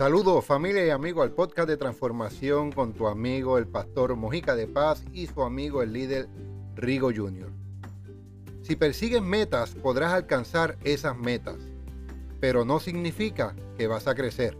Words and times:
Saludos 0.00 0.46
familia 0.46 0.86
y 0.86 0.88
amigos 0.88 1.24
al 1.24 1.32
podcast 1.32 1.68
de 1.68 1.76
transformación 1.76 2.72
con 2.72 2.94
tu 2.94 3.06
amigo 3.06 3.58
el 3.58 3.66
pastor 3.66 4.16
Mojica 4.16 4.56
de 4.56 4.66
Paz 4.66 5.04
y 5.12 5.26
su 5.26 5.42
amigo 5.42 5.82
el 5.82 5.92
líder 5.92 6.26
Rigo 6.74 7.10
Jr. 7.14 7.52
Si 8.62 8.76
persigues 8.76 9.20
metas 9.20 9.74
podrás 9.74 10.14
alcanzar 10.14 10.78
esas 10.84 11.18
metas, 11.18 11.56
pero 12.40 12.64
no 12.64 12.80
significa 12.80 13.54
que 13.76 13.88
vas 13.88 14.06
a 14.06 14.14
crecer. 14.14 14.56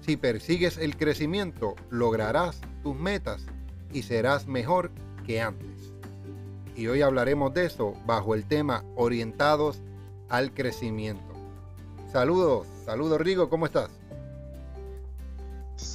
Si 0.00 0.16
persigues 0.16 0.76
el 0.76 0.96
crecimiento 0.96 1.76
lograrás 1.88 2.60
tus 2.82 2.96
metas 2.96 3.46
y 3.92 4.02
serás 4.02 4.48
mejor 4.48 4.90
que 5.24 5.40
antes. 5.40 5.92
Y 6.74 6.88
hoy 6.88 7.02
hablaremos 7.02 7.54
de 7.54 7.66
eso 7.66 7.94
bajo 8.06 8.34
el 8.34 8.44
tema 8.44 8.82
orientados 8.96 9.80
al 10.28 10.52
crecimiento. 10.52 11.32
Saludos, 12.10 12.66
saludos 12.84 13.20
Rigo, 13.20 13.48
¿cómo 13.48 13.64
estás? 13.66 13.97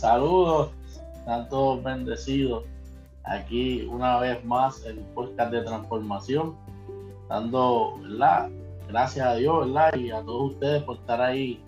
Saludos, 0.03 0.71
están 1.17 1.47
todos 1.47 1.81
bendecidos. 1.81 2.65
Aquí 3.23 3.87
una 3.89 4.19
vez 4.19 4.43
más 4.43 4.83
el 4.85 4.97
podcast 5.15 5.53
de 5.53 5.61
transformación, 5.61 6.57
dando 7.29 7.97
¿verdad? 8.01 8.49
gracias 8.89 9.25
a 9.25 9.35
Dios 9.35 9.65
¿verdad? 9.65 9.95
y 9.95 10.11
a 10.11 10.21
todos 10.21 10.51
ustedes 10.51 10.83
por 10.83 10.97
estar 10.97 11.21
ahí 11.21 11.63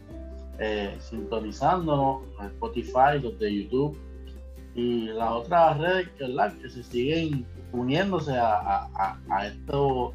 eh, 0.60 0.98
sintonizándonos, 1.00 2.24
a 2.38 2.48
Spotify, 2.48 3.22
los 3.22 3.40
de 3.40 3.64
YouTube 3.64 3.98
y 4.76 5.06
las 5.06 5.32
otras 5.32 5.78
redes 5.78 6.10
¿verdad? 6.20 6.54
que 6.62 6.70
se 6.70 6.84
siguen 6.84 7.46
uniéndose 7.72 8.34
a, 8.38 9.18
esto 9.46 10.12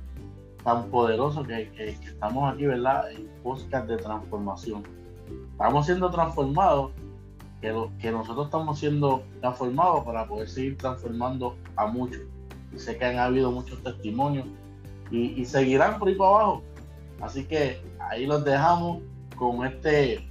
tan 0.63 0.91
poderoso 0.91 1.43
que, 1.43 1.71
que, 1.71 1.89
estamos 1.89 2.53
aquí, 2.53 2.67
¿verdad? 2.67 3.13
En 3.13 3.31
podcast 3.43 3.89
de 3.89 3.97
transformación. 3.97 4.83
Estamos 5.53 5.87
siendo 5.87 6.11
transformados, 6.11 6.91
que, 7.61 8.11
nosotros 8.11 8.47
estamos 8.47 8.79
siendo 8.79 9.23
transformados 9.41 10.05
para 10.05 10.27
poder 10.27 10.49
seguir 10.49 10.79
transformando 10.79 11.57
a 11.77 11.87
muchos. 11.87 12.23
Sé 12.77 12.97
que 12.97 13.05
han 13.05 13.19
habido 13.19 13.51
muchos 13.51 13.83
testimonios 13.83 14.47
y, 15.11 15.45
seguirán 15.45 15.99
por 15.99 16.09
ahí 16.09 16.15
para 16.15 16.31
abajo. 16.31 16.63
Así 17.21 17.45
que 17.45 17.83
ahí 17.99 18.27
los 18.27 18.45
dejamos 18.45 19.03
con 19.37 19.67
este 19.67 20.27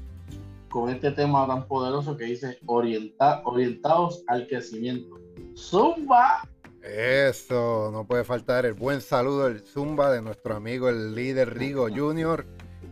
con 0.70 0.90
este 0.92 1.12
tema 1.12 1.48
tan 1.48 1.68
poderoso 1.68 2.16
que 2.16 2.26
dice 2.26 2.60
orienta, 2.68 3.42
orientados 3.44 4.24
al 4.28 4.48
crecimiento. 4.48 5.20
Zumba. 5.56 6.48
Eso, 6.84 7.90
no 7.92 8.06
puede 8.06 8.24
faltar 8.24 8.66
el 8.66 8.74
buen 8.74 9.02
saludo 9.02 9.50
del 9.50 9.62
Zumba 9.62 10.12
de 10.12 10.22
nuestro 10.22 10.56
amigo 10.56 10.88
el 10.90 11.16
líder 11.16 11.58
Rigo 11.58 11.88
Jr. 11.90 12.46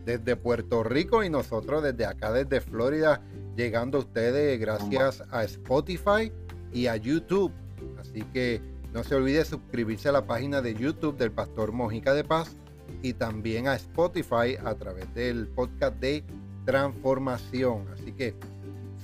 desde 0.08 0.36
Puerto 0.36 0.82
Rico 0.82 1.22
y 1.22 1.28
nosotros 1.28 1.82
desde 1.82 2.06
acá, 2.06 2.32
desde 2.32 2.62
Florida, 2.62 3.20
llegando 3.56 3.98
a 3.98 4.00
ustedes 4.00 4.58
gracias 4.58 5.22
a 5.30 5.44
Spotify 5.44 6.32
y 6.72 6.86
a 6.86 6.96
YouTube. 6.96 7.52
Así 8.00 8.22
que 8.32 8.62
no 8.94 9.04
se 9.04 9.16
olvide 9.16 9.44
suscribirse 9.44 10.08
a 10.08 10.12
la 10.12 10.26
página 10.26 10.62
de 10.62 10.74
YouTube 10.74 11.18
del 11.18 11.30
Pastor 11.30 11.72
Mojica 11.72 12.14
de 12.14 12.24
Paz 12.24 12.56
y 13.02 13.12
también 13.12 13.68
a 13.68 13.74
Spotify 13.74 14.56
a 14.64 14.74
través 14.76 15.12
del 15.12 15.46
podcast 15.48 15.96
de 15.96 16.24
transformación. 16.64 17.86
Así 17.92 18.12
que 18.12 18.34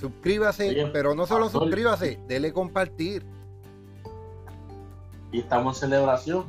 suscríbase, 0.01 0.89
pero 0.91 1.15
no 1.15 1.27
solo 1.27 1.51
suscríbase, 1.51 2.19
dele 2.27 2.51
compartir. 2.55 3.27
Y 5.33 5.41
estamos 5.41 5.77
en 5.77 5.91
celebración. 5.91 6.47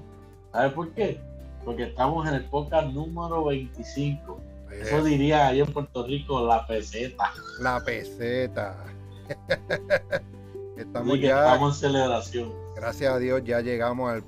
¿Sabe 0.53 0.69
por 0.69 0.91
qué? 0.91 1.19
Porque 1.65 1.83
estamos 1.83 2.25
en 2.25 2.35
el 2.35 2.45
podcast 2.45 2.93
número 2.93 3.43
25. 3.43 4.34
Eso 4.81 5.03
diría 5.03 5.47
ahí 5.47 5.61
en 5.61 5.71
Puerto 5.71 6.05
Rico 6.05 6.45
la 6.45 6.65
peseta. 6.67 7.33
La 7.59 7.83
peseta. 7.83 8.85
estamos 10.77 11.19
ya. 11.19 11.45
Estamos 11.45 11.75
en 11.75 11.79
celebración. 11.89 12.53
Gracias 12.75 13.13
a 13.13 13.19
Dios 13.19 13.41
ya 13.43 13.61
llegamos 13.61 14.11
al, 14.11 14.23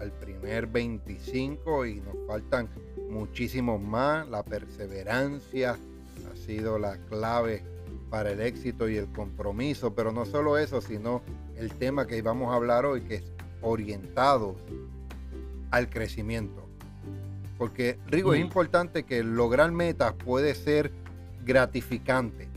al 0.00 0.12
primer 0.20 0.66
25 0.66 1.86
y 1.86 2.00
nos 2.00 2.16
faltan 2.26 2.68
muchísimos 3.08 3.80
más. 3.80 4.28
La 4.28 4.42
perseverancia 4.42 5.78
ha 6.30 6.36
sido 6.36 6.78
la 6.78 6.96
clave 7.08 7.62
para 8.10 8.32
el 8.32 8.40
éxito 8.40 8.88
y 8.88 8.96
el 8.96 9.10
compromiso, 9.12 9.94
pero 9.94 10.12
no 10.12 10.26
solo 10.26 10.58
eso, 10.58 10.80
sino 10.80 11.22
el 11.56 11.72
tema 11.72 12.06
que 12.06 12.20
vamos 12.20 12.52
a 12.52 12.56
hablar 12.56 12.84
hoy, 12.84 13.02
que 13.02 13.16
es 13.16 13.32
orientado 13.62 14.56
al 15.70 15.88
crecimiento. 15.88 16.61
Porque, 17.58 17.98
Rigo, 18.06 18.34
es 18.34 18.40
importante 18.40 19.04
que 19.04 19.22
lograr 19.22 19.70
metas 19.72 20.14
puede 20.14 20.54
ser 20.54 20.92
gratificante. 21.44 22.48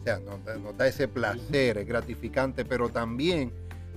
O 0.00 0.04
sea, 0.04 0.18
nos, 0.18 0.76
da 0.76 0.86
ese 0.86 1.06
placer, 1.08 1.78
es 1.78 1.86
gratificante, 1.86 2.64
pero 2.64 2.88
también 2.88 3.52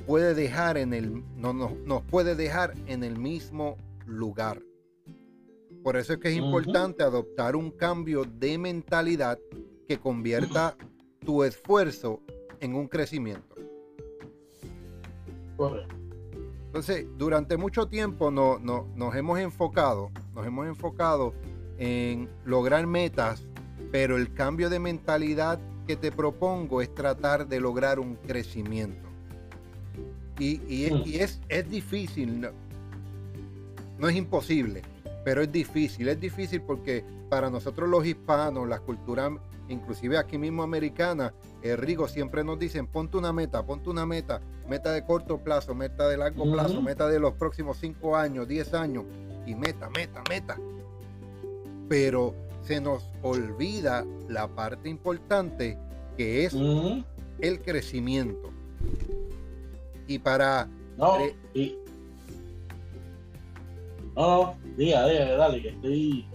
puede 0.05 0.35
dejar 0.35 0.77
en 0.77 0.93
el, 0.93 1.23
no, 1.35 1.53
nos 1.53 2.03
puede 2.03 2.35
dejar 2.35 2.73
en 2.87 3.03
el 3.03 3.17
mismo 3.17 3.77
lugar. 4.05 4.61
Por 5.83 5.97
eso 5.97 6.13
es 6.13 6.19
que 6.19 6.29
es 6.29 6.35
importante 6.35 7.03
adoptar 7.03 7.55
un 7.55 7.71
cambio 7.71 8.23
de 8.23 8.57
mentalidad 8.57 9.39
que 9.87 9.99
convierta 9.99 10.75
tu 11.25 11.43
esfuerzo 11.43 12.21
en 12.59 12.75
un 12.75 12.87
crecimiento. 12.87 13.55
Entonces, 16.75 17.05
durante 17.17 17.55
mucho 17.55 17.87
tiempo 17.87 18.31
no, 18.31 18.59
nos 18.59 19.15
hemos 19.15 19.39
enfocado, 19.39 20.11
nos 20.33 20.45
hemos 20.45 20.67
enfocado 20.67 21.33
en 21.77 22.27
lograr 22.43 22.85
metas, 22.85 23.47
pero 23.93 24.17
el 24.17 24.33
cambio 24.33 24.69
de 24.69 24.79
mentalidad 24.79 25.57
que 25.87 25.95
te 25.95 26.11
propongo 26.11 26.81
es 26.81 26.93
tratar 26.93 27.47
de 27.47 27.61
lograr 27.61 27.97
un 27.97 28.15
crecimiento. 28.15 29.07
Y, 30.37 30.57
mm. 30.91 31.03
es, 31.13 31.39
es, 31.47 31.69
difícil, 31.69 32.49
no 33.97 34.09
es 34.09 34.15
imposible, 34.17 34.81
pero 35.23 35.43
es 35.43 35.51
difícil, 35.53 36.09
es 36.09 36.19
difícil 36.19 36.61
porque 36.61 37.05
para 37.29 37.49
nosotros 37.49 37.87
los 37.87 38.05
hispanos, 38.05 38.67
la 38.67 38.79
cultura, 38.81 39.31
inclusive 39.69 40.17
aquí 40.17 40.37
mismo 40.37 40.63
americana, 40.63 41.33
el 41.61 41.77
Rigo 41.77 42.07
siempre 42.07 42.43
nos 42.43 42.59
dicen, 42.59 42.87
ponte 42.87 43.17
una 43.17 43.33
meta, 43.33 43.65
ponte 43.65 43.89
una 43.89 44.05
meta, 44.05 44.41
meta 44.67 44.91
de 44.91 45.03
corto 45.03 45.39
plazo, 45.39 45.73
meta 45.75 46.07
de 46.07 46.17
largo 46.17 46.51
plazo, 46.51 46.81
meta 46.81 47.07
de 47.07 47.19
los 47.19 47.33
próximos 47.33 47.77
5 47.77 48.15
años, 48.15 48.47
10 48.47 48.73
años, 48.73 49.05
y 49.45 49.55
meta, 49.55 49.89
meta, 49.89 50.21
meta. 50.29 50.57
Pero 51.87 52.33
se 52.63 52.81
nos 52.81 53.03
olvida 53.21 54.05
la 54.27 54.47
parte 54.47 54.89
importante 54.89 55.77
que 56.17 56.45
es 56.45 56.55
el 57.39 57.61
crecimiento. 57.61 58.51
Y 60.07 60.19
para... 60.19 60.67
No, 60.97 61.17
no, 64.15 64.55
diga, 64.77 65.07
diga, 65.07 65.35
dale, 65.35 65.61
que 65.61 65.69
estoy. 65.69 66.25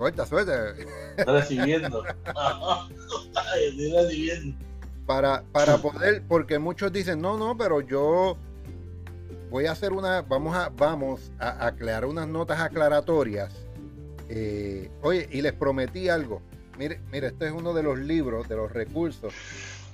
Suelta, 0.00 0.24
suelta. 0.24 0.70
Estoy 1.18 1.34
recibiendo. 1.34 2.02
Para, 5.04 5.42
para 5.52 5.76
poder, 5.76 6.22
porque 6.26 6.58
muchos 6.58 6.90
dicen, 6.90 7.20
no, 7.20 7.36
no, 7.36 7.54
pero 7.54 7.82
yo 7.82 8.38
voy 9.50 9.66
a 9.66 9.72
hacer 9.72 9.92
una, 9.92 10.22
vamos 10.22 10.56
a, 10.56 10.70
vamos 10.70 11.30
a 11.38 11.66
aclarar 11.66 12.06
unas 12.06 12.26
notas 12.26 12.60
aclaratorias. 12.60 13.52
Eh, 14.30 14.90
oye, 15.02 15.28
y 15.32 15.42
les 15.42 15.52
prometí 15.52 16.08
algo. 16.08 16.40
Mire, 16.78 17.02
mire, 17.12 17.26
este 17.26 17.48
es 17.48 17.52
uno 17.52 17.74
de 17.74 17.82
los 17.82 17.98
libros, 17.98 18.48
de 18.48 18.56
los 18.56 18.72
recursos 18.72 19.34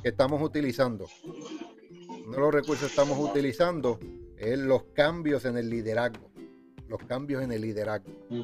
que 0.04 0.10
estamos 0.10 0.40
utilizando. 0.40 1.08
Uno 1.24 2.30
de 2.30 2.38
los 2.38 2.54
recursos 2.54 2.86
que 2.86 3.00
estamos 3.00 3.18
utilizando 3.18 3.98
es 4.38 4.56
los 4.56 4.84
cambios 4.94 5.44
en 5.46 5.56
el 5.56 5.68
liderazgo 5.68 6.30
los 6.88 7.02
cambios 7.04 7.42
en 7.42 7.52
el 7.52 7.62
liderazgo. 7.62 8.12
Mm. 8.30 8.42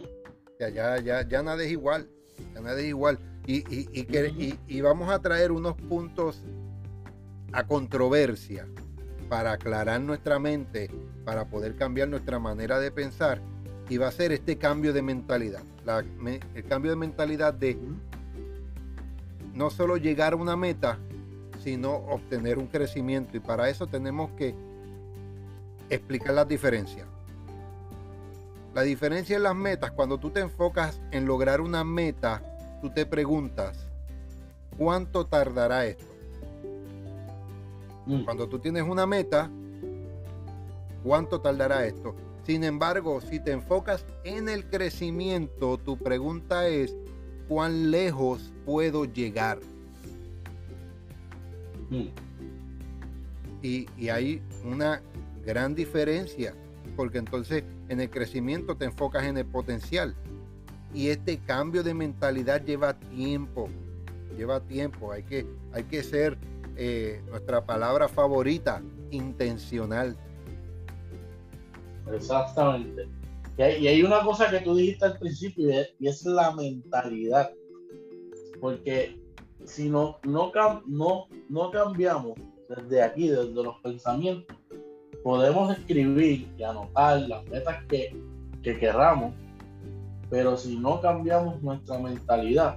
Ya, 0.68 0.98
ya, 1.00 1.26
ya 1.26 1.42
nada 1.42 1.62
es 1.62 1.70
igual, 1.70 2.08
ya 2.54 2.60
nada 2.60 2.80
es 2.80 2.86
igual. 2.86 3.18
Y, 3.46 3.58
y, 3.74 3.88
y, 3.92 4.58
y, 4.68 4.80
vamos 4.80 5.10
a 5.10 5.20
traer 5.20 5.50
unos 5.50 5.74
puntos 5.74 6.42
a 7.52 7.66
controversia 7.66 8.68
para 9.28 9.52
aclarar 9.52 10.00
nuestra 10.00 10.38
mente, 10.38 10.90
para 11.24 11.46
poder 11.46 11.74
cambiar 11.74 12.08
nuestra 12.08 12.38
manera 12.38 12.78
de 12.78 12.90
pensar. 12.90 13.40
Y 13.88 13.96
va 13.96 14.08
a 14.08 14.12
ser 14.12 14.32
este 14.32 14.58
cambio 14.58 14.92
de 14.92 15.02
mentalidad. 15.02 15.62
el 16.54 16.64
cambio 16.68 16.92
de 16.92 16.96
mentalidad 16.96 17.52
de 17.52 17.76
no 19.54 19.70
solo 19.70 19.96
llegar 19.96 20.34
a 20.34 20.36
una 20.36 20.56
meta, 20.56 20.98
sino 21.62 21.94
obtener 21.94 22.58
un 22.58 22.68
crecimiento. 22.68 23.36
Y 23.36 23.40
para 23.40 23.68
eso 23.68 23.86
tenemos 23.86 24.30
que 24.32 24.54
explicar 25.90 26.34
las 26.34 26.48
diferencias. 26.48 27.06
La 28.74 28.82
diferencia 28.82 29.36
en 29.36 29.42
las 29.42 29.54
metas, 29.54 29.90
cuando 29.90 30.18
tú 30.18 30.30
te 30.30 30.40
enfocas 30.40 30.98
en 31.10 31.26
lograr 31.26 31.60
una 31.60 31.84
meta, 31.84 32.42
tú 32.80 32.88
te 32.90 33.04
preguntas, 33.04 33.78
¿cuánto 34.78 35.26
tardará 35.26 35.84
esto? 35.84 36.06
Mm. 38.06 38.24
Cuando 38.24 38.48
tú 38.48 38.58
tienes 38.58 38.82
una 38.84 39.06
meta, 39.06 39.50
¿cuánto 41.04 41.40
tardará 41.40 41.84
esto? 41.86 42.16
Sin 42.46 42.64
embargo, 42.64 43.20
si 43.20 43.40
te 43.40 43.52
enfocas 43.52 44.06
en 44.24 44.48
el 44.48 44.64
crecimiento, 44.64 45.76
tu 45.76 45.98
pregunta 45.98 46.66
es, 46.66 46.96
¿cuán 47.48 47.90
lejos 47.90 48.52
puedo 48.64 49.04
llegar? 49.04 49.58
Mm. 51.90 52.08
Y, 53.62 53.86
y 53.98 54.08
hay 54.08 54.42
una 54.64 55.02
gran 55.44 55.74
diferencia, 55.74 56.54
porque 56.96 57.18
entonces 57.18 57.64
en 57.88 58.00
el 58.00 58.10
crecimiento 58.10 58.76
te 58.76 58.84
enfocas 58.84 59.24
en 59.24 59.38
el 59.38 59.46
potencial. 59.46 60.14
Y 60.94 61.08
este 61.08 61.38
cambio 61.38 61.82
de 61.82 61.94
mentalidad 61.94 62.64
lleva 62.64 62.94
tiempo, 62.94 63.68
lleva 64.36 64.60
tiempo. 64.60 65.12
Hay 65.12 65.22
que, 65.22 65.46
hay 65.72 65.84
que 65.84 66.02
ser 66.02 66.36
eh, 66.76 67.22
nuestra 67.28 67.64
palabra 67.64 68.08
favorita, 68.08 68.82
intencional. 69.10 70.16
Exactamente. 72.12 73.08
Y 73.58 73.86
hay, 73.86 74.02
una 74.02 74.22
cosa 74.22 74.50
que 74.50 74.60
tú 74.60 74.74
dijiste 74.74 75.04
al 75.04 75.18
principio 75.18 75.68
y 75.98 76.08
es, 76.08 76.24
la 76.24 76.54
mentalidad. 76.54 77.52
Porque 78.60 79.20
si 79.64 79.88
no, 79.88 80.18
no, 80.24 80.50
no, 80.86 81.26
no 81.48 81.70
cambiamos 81.70 82.38
desde 82.68 83.02
aquí, 83.02 83.28
desde 83.28 83.52
los 83.52 83.78
pensamientos, 83.80 84.56
podemos 85.22 85.76
escribir 85.76 86.48
y 86.56 86.62
anotar 86.62 87.20
las 87.22 87.44
metas 87.46 87.84
que, 87.88 88.14
que 88.62 88.78
querramos, 88.78 89.32
pero 90.30 90.56
si 90.56 90.78
no 90.78 91.00
cambiamos 91.00 91.62
nuestra 91.62 91.98
mentalidad, 91.98 92.76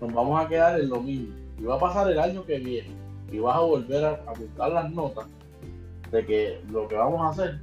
nos 0.00 0.12
vamos 0.12 0.44
a 0.44 0.48
quedar 0.48 0.80
en 0.80 0.88
lo 0.88 1.00
mismo. 1.00 1.34
Y 1.58 1.62
va 1.62 1.76
a 1.76 1.80
pasar 1.80 2.10
el 2.10 2.18
año 2.18 2.44
que 2.44 2.58
viene 2.58 2.90
y 3.32 3.38
vas 3.38 3.56
a 3.56 3.60
volver 3.60 4.04
a, 4.04 4.10
a 4.26 4.32
buscar 4.32 4.72
las 4.72 4.90
notas 4.90 5.26
de 6.10 6.24
que 6.24 6.60
lo 6.70 6.86
que 6.86 6.94
vamos 6.94 7.20
a 7.22 7.30
hacer 7.30 7.60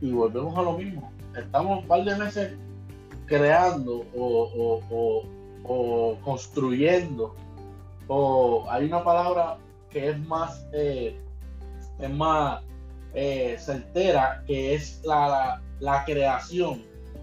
y 0.00 0.10
volvemos 0.10 0.56
a 0.56 0.62
lo 0.62 0.72
mismo. 0.72 1.10
Estamos 1.36 1.82
un 1.82 1.88
par 1.88 2.04
de 2.04 2.16
meses 2.16 2.54
creando 3.26 4.04
o, 4.14 5.22
construyendo 6.24 7.34
o 8.06 8.64
hay 8.70 8.86
una 8.86 9.02
palabra 9.02 9.58
que 9.90 10.10
es 10.10 10.18
más 10.26 10.64
eh, 10.72 11.18
es 11.98 12.10
más 12.10 12.62
eh, 13.14 13.56
certera 13.58 14.42
que 14.46 14.74
es 14.74 15.00
la, 15.04 15.62
la, 15.80 16.04
creación 16.04 16.82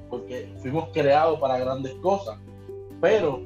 porque 0.10 0.52
fuimos 0.62 0.90
creados 0.94 1.40
para 1.40 1.60
grandes 1.60 1.94
cosas 1.96 2.38
pero 3.00 3.42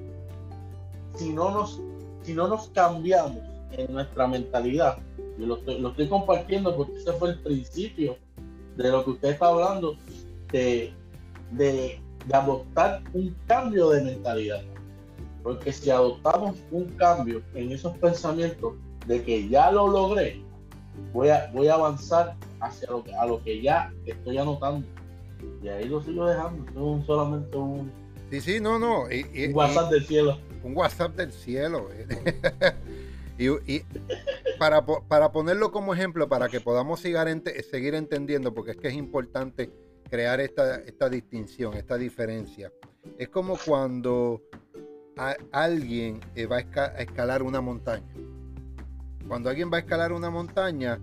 si 1.15 1.33
no 1.33 1.51
nos 1.51 1.81
si 2.23 2.33
no 2.33 2.47
nos 2.47 2.69
cambiamos 2.69 3.41
en 3.71 3.93
nuestra 3.93 4.27
mentalidad 4.27 4.97
y 5.37 5.45
lo 5.45 5.57
lo 5.57 5.89
estoy 5.89 6.07
compartiendo 6.07 6.75
porque 6.75 6.95
ese 6.97 7.13
fue 7.13 7.29
el 7.29 7.39
principio 7.39 8.17
de 8.77 8.91
lo 8.91 9.03
que 9.03 9.11
usted 9.11 9.29
está 9.29 9.47
hablando, 9.47 9.97
de, 10.51 10.93
de, 11.51 11.99
adoptar 12.31 13.01
un 13.13 13.35
cambio 13.47 13.89
de 13.89 14.03
mentalidad. 14.03 14.61
Porque 15.43 15.71
si 15.71 15.89
adoptamos 15.89 16.57
un 16.71 16.85
cambio 16.97 17.41
en 17.53 17.71
esos 17.71 17.97
pensamientos 17.97 18.73
de 19.05 19.23
que 19.23 19.47
ya 19.47 19.71
lo 19.71 19.87
logré, 19.87 20.41
voy 21.13 21.29
a, 21.29 21.49
voy 21.53 21.67
a 21.67 21.75
avanzar 21.75 22.35
hacia 22.59 22.89
lo 22.89 23.03
que, 23.03 23.13
a 23.13 23.25
lo 23.25 23.43
que 23.43 23.61
ya 23.61 23.93
estoy 24.05 24.37
anotando. 24.37 24.87
Y 25.61 25.67
ahí 25.67 25.85
lo 25.85 26.01
sigo 26.01 26.27
dejando. 26.27 26.99
Es 26.99 27.05
solamente 27.05 27.57
un. 27.57 27.91
Sí, 28.31 28.41
sí, 28.41 28.59
no, 28.59 28.77
no. 28.77 29.03
un 29.03 29.53
WhatsApp 29.53 29.91
del 29.91 30.05
cielo. 30.05 30.37
Un 30.63 30.75
WhatsApp 30.75 31.15
del 31.15 31.31
cielo. 31.31 31.89
Eh. 31.93 32.73
Y, 33.39 33.83
para, 34.57 34.83
para, 34.83 35.31
ponerlo 35.31 35.71
como 35.71 35.93
ejemplo, 35.93 36.27
para 36.27 36.49
que 36.49 36.59
podamos 36.59 36.99
seguir 37.01 37.93
entendiendo, 37.93 38.51
porque 38.51 38.71
es 38.71 38.77
que 38.77 38.87
es 38.87 38.95
importante 38.95 39.69
crear 40.09 40.39
esta, 40.39 40.77
esta 40.77 41.07
distinción, 41.09 41.75
esta 41.75 41.97
diferencia. 41.97 42.71
Es 43.17 43.29
como 43.29 43.57
cuando 43.63 44.41
alguien 45.51 46.19
eh, 46.35 46.45
va 46.45 46.57
a, 46.57 46.85
escalar 46.99 47.43
una 47.43 47.61
montaña. 47.61 48.11
Cuando 49.27 49.49
alguien 49.49 49.71
va 49.71 49.77
a 49.77 49.79
escalar 49.81 50.11
una 50.11 50.29
montaña, 50.29 50.99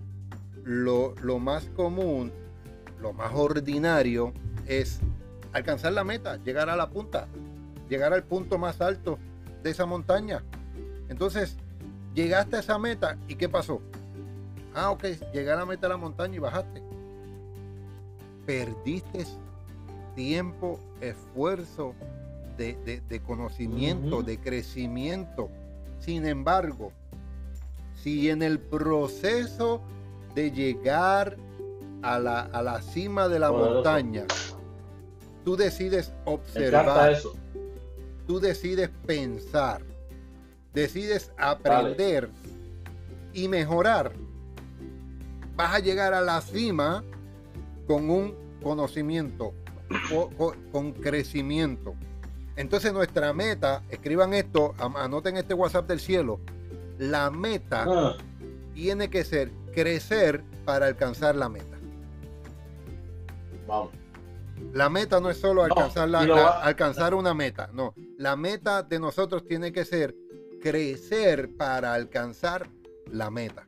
lo, 0.63 1.15
lo 1.21 1.39
más 1.39 1.65
común, 1.75 2.31
lo 3.01 3.13
más 3.13 3.31
ordinario 3.33 4.33
es 4.65 4.99
alcanzar 5.53 5.93
la 5.93 6.03
meta, 6.03 6.37
llegar 6.43 6.69
a 6.69 6.75
la 6.75 6.89
punta, 6.89 7.27
llegar 7.89 8.13
al 8.13 8.23
punto 8.23 8.57
más 8.57 8.81
alto 8.81 9.19
de 9.63 9.69
esa 9.69 9.85
montaña. 9.85 10.43
Entonces, 11.07 11.57
Llegaste 12.15 12.55
a 12.55 12.59
esa 12.59 12.79
meta 12.79 13.17
y 13.27 13.35
¿qué 13.35 13.49
pasó? 13.49 13.81
Ah, 14.73 14.89
ok, 14.91 15.03
llegaste 15.33 15.51
a 15.51 15.55
la 15.57 15.65
meta 15.65 15.81
de 15.81 15.89
la 15.89 15.97
montaña 15.97 16.35
y 16.35 16.39
bajaste. 16.39 16.81
Perdiste 18.45 19.25
tiempo, 20.15 20.79
esfuerzo 21.01 21.93
de, 22.57 23.21
conocimiento, 23.27 24.23
de 24.23 24.39
crecimiento. 24.39 25.49
Sin 25.99 26.25
embargo, 26.25 26.93
si 28.05 28.29
en 28.29 28.43
el 28.43 28.59
proceso 28.59 29.81
de 30.35 30.51
llegar 30.51 31.37
a 32.03 32.19
la, 32.19 32.41
a 32.41 32.61
la 32.61 32.79
cima 32.83 33.27
de 33.27 33.39
la 33.39 33.51
montaña, 33.51 34.25
tú 35.43 35.55
decides 35.55 36.13
observar, 36.23 37.17
tú 38.27 38.39
decides 38.39 38.91
pensar, 39.07 39.81
decides 40.71 41.31
aprender 41.35 42.29
y 43.33 43.47
mejorar, 43.47 44.11
vas 45.55 45.73
a 45.73 45.79
llegar 45.79 46.13
a 46.13 46.21
la 46.21 46.41
cima 46.41 47.03
con 47.87 48.11
un 48.11 48.35
conocimiento, 48.61 49.55
con, 50.71 50.91
crecimiento. 50.91 51.95
Entonces 52.55 52.93
nuestra 52.93 53.33
meta, 53.33 53.81
escriban 53.89 54.35
esto, 54.35 54.75
anoten 54.77 55.37
este 55.37 55.55
WhatsApp 55.55 55.87
del 55.87 55.99
cielo, 55.99 56.39
la 56.97 57.29
meta 57.29 57.85
ah. 57.87 58.17
tiene 58.73 59.09
que 59.09 59.23
ser 59.23 59.51
crecer 59.73 60.43
para 60.65 60.87
alcanzar 60.87 61.35
la 61.35 61.49
meta. 61.49 61.77
Vamos. 63.67 63.91
La 64.73 64.89
meta 64.89 65.19
no 65.19 65.29
es 65.29 65.37
solo 65.37 65.63
alcanzar, 65.63 66.09
alcanzar 66.13 67.13
una 67.13 67.33
meta, 67.33 67.69
no. 67.73 67.93
La 68.17 68.35
meta 68.35 68.83
de 68.83 68.99
nosotros 68.99 69.45
tiene 69.45 69.71
que 69.71 69.85
ser 69.85 70.15
crecer 70.61 71.55
para 71.57 71.93
alcanzar 71.93 72.69
la 73.11 73.29
meta. 73.29 73.67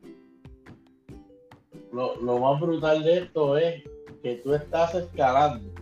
Lo, 1.91 2.39
más 2.39 2.59
brutal 2.59 3.03
de 3.03 3.19
esto 3.19 3.57
es 3.57 3.83
que 4.21 4.35
tú 4.44 4.53
estás 4.53 4.94
escalando 4.95 5.73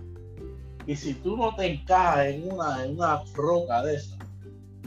y 0.85 0.95
si 0.95 1.13
tú 1.15 1.35
no 1.35 1.55
te 1.55 1.65
encajas 1.65 2.27
en 2.27 2.51
una, 2.51 2.85
en 2.85 2.95
una 2.95 3.23
roca 3.33 3.83
de 3.83 3.95
esa, 3.95 4.17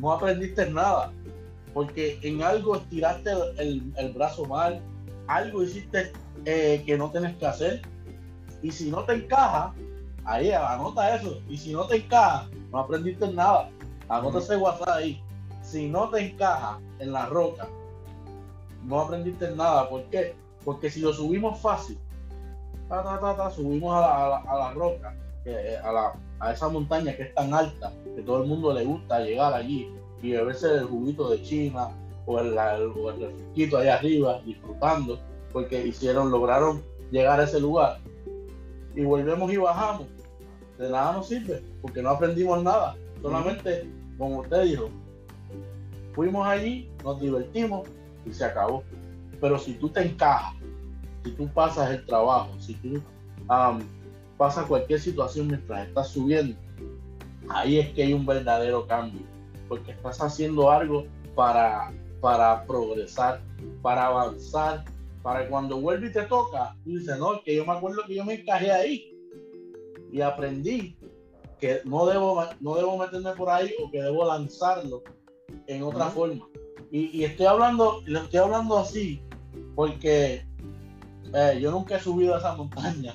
no 0.01 0.13
aprendiste 0.13 0.71
nada. 0.71 1.13
Porque 1.79 2.19
en 2.25 2.43
algo 2.43 2.75
estiraste 2.75 3.31
el, 3.59 4.13
brazo 4.13 4.45
mal, 4.47 4.83
algo 5.29 5.63
hiciste 5.63 6.11
eh, 6.45 6.83
que 6.85 6.99
no 6.99 7.09
tienes 7.13 7.37
que 7.37 7.47
hacer. 7.47 7.83
Y 8.65 8.73
si 8.73 8.91
no 8.91 9.05
te 9.05 9.13
encaja, 9.13 9.73
ahí 10.25 10.51
anota 10.51 11.15
eso. 11.15 11.41
Y 11.49 11.57
si 11.57 11.73
no 11.73 11.87
te 11.87 11.99
encaja, 11.99 12.49
no 12.73 12.81
aprendiste 12.81 13.29
nada. 13.29 13.71
Anota 14.09 14.39
ese 14.39 14.57
WhatsApp 14.57 14.89
ahí 14.89 15.23
si 15.63 15.89
no 15.89 16.09
te 16.09 16.19
encaja 16.19 16.81
en 16.99 17.13
la 17.13 17.27
roca, 17.27 17.69
no 18.85 19.01
aprendiste 19.01 19.55
nada. 19.55 19.89
¿Por 19.89 20.03
qué? 20.07 20.35
Porque 20.65 20.91
si 20.91 20.99
lo 20.99 21.13
subimos 21.13 21.61
fácil, 21.61 21.97
subimos 23.55 23.95
a 23.95 24.43
la, 24.45 24.73
roca, 24.75 25.15
eh, 25.45 25.79
a, 26.41 26.53
esa 26.53 26.69
montaña 26.69 27.15
que 27.15 27.23
es 27.23 27.35
tan 27.37 27.55
alta, 27.55 27.93
que 28.17 28.23
todo 28.23 28.43
el 28.43 28.49
mundo 28.49 28.73
le 28.73 28.85
gusta 28.85 29.21
llegar 29.21 29.55
allí 29.55 29.89
y 30.23 30.33
beberse 30.33 30.75
el 30.75 30.85
juguito 30.85 31.31
de 31.31 31.43
China 31.43 31.91
o 32.27 32.39
el, 32.41 32.49
el, 32.49 33.77
allá 33.77 33.95
arriba, 33.95 34.41
disfrutando, 34.45 35.19
porque 35.53 35.87
hicieron, 35.87 36.31
lograron 36.31 36.83
llegar 37.11 37.41
a 37.41 37.45
ese 37.45 37.61
lugar. 37.61 38.01
Y 38.95 39.03
volvemos 39.03 39.53
y 39.53 39.57
bajamos. 39.57 40.07
De 40.79 40.91
nada 40.91 41.15
nos 41.15 41.29
sirve, 41.29 41.63
porque 41.83 42.03
no 42.03 42.11
aprendimos 42.11 42.63
nada. 42.63 42.97
Solamente, 43.23 43.89
como 44.17 44.41
usted 44.41 44.63
dijo, 44.65 44.91
fuimos 46.15 46.47
allí, 46.47 46.91
nos 47.03 47.21
divertimos 47.21 47.89
y 48.27 48.33
se 48.33 48.45
acabó. 48.45 48.83
Pero 49.41 49.59
si 49.59 49.75
tú 49.75 49.89
te 49.89 50.03
encajas, 50.03 50.55
si 51.25 51.31
tú 51.33 51.49
pasas 51.49 51.91
el 51.91 52.05
trabajo, 52.05 52.51
si 52.59 52.75
tú 52.75 53.01
pasas 54.37 54.67
cualquier 54.67 55.01
situación 55.01 55.49
mientras 55.49 55.89
estás 55.89 56.09
subiendo, 56.09 56.57
ahí 57.49 57.79
es 57.79 57.91
que 57.91 58.03
hay 58.03 58.13
un 58.13 58.27
verdadero 58.27 58.87
cambio, 58.87 59.21
porque 59.69 59.93
estás 59.93 60.21
haciendo 60.21 60.71
algo 60.71 61.07
para, 61.35 61.93
para 62.21 62.65
progresar, 62.67 63.41
para 63.83 64.07
avanzar, 64.07 64.85
para 65.23 65.49
cuando 65.49 65.81
vuelve 65.81 66.09
y 66.09 66.13
te 66.13 66.23
toca, 66.23 66.77
tú 66.85 66.91
dices, 66.91 67.19
no, 67.19 67.43
que 67.43 67.57
yo 67.57 67.67
me 67.67 67.73
acuerdo 67.73 68.03
que 68.07 68.15
yo 68.15 68.25
me 68.25 68.35
encajé 68.35 68.73
ahí 68.73 69.15
y 70.13 70.21
aprendí 70.21 70.97
que 71.59 71.81
no 71.85 72.07
debo, 72.07 72.45
no 72.61 72.77
debo 72.77 72.97
meterme 72.97 73.33
por 73.33 73.51
ahí 73.51 73.73
o 73.83 73.91
que 73.91 74.01
debo 74.01 74.25
lanzarlo 74.27 75.03
en 75.67 75.83
otra 75.83 76.07
forma. 76.07 76.47
Y, 76.91 77.23
estoy 77.25 77.47
hablando, 77.47 78.03
lo 78.07 78.21
estoy 78.21 78.41
hablando 78.41 78.79
así, 78.79 79.21
porque 79.75 80.47
eh, 81.35 81.59
yo 81.61 81.71
nunca 81.71 81.97
he 81.97 82.01
subido 82.01 82.35
a 82.35 82.39
esa 82.39 82.57
montaña, 82.57 83.15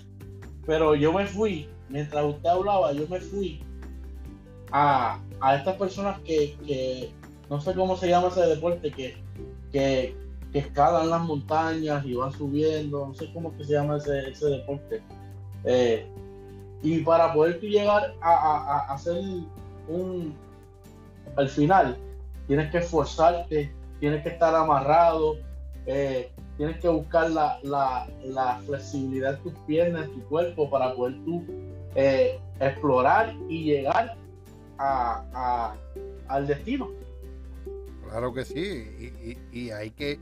pero 0.65 0.93
yo 0.93 1.11
me 1.11 1.25
fui, 1.25 1.67
mientras 1.89 2.23
usted 2.23 2.49
hablaba, 2.49 2.91
yo 2.93 3.07
me 3.07 3.19
fui 3.19 3.63
a, 4.71 5.19
a 5.41 5.55
estas 5.55 5.75
personas 5.77 6.19
que, 6.21 6.57
que, 6.65 7.11
no 7.49 7.59
sé 7.61 7.73
cómo 7.73 7.95
se 7.97 8.07
llama 8.07 8.29
ese 8.29 8.41
deporte, 8.41 8.91
que, 8.91 9.17
que, 9.71 10.15
escalan 10.53 11.09
las 11.09 11.21
montañas 11.21 12.05
y 12.05 12.13
van 12.13 12.31
subiendo, 12.31 13.07
no 13.07 13.13
sé 13.15 13.31
cómo 13.33 13.57
que 13.57 13.63
se 13.63 13.73
llama 13.73 13.97
ese, 13.97 14.29
ese 14.29 14.45
deporte. 14.45 15.01
Eh, 15.63 16.07
y 16.83 16.99
para 16.99 17.33
poder 17.33 17.59
llegar 17.59 18.13
a, 18.21 18.93
hacer 18.93 19.15
un, 19.87 20.35
al 21.35 21.49
final, 21.49 21.97
tienes 22.47 22.69
que 22.71 22.79
esforzarte, 22.79 23.73
tienes 23.99 24.21
que 24.21 24.29
estar 24.29 24.53
amarrado, 24.53 25.37
eh, 25.85 26.29
tienes 26.57 26.77
que 26.79 26.89
buscar 26.89 27.31
la, 27.31 27.57
la, 27.63 28.61
flexibilidad 28.65 29.37
de 29.37 29.49
tus 29.49 29.53
piernas, 29.65 30.07
de 30.07 30.13
tu 30.13 30.23
cuerpo, 30.25 30.69
para 30.69 30.93
poder 30.93 31.15
tú 31.25 31.43
eh, 31.95 32.39
explorar 32.59 33.33
y 33.49 33.63
llegar 33.63 34.15
al 36.27 36.47
destino. 36.47 36.89
Claro 38.09 38.33
que 38.33 38.45
sí, 38.45 39.37
y, 39.51 39.71
hay 39.71 39.91
que 39.91 40.19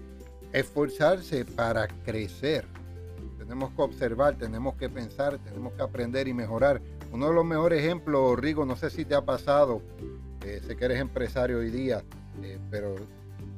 esforzarse 0.53 1.45
para 1.45 1.87
crecer. 1.87 2.65
Tenemos 3.37 3.71
que 3.71 3.81
observar, 3.81 4.35
tenemos 4.37 4.75
que 4.75 4.89
pensar, 4.89 5.37
tenemos 5.39 5.73
que 5.73 5.81
aprender 5.81 6.27
y 6.27 6.33
mejorar. 6.33 6.81
Uno 7.11 7.27
de 7.27 7.33
los 7.33 7.43
mejores 7.43 7.83
ejemplos, 7.83 8.39
Rigo, 8.39 8.65
no 8.65 8.77
sé 8.77 8.89
si 8.89 9.03
te 9.03 9.15
ha 9.15 9.25
pasado, 9.25 9.81
eh, 10.45 10.61
sé 10.65 10.77
que 10.77 10.85
eres 10.85 11.01
empresario 11.01 11.57
hoy 11.57 11.69
día, 11.69 12.03
eh, 12.41 12.57
pero 12.69 12.95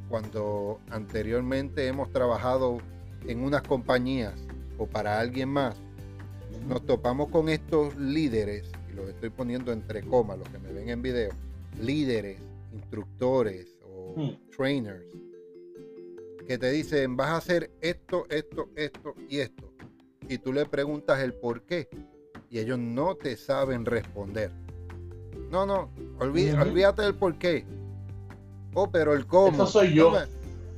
cuando 0.10 0.80
anteriormente 0.90 1.88
hemos 1.88 2.12
trabajado 2.12 2.80
en 3.28 3.44
unas 3.44 3.62
compañías 3.62 4.34
o 4.78 4.88
para 4.88 5.20
alguien 5.20 5.50
más, 5.50 5.76
nos 6.68 6.86
topamos 6.86 7.30
con 7.30 7.50
estos 7.50 7.96
líderes, 7.98 8.72
y 8.94 8.96
los 8.96 9.10
estoy 9.10 9.30
poniendo 9.30 9.72
entre 9.72 10.04
comas, 10.04 10.38
los 10.38 10.48
que 10.50 10.60
me 10.60 10.72
ven 10.72 10.90
en 10.90 11.02
video, 11.02 11.32
líderes, 11.82 12.40
instructores 12.72 13.76
o 13.86 14.14
hmm. 14.16 14.52
trainers, 14.56 15.06
que 16.48 16.58
te 16.58 16.70
dicen, 16.72 17.16
vas 17.16 17.30
a 17.30 17.38
hacer 17.38 17.72
esto, 17.82 18.26
esto, 18.30 18.70
esto 18.76 19.16
y 19.30 19.40
esto. 19.40 19.72
Y 20.28 20.38
tú 20.38 20.54
le 20.54 20.66
preguntas 20.66 21.20
el 21.22 21.34
por 21.34 21.64
qué. 21.64 21.90
Y 22.50 22.60
ellos 22.60 22.78
no 22.78 23.16
te 23.16 23.36
saben 23.36 23.86
responder. 23.86 24.52
No, 25.50 25.66
no, 25.66 25.90
olvídate 26.20 27.02
del 27.02 27.16
por 27.16 27.38
qué. 27.38 27.66
Oh, 28.74 28.90
pero 28.90 29.14
el 29.14 29.26
cómo. 29.26 29.56
Eso 29.56 29.68
soy 29.68 29.94
yo. 29.94 30.14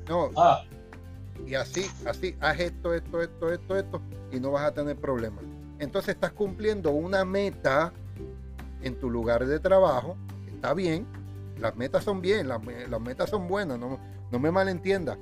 No. 0.07 0.29
Ah. 0.36 0.63
Y 1.45 1.55
así, 1.55 1.86
así, 2.05 2.36
haz 2.39 2.60
esto, 2.60 2.93
esto, 2.93 3.22
esto, 3.22 3.51
esto, 3.51 3.77
esto, 3.77 4.01
y 4.31 4.39
no 4.39 4.51
vas 4.51 4.65
a 4.65 4.74
tener 4.74 4.95
problemas. 4.95 5.43
Entonces 5.79 6.15
estás 6.15 6.31
cumpliendo 6.31 6.91
una 6.91 7.25
meta 7.25 7.93
en 8.85 8.95
tu 8.99 9.09
lugar 9.09 9.45
de 9.45 9.59
trabajo, 9.59 10.15
está 10.47 10.73
bien, 10.75 11.07
las 11.59 11.75
metas 11.75 12.03
son 12.03 12.21
bien, 12.21 12.47
las, 12.47 12.61
metas 13.01 13.31
son 13.31 13.47
buenas, 13.47 13.79
no, 13.79 13.99
no 14.31 14.39
me 14.39 14.51
malentiendas. 14.51 15.17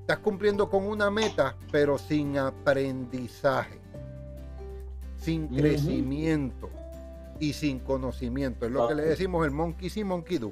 Estás 0.00 0.18
cumpliendo 0.18 0.68
con 0.70 0.86
una 0.86 1.10
meta, 1.10 1.54
pero 1.70 1.98
sin 1.98 2.38
aprendizaje, 2.38 3.78
sin 5.18 5.48
crecimiento 5.48 6.70
y 7.38 7.52
sin 7.52 7.78
conocimiento. 7.78 8.64
Es 8.64 8.72
lo 8.72 8.88
que 8.88 8.94
le 8.94 9.02
decimos 9.02 9.44
el 9.44 9.52
monkey 9.52 9.90
sí, 9.90 10.02
monkey 10.02 10.38
do. 10.38 10.50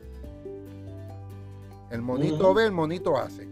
El 1.90 2.02
monito 2.02 2.52
ve, 2.52 2.66
el 2.66 2.72
monito 2.72 3.16
hace. 3.16 3.48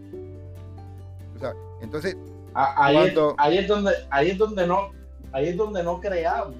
O 1.35 1.39
sea, 1.39 1.53
entonces, 1.81 2.15
ahí, 2.53 2.95
ahí, 3.37 3.57
es 3.57 3.67
donde, 3.67 3.91
ahí 4.11 4.29
es 4.29 4.37
donde 4.37 4.67
no, 4.67 4.91
ahí 5.31 5.47
es 5.47 5.57
donde 5.57 5.83
no 5.83 5.99
creamos, 5.99 6.55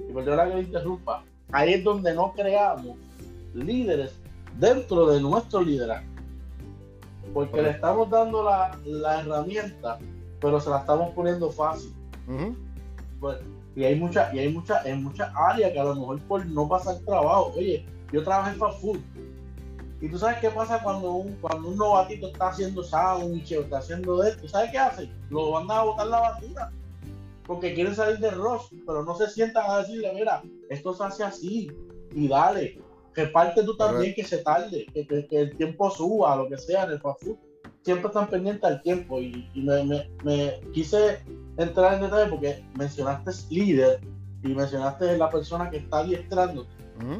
y 0.00 0.12
perdona 0.12 0.48
que 0.48 0.54
me 0.54 0.60
interrumpa, 0.62 1.24
ahí 1.54 1.74
es 1.74 1.84
donde 1.84 2.14
no 2.14 2.32
creamos 2.32 2.96
líderes 3.54 4.12
dentro 4.58 5.06
de 5.06 5.20
nuestro 5.20 5.62
liderazgo. 5.62 6.08
Porque 7.32 7.62
le 7.62 7.70
estamos 7.70 8.10
dando 8.10 8.42
la, 8.42 9.20
herramienta, 9.20 9.98
pero 10.40 10.60
se 10.60 10.70
la 10.70 10.78
estamos 10.78 11.12
poniendo 11.14 11.50
fácil. 11.50 11.94
Pues, 13.20 13.38
y 13.74 13.84
hay 13.84 13.94
muchas, 13.94 14.32
y 14.34 14.38
hay 14.40 14.52
muchas, 14.52 14.84
en 14.86 15.02
muchas 15.02 15.32
áreas 15.34 15.72
que 15.72 15.80
a 15.80 15.84
lo 15.84 15.94
mejor 15.94 16.20
por 16.22 16.46
no 16.46 16.68
pasar 16.68 16.98
trabajo, 16.98 17.52
oye, 17.56 17.84
yo 18.12 18.22
trabajo 18.22 18.50
en 18.50 18.56
fast 18.56 18.80
food, 18.80 19.00
y 20.00 20.08
tú 20.08 20.18
sabes 20.18 20.38
qué 20.38 20.50
pasa 20.50 20.82
cuando 20.82 21.12
un, 21.12 21.32
cuando 21.40 21.68
un 21.68 21.76
novatito 21.76 22.26
está 22.26 22.48
haciendo 22.48 22.82
sándwich 22.82 23.52
o 23.52 23.62
está 23.62 23.78
haciendo 23.78 24.22
esto. 24.22 24.46
¿Sabes 24.46 24.70
qué 24.70 24.78
hacen? 24.78 25.10
Lo 25.30 25.52
mandan 25.52 25.78
a 25.78 25.82
botar 25.82 26.06
la 26.08 26.20
basura. 26.20 26.72
Porque 27.46 27.72
quieren 27.72 27.94
salir 27.94 28.18
de 28.18 28.30
rush, 28.30 28.64
pero 28.86 29.02
no 29.02 29.16
se 29.16 29.30
sientan 29.30 29.64
a 29.70 29.78
decirle, 29.78 30.12
mira, 30.14 30.42
esto 30.74 30.94
se 30.94 31.04
hace 31.04 31.24
así. 31.24 31.72
Y 32.14 32.28
dale. 32.28 32.80
Reparte 33.14 33.62
tú 33.62 33.76
también 33.76 34.14
que 34.14 34.24
se 34.24 34.38
tarde, 34.38 34.86
que, 34.92 35.06
que, 35.06 35.40
el 35.40 35.56
tiempo 35.56 35.90
suba, 35.90 36.36
lo 36.36 36.48
que 36.48 36.58
sea 36.58 36.84
en 36.84 36.92
el 36.92 37.00
fast 37.00 37.22
food. 37.22 37.36
Siempre 37.82 38.08
están 38.08 38.28
pendientes 38.28 38.64
al 38.64 38.82
tiempo. 38.82 39.20
Y, 39.20 39.48
me, 39.54 39.84
me, 39.84 40.10
me, 40.24 40.60
quise 40.72 41.20
entrar 41.56 41.94
en 41.94 42.02
detalle 42.02 42.30
porque 42.30 42.64
mencionaste 42.76 43.30
líder 43.50 44.00
y 44.42 44.48
mencionaste 44.48 45.16
la 45.16 45.30
persona 45.30 45.70
que 45.70 45.78
está 45.78 45.98
adiestrando 45.98 46.66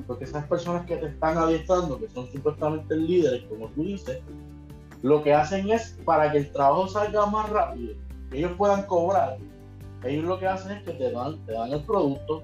porque 0.06 0.24
esas 0.24 0.46
personas 0.46 0.86
que 0.86 0.96
te 0.96 1.06
están 1.06 1.36
adiestrando, 1.36 1.98
que 1.98 2.08
son 2.08 2.30
supuestamente 2.30 2.96
líderes, 2.96 3.44
como 3.48 3.68
tú 3.70 3.82
dices, 3.82 4.20
lo 5.02 5.22
que 5.22 5.34
hacen 5.34 5.70
es 5.70 5.98
para 6.04 6.30
que 6.30 6.38
el 6.38 6.52
trabajo 6.52 6.88
salga 6.88 7.26
más 7.26 7.50
rápido, 7.50 7.94
que 8.30 8.38
ellos 8.38 8.52
puedan 8.56 8.86
cobrar. 8.86 9.36
Ellos 10.04 10.24
lo 10.24 10.38
que 10.38 10.46
hacen 10.46 10.78
es 10.78 10.84
que 10.84 10.92
te 10.92 11.10
dan, 11.10 11.44
te 11.44 11.52
dan 11.52 11.72
el 11.72 11.82
producto, 11.82 12.42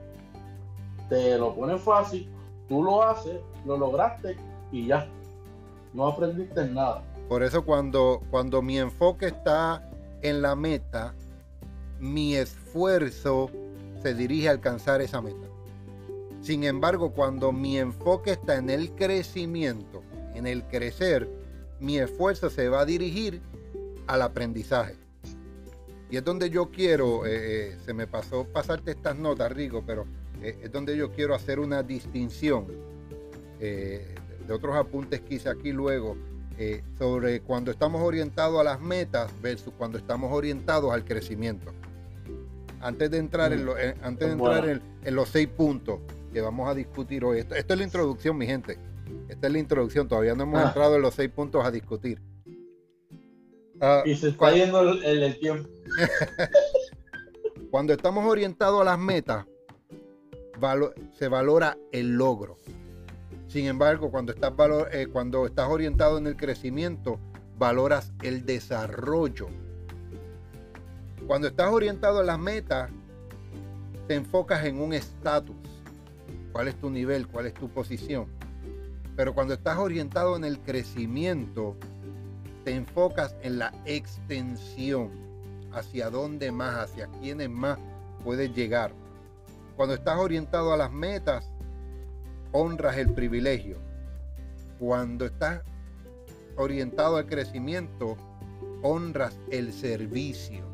te 1.11 1.37
lo 1.37 1.55
ponen 1.55 1.79
fácil, 1.79 2.31
tú 2.69 2.83
lo 2.83 3.03
haces, 3.03 3.41
lo 3.67 3.77
lograste 3.77 4.37
y 4.73 4.87
ya. 4.87 5.07
No 5.93 6.07
aprendiste 6.07 6.67
nada. 6.67 7.03
Por 7.29 7.43
eso 7.43 7.65
cuando, 7.65 8.23
cuando 8.31 8.63
mi 8.63 8.79
enfoque 8.79 9.27
está 9.27 9.87
en 10.23 10.41
la 10.41 10.55
meta, 10.57 11.15
mi 11.99 12.37
esfuerzo 12.37 13.51
se 14.03 14.15
dirige 14.15 14.49
a 14.49 14.53
alcanzar 14.53 15.03
esa 15.03 15.21
meta. 15.21 15.47
Sin 16.41 16.65
embargo, 16.65 17.13
cuando 17.13 17.53
mi 17.53 17.77
enfoque 17.77 18.33
está 18.33 18.57
en 18.57 18.71
el 18.71 18.93
crecimiento, 18.93 20.03
en 20.35 20.47
el 20.47 20.65
crecer, 20.65 21.29
mi 21.81 21.99
esfuerzo 21.99 22.49
se 22.49 22.69
va 22.69 22.81
a 22.81 22.85
dirigir 22.87 23.43
al 24.07 24.23
aprendizaje. 24.23 24.97
Y 26.09 26.17
es 26.17 26.25
donde 26.25 26.51
yo 26.51 26.71
quiero, 26.71 27.27
eh, 27.27 27.73
eh, 27.73 27.79
se 27.85 27.95
me 27.95 28.07
pasó 28.07 28.45
pasarte 28.45 28.93
estas 28.93 29.17
notas, 29.17 29.53
Rico, 29.53 29.83
pero 29.87 30.07
eh, 30.43 30.59
es 30.63 30.73
donde 30.73 30.97
yo 30.97 31.13
quiero 31.13 31.35
hacer 31.35 31.61
una 31.61 31.83
distinción 31.83 32.67
de 33.59 34.55
otros 34.55 34.75
apuntes 34.75 35.21
que 35.21 35.35
hice 35.35 35.51
aquí 35.51 35.71
luego 35.71 36.17
sobre 36.99 37.41
cuando 37.43 37.71
estamos 37.71 38.01
orientados 38.01 38.59
a 38.59 38.65
las 38.65 38.81
metas 38.81 39.31
versus 39.43 39.75
cuando 39.77 39.99
estamos 39.99 40.33
orientados 40.33 40.91
al 40.95 41.05
crecimiento. 41.05 41.71
Antes 42.81 43.11
de 43.11 43.19
entrar, 43.19 43.53
en, 43.53 43.69
antes 44.03 44.29
de 44.29 44.33
entrar 44.33 44.81
en 45.05 45.15
los 45.15 45.29
seis 45.29 45.47
puntos, 45.47 46.01
que 46.33 46.41
vamos 46.41 46.69
a 46.69 46.75
discutir 46.75 47.25
hoy. 47.25 47.41
Esto, 47.41 47.55
es 47.55 47.77
la 47.79 47.85
introducción, 47.85 48.37
mi 48.37 48.47
gente. 48.47 48.79
Esta 49.29 49.47
es 49.47 49.53
la 49.53 49.59
introducción. 49.59 50.09
Todavía 50.09 50.35
no 50.35 50.45
hemos 50.45 50.61
ah. 50.61 50.69
entrado 50.69 50.97
en 50.97 51.03
los 51.03 51.15
seis 51.15 51.31
puntos 51.31 51.65
a 51.65 51.71
discutir. 51.71 52.21
Ah, 53.81 54.03
y 54.05 54.15
se 54.15 54.29
está 54.29 54.53
yendo 54.53 54.81
el, 54.81 55.39
tiempo. 55.39 55.69
cuando 57.71 57.93
estamos 57.93 58.25
orientados 58.27 58.81
a 58.83 58.85
las 58.85 58.99
metas, 58.99 59.47
se 61.13 61.29
valora 61.29 61.77
el 61.93 62.17
logro. 62.17 62.59
Sin 63.49 63.67
embargo, 63.67 64.11
cuando 64.11 64.33
estás, 64.33 64.53
eh, 64.93 65.09
cuando 65.13 65.47
estás 65.47 65.69
orientado 65.69 66.19
en 66.19 66.27
el 66.27 66.37
crecimiento, 66.37 67.19
valoras 67.59 68.13
el 68.23 68.47
desarrollo. 68.47 69.49
Cuando 71.27 71.49
estás 71.49 71.71
orientado 71.71 72.21
a 72.21 72.25
las 72.25 72.39
metas, 72.39 72.91
te 74.07 74.15
enfocas 74.15 74.65
en 74.65 74.81
un 74.81 74.93
estatus 74.93 75.57
cuál 76.53 76.69
es 76.69 76.77
tu 76.77 76.91
nivel, 76.91 77.27
cuál 77.27 77.47
es 77.47 77.55
tu 77.55 77.69
posición. 77.69 78.27
Pero 79.17 79.35
cuando 79.35 79.55
estás 79.55 79.79
orientado 79.79 80.37
en 80.37 80.45
el 80.45 80.59
crecimiento, 80.61 81.77
te 82.65 82.75
enfocas 82.75 83.37
en 83.43 83.59
la 83.59 83.73
extensión, 83.85 85.11
hacia 85.73 86.11
dónde 86.11 86.53
más, 86.53 86.77
hacia 86.77 87.07
quiénes 87.21 87.51
más 87.51 87.79
puedes 88.25 88.55
llegar. 88.55 88.93
Cuando 89.81 89.95
estás 89.95 90.19
orientado 90.19 90.75
a 90.75 90.77
las 90.77 90.93
metas, 90.93 91.51
honras 92.53 92.99
el 92.99 93.15
privilegio. 93.15 93.79
Cuando 94.79 95.25
estás 95.25 95.63
orientado 96.57 97.17
al 97.17 97.25
crecimiento, 97.25 98.15
honras 98.83 99.39
el 99.51 99.73
servicio. 99.73 100.65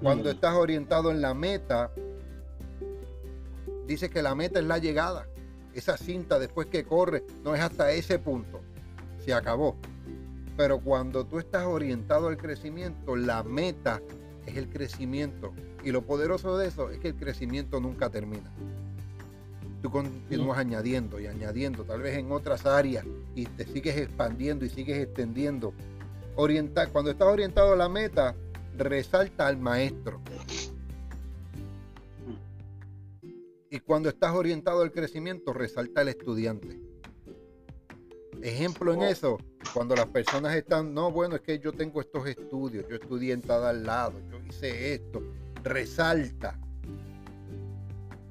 Cuando 0.00 0.28
mm. 0.28 0.32
estás 0.32 0.54
orientado 0.54 1.10
en 1.10 1.20
la 1.20 1.34
meta, 1.34 1.90
dice 3.88 4.08
que 4.08 4.22
la 4.22 4.36
meta 4.36 4.60
es 4.60 4.66
la 4.66 4.78
llegada. 4.78 5.26
Esa 5.74 5.96
cinta 5.96 6.38
después 6.38 6.68
que 6.68 6.84
corre 6.84 7.24
no 7.42 7.52
es 7.52 7.60
hasta 7.60 7.90
ese 7.90 8.20
punto. 8.20 8.60
Se 9.24 9.34
acabó. 9.34 9.74
Pero 10.56 10.78
cuando 10.78 11.26
tú 11.26 11.40
estás 11.40 11.66
orientado 11.66 12.28
al 12.28 12.36
crecimiento, 12.36 13.16
la 13.16 13.42
meta 13.42 14.00
es 14.46 14.56
el 14.56 14.68
crecimiento. 14.68 15.52
Y 15.84 15.92
lo 15.92 16.02
poderoso 16.02 16.58
de 16.58 16.68
eso 16.68 16.90
es 16.90 16.98
que 16.98 17.08
el 17.08 17.14
crecimiento 17.16 17.80
nunca 17.80 18.10
termina. 18.10 18.50
tú 19.80 19.90
continúas 19.90 20.58
añadiendo 20.58 21.20
y 21.20 21.26
añadiendo, 21.26 21.84
tal 21.84 22.02
vez 22.02 22.18
en 22.18 22.32
otras 22.32 22.66
áreas, 22.66 23.04
y 23.36 23.46
te 23.46 23.64
sigues 23.64 23.96
expandiendo 23.96 24.64
y 24.64 24.70
sigues 24.70 24.98
extendiendo. 24.98 25.72
Orienta, 26.34 26.88
cuando 26.88 27.12
estás 27.12 27.28
orientado 27.28 27.72
a 27.72 27.76
la 27.76 27.88
meta, 27.88 28.34
resalta 28.76 29.46
al 29.46 29.56
maestro. 29.58 30.20
Y 33.70 33.80
cuando 33.80 34.08
estás 34.08 34.34
orientado 34.34 34.82
al 34.82 34.90
crecimiento, 34.90 35.52
resalta 35.52 36.00
al 36.00 36.08
estudiante. 36.08 36.80
Ejemplo 38.40 38.94
en 38.94 39.02
eso, 39.02 39.38
cuando 39.74 39.96
las 39.96 40.06
personas 40.06 40.54
están, 40.54 40.94
no, 40.94 41.10
bueno, 41.10 41.36
es 41.36 41.42
que 41.42 41.58
yo 41.58 41.72
tengo 41.72 42.00
estos 42.00 42.26
estudios, 42.26 42.86
yo 42.88 42.96
estudié 42.96 43.32
en 43.32 43.42
tal 43.42 43.84
lado, 43.84 44.20
yo 44.30 44.38
hice 44.48 44.94
esto, 44.94 45.22
resalta 45.62 46.58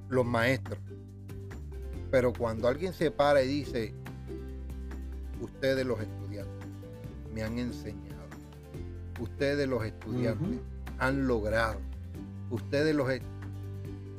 los 0.09 0.25
maestros. 0.25 0.79
Pero 2.11 2.33
cuando 2.33 2.67
alguien 2.67 2.93
se 2.93 3.11
para 3.11 3.43
y 3.43 3.47
dice, 3.47 3.93
ustedes 5.41 5.85
los 5.85 5.99
estudiantes 5.99 6.67
me 7.33 7.43
han 7.43 7.59
enseñado, 7.59 8.27
ustedes 9.19 9.67
los 9.67 9.83
estudiantes 9.83 10.59
han 10.99 11.27
logrado, 11.27 11.79
ustedes 12.49 12.95
los 12.95 13.09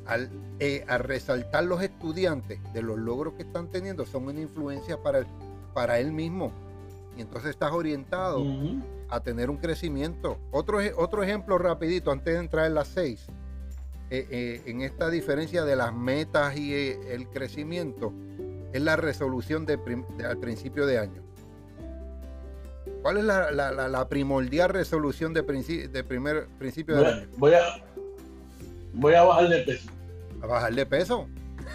al, 0.05 0.29
eh, 0.59 0.85
resaltar 0.97 1.63
los 1.63 1.81
estudiantes 1.81 2.59
de 2.73 2.81
los 2.81 2.97
logros 2.97 3.33
que 3.33 3.43
están 3.43 3.69
teniendo 3.69 4.05
son 4.05 4.25
una 4.27 4.41
influencia 4.41 5.01
para, 5.01 5.25
para 5.73 5.99
él 5.99 6.11
mismo. 6.11 6.51
Y 7.17 7.21
entonces 7.21 7.51
estás 7.51 7.71
orientado 7.71 8.43
a 9.09 9.21
tener 9.21 9.49
un 9.49 9.57
crecimiento. 9.57 10.37
Otro, 10.51 10.79
otro 10.97 11.23
ejemplo 11.23 11.57
rapidito 11.57 12.11
antes 12.11 12.33
de 12.33 12.39
entrar 12.39 12.67
en 12.67 12.75
las 12.75 12.87
seis 12.87 13.27
eh, 14.11 14.27
eh, 14.31 14.61
en 14.65 14.81
esta 14.81 15.09
diferencia 15.11 15.63
de 15.63 15.75
las 15.75 15.93
metas 15.93 16.57
y 16.57 16.73
eh, 16.73 17.13
el 17.13 17.27
crecimiento 17.27 18.11
es 18.73 18.81
la 18.81 18.95
resolución 18.95 19.67
de, 19.67 19.79
al 20.27 20.37
principio 20.39 20.87
de 20.87 20.97
año. 20.97 21.21
¿Cuál 23.03 23.17
es 23.17 23.23
la, 23.23 24.07
primordial 24.09 24.69
resolución 24.69 25.33
de, 25.33 25.43
de 25.43 26.03
primer 26.03 26.47
principio 26.57 26.95
de 26.97 27.05
año? 27.05 27.27
Voy 27.37 27.53
a, 27.53 27.61
voy 28.93 29.13
a 29.13 29.21
bajar 29.21 29.47
de 29.49 29.59
peso. 29.59 29.89
¿A 30.41 30.47
bajar 30.47 30.73
de 30.73 30.85
peso? 30.85 31.27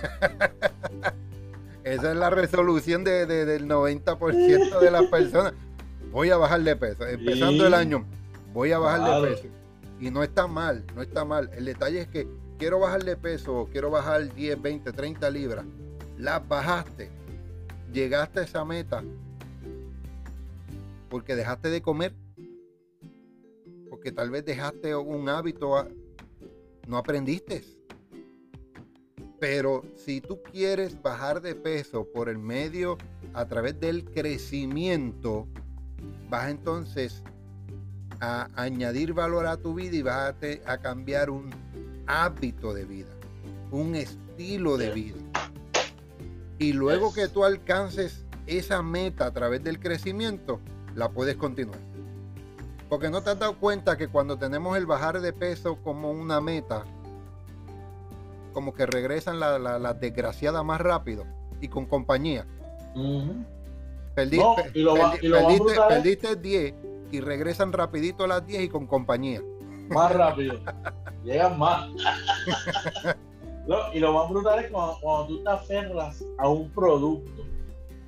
Esa 1.84 2.10
es 2.10 2.16
la 2.16 2.30
resolución 2.30 3.04
de, 3.04 3.26
del 3.26 3.68
90% 3.68 4.80
de 4.80 4.90
las 4.90 5.04
personas. 5.04 5.52
Voy 6.14 6.30
a 6.30 6.36
bajar 6.36 6.62
de 6.62 6.76
peso. 6.76 7.04
Empezando 7.08 7.66
el 7.66 7.74
año, 7.74 8.06
voy 8.52 8.70
a 8.70 8.78
bajar 8.78 9.20
de 9.20 9.30
peso. 9.30 9.48
Y 9.98 10.12
no 10.12 10.22
está 10.22 10.46
mal, 10.46 10.84
no 10.94 11.02
está 11.02 11.24
mal. 11.24 11.50
El 11.56 11.64
detalle 11.64 12.02
es 12.02 12.06
que 12.06 12.28
quiero 12.56 12.78
bajar 12.78 13.02
de 13.02 13.16
peso, 13.16 13.68
quiero 13.72 13.90
bajar 13.90 14.32
10, 14.32 14.62
20, 14.62 14.92
30 14.92 15.28
libras. 15.30 15.66
Las 16.16 16.46
bajaste. 16.46 17.10
Llegaste 17.92 18.38
a 18.38 18.42
esa 18.44 18.64
meta 18.64 19.02
porque 21.10 21.34
dejaste 21.34 21.68
de 21.68 21.82
comer. 21.82 22.14
Porque 23.90 24.12
tal 24.12 24.30
vez 24.30 24.44
dejaste 24.44 24.94
un 24.94 25.28
hábito, 25.28 25.88
no 26.86 26.96
aprendiste. 26.96 27.64
Pero 29.40 29.82
si 29.96 30.20
tú 30.20 30.40
quieres 30.42 31.02
bajar 31.02 31.42
de 31.42 31.56
peso 31.56 32.06
por 32.14 32.28
el 32.28 32.38
medio, 32.38 32.98
a 33.32 33.46
través 33.46 33.80
del 33.80 34.04
crecimiento, 34.04 35.48
vas 36.34 36.50
entonces 36.50 37.22
a 38.18 38.48
añadir 38.56 39.12
valor 39.12 39.46
a 39.46 39.56
tu 39.56 39.72
vida 39.72 39.94
y 39.94 40.02
vas 40.02 40.34
a, 40.66 40.78
cambiar 40.78 41.30
un 41.30 41.54
hábito 42.08 42.74
de 42.74 42.84
vida, 42.84 43.10
un 43.70 43.94
estilo 43.94 44.76
de 44.76 44.90
vida. 44.90 45.18
Y 46.58 46.72
luego 46.72 47.14
que 47.14 47.28
tú 47.28 47.44
alcances 47.44 48.24
esa 48.48 48.82
meta 48.82 49.26
a 49.26 49.30
través 49.30 49.62
del 49.62 49.78
crecimiento, 49.78 50.58
la 50.96 51.08
puedes 51.08 51.36
continuar. 51.36 51.78
Porque 52.88 53.10
no 53.10 53.22
te 53.22 53.30
has 53.30 53.38
dado 53.38 53.56
cuenta 53.60 53.96
que 53.96 54.08
cuando 54.08 54.36
tenemos 54.36 54.76
el 54.76 54.86
bajar 54.86 55.20
de 55.20 55.32
peso 55.32 55.76
como 55.84 56.10
una 56.10 56.40
meta, 56.40 56.82
como 58.52 58.74
que 58.74 58.86
regresan 58.86 59.38
las 59.38 59.60
la, 59.60 59.94
desgraciadas 59.94 60.64
más 60.64 60.80
rápido 60.80 61.26
y 61.60 61.68
con 61.68 61.86
compañía. 61.86 62.44
Perdiste 65.88 66.36
10 66.36 66.74
y 67.10 67.20
regresan 67.20 67.72
rapidito 67.72 68.24
a 68.24 68.28
las 68.28 68.46
10 68.46 68.64
y 68.64 68.68
con 68.68 68.86
compañía. 68.86 69.42
Más 69.88 70.14
rápido. 70.14 70.60
Llegan 71.24 71.58
más. 71.58 71.90
y 73.92 73.98
lo 73.98 74.12
más 74.12 74.30
brutal 74.30 74.64
es 74.64 74.70
cuando, 74.70 75.26
tú 75.26 75.42
te 75.42 75.50
aferras 75.50 76.24
a 76.38 76.48
un 76.48 76.70
producto 76.70 77.44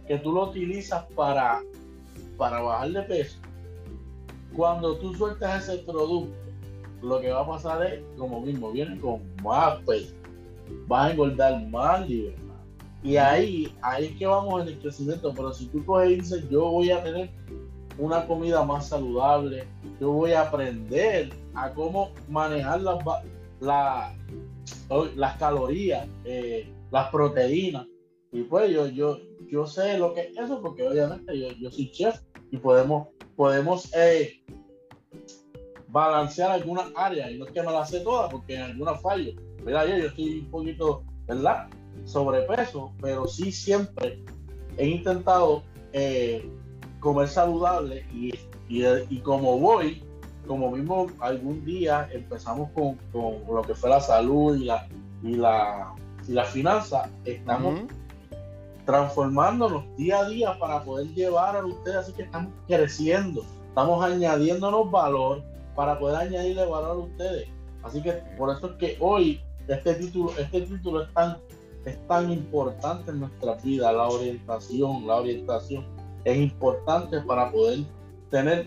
que 0.07 0.19
tú 0.19 0.33
lo 0.33 0.45
utilizas 0.45 1.05
para, 1.15 1.61
para 2.37 2.61
bajar 2.61 2.91
de 2.91 3.03
peso. 3.03 3.39
Cuando 4.55 4.97
tú 4.99 5.15
sueltas 5.15 5.69
ese 5.69 5.83
producto, 5.83 6.35
lo 7.03 7.21
que 7.21 7.31
va 7.31 7.43
a 7.43 7.47
pasar 7.47 7.85
es, 7.87 8.01
como 8.17 8.41
mismo, 8.41 8.73
viene 8.73 8.99
con 9.01 9.21
más 9.43 9.79
peso. 9.87 10.15
Vas 10.87 11.09
a 11.09 11.13
engordar 11.13 11.67
más 11.69 12.09
libertad. 12.09 12.46
Y 13.03 13.17
ahí, 13.17 13.73
ahí 13.83 14.07
es 14.07 14.17
que 14.17 14.27
vamos 14.27 14.63
en 14.63 14.69
el 14.69 14.79
crecimiento. 14.81 15.33
Pero 15.35 15.53
si 15.53 15.67
tú 15.67 15.85
coges 15.85 16.11
y 16.11 16.15
dices, 16.17 16.49
yo 16.51 16.71
voy 16.71 16.91
a 16.91 17.03
tener 17.03 17.31
una 17.99 18.27
comida 18.27 18.65
más 18.65 18.89
saludable, 18.89 19.65
yo 20.01 20.11
voy 20.13 20.33
a 20.33 20.43
aprender 20.43 21.31
a 21.55 21.73
cómo 21.73 22.11
manejar 22.29 22.81
las, 22.81 24.15
las 25.15 25.37
calorías, 25.39 26.07
eh, 26.25 26.73
las 26.91 27.11
proteínas. 27.11 27.87
Y 28.33 28.43
pues 28.43 28.71
yo, 28.71 28.87
yo, 28.89 29.19
yo 29.49 29.67
sé 29.67 29.99
lo 29.99 30.13
que 30.13 30.23
es 30.23 30.37
eso 30.39 30.61
porque 30.61 30.87
obviamente 30.87 31.39
yo, 31.39 31.49
yo 31.53 31.71
soy 31.71 31.91
chef 31.91 32.21
y 32.51 32.59
podemos, 32.59 33.09
podemos 33.35 33.91
eh, 33.95 34.43
balancear 35.89 36.51
algunas 36.51 36.91
áreas. 36.95 37.31
Y 37.31 37.39
no 37.39 37.47
es 37.47 37.53
que 37.53 37.63
me 37.63 37.73
las 37.73 37.91
sé 37.91 38.01
todas 38.01 38.31
porque 38.31 38.57
en 38.57 38.63
algunas 38.63 39.01
fallo. 39.01 39.33
Mira, 39.65 39.87
yo, 39.87 39.97
yo 39.97 40.07
estoy 40.09 40.41
un 40.41 40.51
poquito, 40.51 41.05
¿verdad? 41.27 41.69
Sobrepeso, 42.05 42.93
pero 43.01 43.27
sí 43.27 43.51
siempre 43.51 44.23
he 44.77 44.87
intentado 44.87 45.63
eh, 45.93 46.49
comer 47.01 47.29
saludable 47.29 48.07
y, 48.13 48.33
y, 48.69 49.19
como 49.21 49.59
voy, 49.59 50.03
como 50.47 50.71
mismo 50.71 51.07
algún 51.21 51.65
día 51.65 52.09
empezamos 52.13 52.71
con, 52.73 52.99
lo 53.13 53.63
que 53.63 53.75
fue 53.75 53.91
la 53.91 54.01
salud 54.01 54.57
y 54.57 54.65
la, 54.65 54.87
y 55.23 55.35
la, 55.35 55.95
y 56.29 56.33
la 56.33 56.45
finanza, 56.45 57.09
estamos 57.25 57.81
transformándonos 58.85 59.85
día 59.97 60.21
a 60.21 60.29
día 60.29 60.59
para 60.59 60.83
poder 60.85 61.09
llevar 61.09 61.57
a 61.57 61.65
ustedes, 61.65 61.97
así 61.97 62.13
que 62.13 62.23
estamos 62.23 62.53
creciendo, 62.69 63.43
estamos 63.69 64.03
añadiéndonos 64.05 64.91
valor 64.91 65.43
para 65.75 65.99
poder 65.99 66.17
añadirle 66.17 66.65
valor 66.65 66.91
a 66.91 66.95
ustedes. 66.95 67.49
Así 67.83 68.03
que 68.03 68.13
por 68.37 68.51
eso 68.51 68.71
es 68.71 68.77
que 68.77 68.97
hoy 69.01 69.41
este 69.69 69.95
título, 69.95 70.33
este 70.39 70.63
título 70.63 71.03
es 71.03 71.13
tan, 71.13 71.37
es 71.87 72.07
tan 72.09 72.31
importante 72.33 73.13
en 73.13 73.21
nuestra 73.21 73.55
vida, 73.55 73.93
la 73.93 74.09
orientación, 74.09 75.07
la 75.07 75.17
orientación 75.17 75.87
es 76.25 76.37
importante 76.37 77.21
para 77.21 77.51
poder 77.53 77.79
tener 78.29 78.67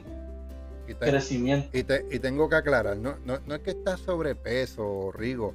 crecimiento. 0.99 1.69
Y, 1.77 1.83
tengo 1.83 2.49
que 2.49 2.55
aclarar, 2.55 2.97
no, 2.97 3.17
no, 3.25 3.55
es 3.55 3.61
que 3.61 3.71
estás 3.71 3.99
sobrepeso, 3.99 5.11
Rigo, 5.11 5.53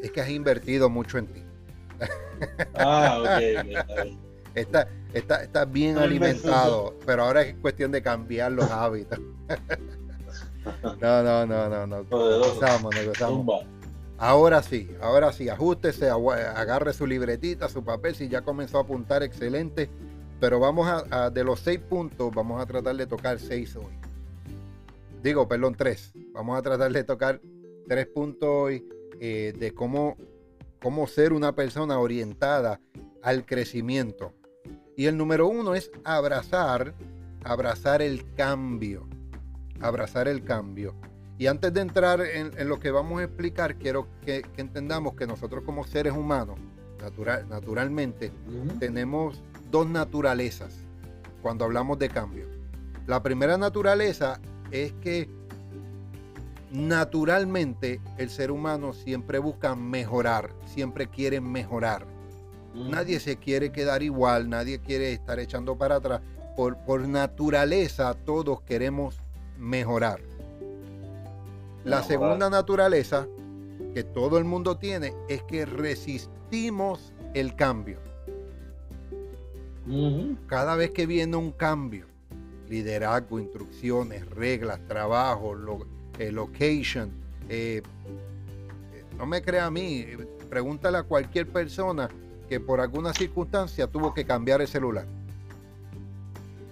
es 0.00 0.12
que 0.12 0.20
has 0.20 0.30
invertido 0.30 0.88
mucho 0.88 1.18
en 1.18 1.26
ti. 1.26 1.42
Ah, 2.74 3.18
ok, 3.20 3.42
está, 4.54 4.88
está, 5.12 5.42
está, 5.42 5.64
bien 5.64 5.98
alimentado, 5.98 6.94
pero 7.04 7.24
ahora 7.24 7.42
es 7.42 7.56
cuestión 7.56 7.90
de 7.90 8.02
cambiar 8.02 8.52
los 8.52 8.70
hábitos. 8.70 9.18
no, 11.00 11.22
no, 11.22 11.44
no, 11.44 11.68
no, 11.68 11.86
no. 11.88 12.04
Gozamos, 12.04 12.94
gozamos. 13.04 13.64
Ahora 14.24 14.62
sí, 14.62 14.88
ahora 15.02 15.32
sí, 15.32 15.50
ajustese, 15.50 16.08
agarre 16.08 16.94
su 16.94 17.06
libretita, 17.06 17.68
su 17.68 17.84
papel, 17.84 18.14
si 18.14 18.28
ya 18.28 18.40
comenzó 18.40 18.78
a 18.78 18.82
apuntar, 18.82 19.22
excelente 19.22 19.90
pero 20.40 20.60
vamos 20.60 20.86
a, 21.10 21.30
de 21.30 21.42
los 21.42 21.60
seis 21.60 21.80
puntos, 21.80 22.30
vamos 22.34 22.60
a 22.60 22.66
tratar 22.66 22.96
de 22.96 23.06
tocar 23.06 23.38
seis 23.38 23.76
hoy. 23.76 23.98
Digo, 25.22 25.48
perdón, 25.48 25.74
tres. 25.74 26.12
Vamos 26.34 26.58
a 26.58 26.62
tratar 26.62 26.92
de 26.92 27.02
tocar 27.02 27.40
tres 27.88 28.06
puntos 28.08 28.48
hoy 28.50 28.86
eh, 29.20 29.54
de 29.58 29.72
cómo, 29.72 30.18
cómo 30.82 31.06
ser 31.06 31.32
una 31.32 31.54
persona 31.54 31.98
orientada 31.98 32.78
al 33.22 33.46
crecimiento. 33.46 34.34
Y 34.98 35.06
el 35.06 35.16
número 35.16 35.48
uno 35.48 35.74
es 35.74 35.90
abrazar, 36.04 36.94
abrazar 37.42 38.02
el 38.02 38.34
cambio. 38.34 39.08
Abrazar 39.80 40.28
el 40.28 40.44
cambio. 40.44 40.94
Y 41.38 41.48
antes 41.48 41.72
de 41.74 41.80
entrar 41.80 42.20
en, 42.20 42.68
lo 42.68 42.78
que 42.78 42.90
vamos 42.90 43.20
a 43.20 43.24
explicar, 43.24 43.76
quiero 43.76 44.06
que, 44.24 44.44
entendamos 44.56 45.14
que 45.14 45.26
nosotros 45.26 45.64
como 45.64 45.84
seres 45.84 46.12
humanos, 46.12 46.58
natural, 47.00 47.46
naturalmente, 47.48 48.30
tenemos 48.78 49.42
dos 49.70 49.88
naturalezas 49.88 50.74
cuando 51.42 51.64
hablamos 51.64 51.98
de 51.98 52.08
cambio. 52.08 52.46
La 53.06 53.22
primera 53.22 53.58
naturaleza 53.58 54.40
es 54.70 54.92
que 54.94 55.28
naturalmente 56.70 58.00
el 58.16 58.30
ser 58.30 58.50
humano 58.50 58.92
siempre 58.92 59.38
busca 59.38 59.74
mejorar, 59.74 60.50
siempre 60.66 61.08
quiere 61.08 61.40
mejorar. 61.40 62.06
Nadie 62.74 63.20
se 63.20 63.36
quiere 63.36 63.72
quedar 63.72 64.02
igual, 64.02 64.48
nadie 64.48 64.78
quiere 64.80 65.12
estar 65.12 65.38
echando 65.38 65.76
para 65.76 65.96
atrás. 65.96 66.20
Por, 66.56 66.76
por 66.78 67.06
naturaleza 67.06 68.14
todos 68.24 68.60
queremos 68.62 69.18
mejorar. 69.58 70.20
La 71.84 72.02
segunda 72.02 72.48
naturaleza 72.48 73.26
que 73.94 74.02
todo 74.02 74.38
el 74.38 74.44
mundo 74.44 74.78
tiene 74.78 75.14
es 75.28 75.42
que 75.42 75.66
resistimos 75.66 77.12
el 77.34 77.54
cambio. 77.54 77.98
Cada 80.46 80.76
vez 80.76 80.90
que 80.92 81.06
viene 81.06 81.36
un 81.36 81.52
cambio, 81.52 82.06
liderazgo, 82.68 83.38
instrucciones, 83.38 84.28
reglas, 84.30 84.80
trabajo, 84.88 85.54
eh, 86.18 86.32
location, 86.32 87.10
eh, 87.48 87.82
no 89.18 89.26
me 89.26 89.42
crea 89.42 89.66
a 89.66 89.70
mí, 89.70 90.06
pregúntale 90.48 90.98
a 90.98 91.02
cualquier 91.02 91.46
persona 91.48 92.08
que 92.48 92.60
por 92.60 92.80
alguna 92.80 93.12
circunstancia 93.12 93.86
tuvo 93.86 94.14
que 94.14 94.24
cambiar 94.24 94.62
el 94.62 94.68
celular. 94.68 95.06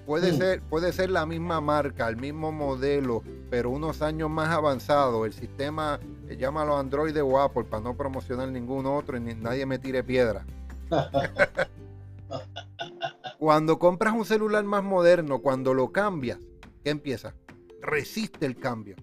Puede, 0.07 0.33
ser, 0.37 0.63
puede 0.63 0.93
ser 0.93 1.11
la 1.11 1.27
misma 1.27 1.61
marca, 1.61 2.09
el 2.09 2.17
mismo 2.17 2.51
modelo, 2.51 3.23
pero 3.53 3.69
unos 3.69 4.01
años 4.01 4.31
más 4.31 4.49
avanzado. 4.49 5.27
El 5.27 5.35
sistema, 5.35 6.01
eh, 6.27 6.39
llámalo 6.39 6.79
Android 6.79 7.15
o 7.23 7.39
Apple 7.39 7.65
para 7.65 7.83
no 7.83 7.95
promocionar 7.95 8.49
ningún 8.49 8.87
otro 8.87 9.19
y 9.19 9.21
ni, 9.21 9.35
nadie 9.35 9.67
me 9.67 9.79
tire 9.79 10.03
piedra. 10.03 10.47
cuando 13.39 13.79
compras 13.79 14.15
un 14.15 14.25
celular 14.25 14.65
más 14.65 14.83
moderno, 14.83 15.41
cuando 15.41 15.75
lo 15.75 15.93
cambias, 15.93 16.39
¿qué 16.83 16.89
empieza? 16.89 17.35
Resiste 17.83 18.47
el 18.47 18.57
cambio. 18.57 18.97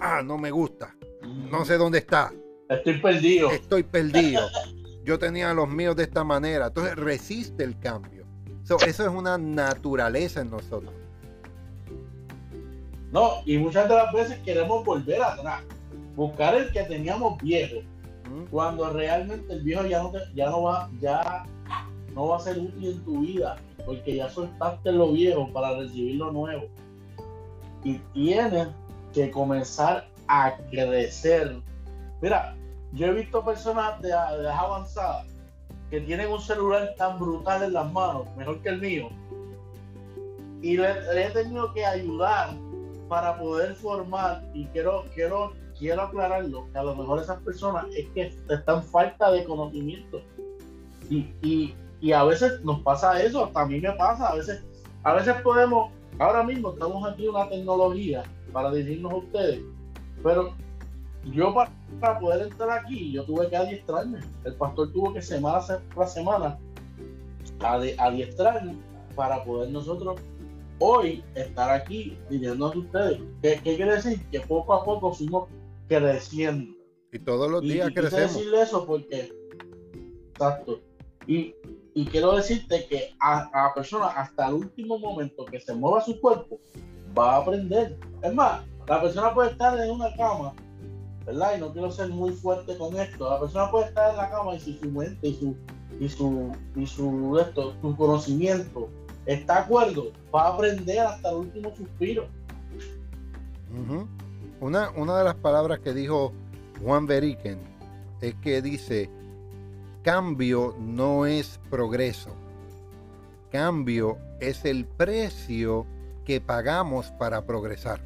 Ah, 0.00 0.20
no 0.20 0.36
me 0.36 0.50
gusta. 0.50 0.96
No 1.22 1.64
sé 1.64 1.78
dónde 1.78 1.98
está. 1.98 2.32
Estoy 2.68 3.00
perdido. 3.00 3.52
Estoy 3.52 3.84
perdido. 3.84 4.48
Yo 5.04 5.16
tenía 5.20 5.54
los 5.54 5.68
míos 5.68 5.94
de 5.94 6.02
esta 6.02 6.24
manera. 6.24 6.66
Entonces 6.66 6.96
resiste 6.96 7.62
el 7.62 7.78
cambio. 7.78 8.26
eso 8.64 8.84
es 8.84 9.08
una 9.08 9.38
naturaleza 9.38 10.40
en 10.40 10.50
nosotros. 10.50 11.05
No, 13.16 13.40
y 13.46 13.56
muchas 13.56 13.88
de 13.88 13.94
las 13.94 14.12
veces 14.12 14.38
queremos 14.40 14.84
volver 14.84 15.22
atrás. 15.22 15.62
Buscar 16.16 16.54
el 16.54 16.70
que 16.70 16.82
teníamos 16.82 17.38
viejo. 17.38 17.76
Cuando 18.50 18.90
realmente 18.90 19.54
el 19.54 19.62
viejo 19.62 19.86
ya 19.86 20.02
no, 20.02 20.12
ya 20.34 20.50
no 20.50 20.64
va, 20.64 20.90
ya 21.00 21.46
no 22.14 22.28
va 22.28 22.36
a 22.36 22.40
ser 22.40 22.58
útil 22.58 22.90
en 22.90 23.04
tu 23.06 23.20
vida. 23.20 23.56
Porque 23.86 24.16
ya 24.16 24.28
soltaste 24.28 24.92
lo 24.92 25.12
viejo 25.12 25.50
para 25.50 25.78
recibir 25.78 26.16
lo 26.16 26.30
nuevo. 26.30 26.66
Y 27.84 27.94
tienes 28.12 28.68
que 29.14 29.30
comenzar 29.30 30.06
a 30.28 30.54
crecer. 30.70 31.56
Mira, 32.20 32.54
yo 32.92 33.06
he 33.06 33.12
visto 33.12 33.42
personas 33.42 33.98
de, 34.02 34.10
edad 34.10 34.46
avanzada 34.50 35.24
que 35.88 36.02
tienen 36.02 36.30
un 36.30 36.42
celular 36.42 36.94
tan 36.98 37.18
brutal 37.18 37.62
en 37.62 37.72
las 37.72 37.90
manos, 37.90 38.26
mejor 38.36 38.60
que 38.60 38.68
el 38.68 38.78
mío, 38.78 39.08
y 40.60 40.76
le, 40.76 40.88
he 41.14 41.30
tenido 41.30 41.72
que 41.72 41.86
ayudar 41.86 42.50
para 43.08 43.38
poder 43.38 43.74
formar, 43.74 44.42
y 44.54 44.66
quiero, 44.66 45.04
quiero, 45.14 45.52
quiero 45.78 46.02
aclararlo, 46.02 46.68
que 46.72 46.78
a 46.78 46.82
lo 46.82 46.96
mejor 46.96 47.20
esas 47.20 47.40
personas 47.42 47.86
es 47.96 48.08
que 48.10 48.34
están 48.48 48.82
falta 48.82 49.30
de 49.30 49.44
conocimiento. 49.44 50.20
Y, 51.08 51.30
y, 51.42 51.74
y 52.00 52.12
a 52.12 52.24
veces 52.24 52.60
nos 52.64 52.80
pasa 52.82 53.22
eso, 53.22 53.50
mí 53.66 53.80
me 53.80 53.92
pasa, 53.92 54.28
a 54.28 54.34
veces, 54.34 54.64
a 55.02 55.14
veces 55.14 55.34
podemos, 55.42 55.92
ahora 56.18 56.42
mismo 56.42 56.72
estamos 56.72 57.08
aquí 57.08 57.28
una 57.28 57.48
tecnología 57.48 58.24
para 58.52 58.70
decirnos 58.70 59.12
a 59.12 59.16
ustedes, 59.16 59.62
pero 60.22 60.52
yo 61.32 61.54
para, 61.54 62.18
poder 62.18 62.46
entrar 62.46 62.70
aquí, 62.70 63.12
yo 63.12 63.24
tuve 63.24 63.48
que 63.48 63.56
adiestrarme. 63.56 64.20
El 64.44 64.54
pastor 64.54 64.92
tuvo 64.92 65.12
que 65.12 65.22
semana 65.22 65.60
tras 65.94 66.12
semana 66.12 66.58
adiestrarme 67.98 68.76
para 69.14 69.42
poder 69.44 69.70
nosotros 69.70 70.20
hoy 70.78 71.24
estar 71.34 71.70
aquí 71.70 72.18
diciendo 72.28 72.66
a 72.66 72.78
ustedes. 72.78 73.20
¿Qué, 73.42 73.60
quiere 73.62 73.96
decir? 73.96 74.24
Que 74.30 74.40
poco 74.40 74.74
a 74.74 74.84
poco 74.84 75.12
fuimos 75.12 75.48
creciendo. 75.88 76.74
Y 77.12 77.18
todos 77.18 77.50
los 77.50 77.62
días 77.62 77.90
crecemos. 77.94 78.10
Quiero 78.10 78.28
decirle 78.28 78.62
eso 78.62 78.86
porque, 78.86 79.32
exacto. 80.30 80.80
Y, 81.26 81.54
quiero 82.10 82.36
decirte 82.36 82.86
que 82.88 83.14
a, 83.20 83.48
a 83.52 83.68
la 83.68 83.74
persona 83.74 84.06
hasta 84.06 84.48
el 84.48 84.54
último 84.54 84.98
momento 84.98 85.44
que 85.46 85.60
se 85.60 85.74
mueva 85.74 86.04
su 86.04 86.20
cuerpo, 86.20 86.60
va 87.16 87.36
a 87.36 87.38
aprender. 87.38 87.98
Es 88.22 88.34
más, 88.34 88.62
la 88.86 89.00
persona 89.00 89.34
puede 89.34 89.50
estar 89.52 89.78
en 89.78 89.90
una 89.90 90.14
cama 90.16 90.52
¿verdad? 91.26 91.56
Y 91.56 91.60
no 91.60 91.72
quiero 91.72 91.90
ser 91.90 92.08
muy 92.08 92.32
fuerte 92.32 92.78
con 92.78 92.96
esto. 92.96 93.28
La 93.28 93.40
persona 93.40 93.70
puede 93.70 93.86
estar 93.86 94.10
en 94.10 94.16
la 94.16 94.30
cama 94.30 94.54
y 94.54 94.60
si 94.60 94.78
su 94.78 94.90
mente 94.90 95.28
y 95.28 95.34
su 95.34 95.56
y 95.98 96.08
su 96.08 96.52
y 96.76 96.86
su 96.86 97.38
esto, 97.38 97.74
su 97.82 97.96
conocimiento 97.96 98.88
está 99.26 99.58
acuerdo, 99.58 100.12
va 100.34 100.46
a 100.46 100.54
aprender 100.54 101.00
hasta 101.00 101.30
el 101.30 101.36
último 101.36 101.74
suspiro. 101.76 102.28
una, 104.60 104.90
una 104.90 105.18
de 105.18 105.24
las 105.24 105.34
palabras 105.34 105.80
que 105.80 105.92
dijo 105.92 106.32
Juan 106.82 107.06
Beriken 107.06 107.58
es 108.20 108.34
que 108.36 108.62
dice 108.62 109.10
cambio 110.02 110.74
no 110.78 111.26
es 111.26 111.60
progreso. 111.68 112.30
Cambio 113.50 114.18
es 114.40 114.64
el 114.64 114.84
precio 114.86 115.86
que 116.24 116.40
pagamos 116.40 117.10
para 117.12 117.44
progresar. 117.44 118.00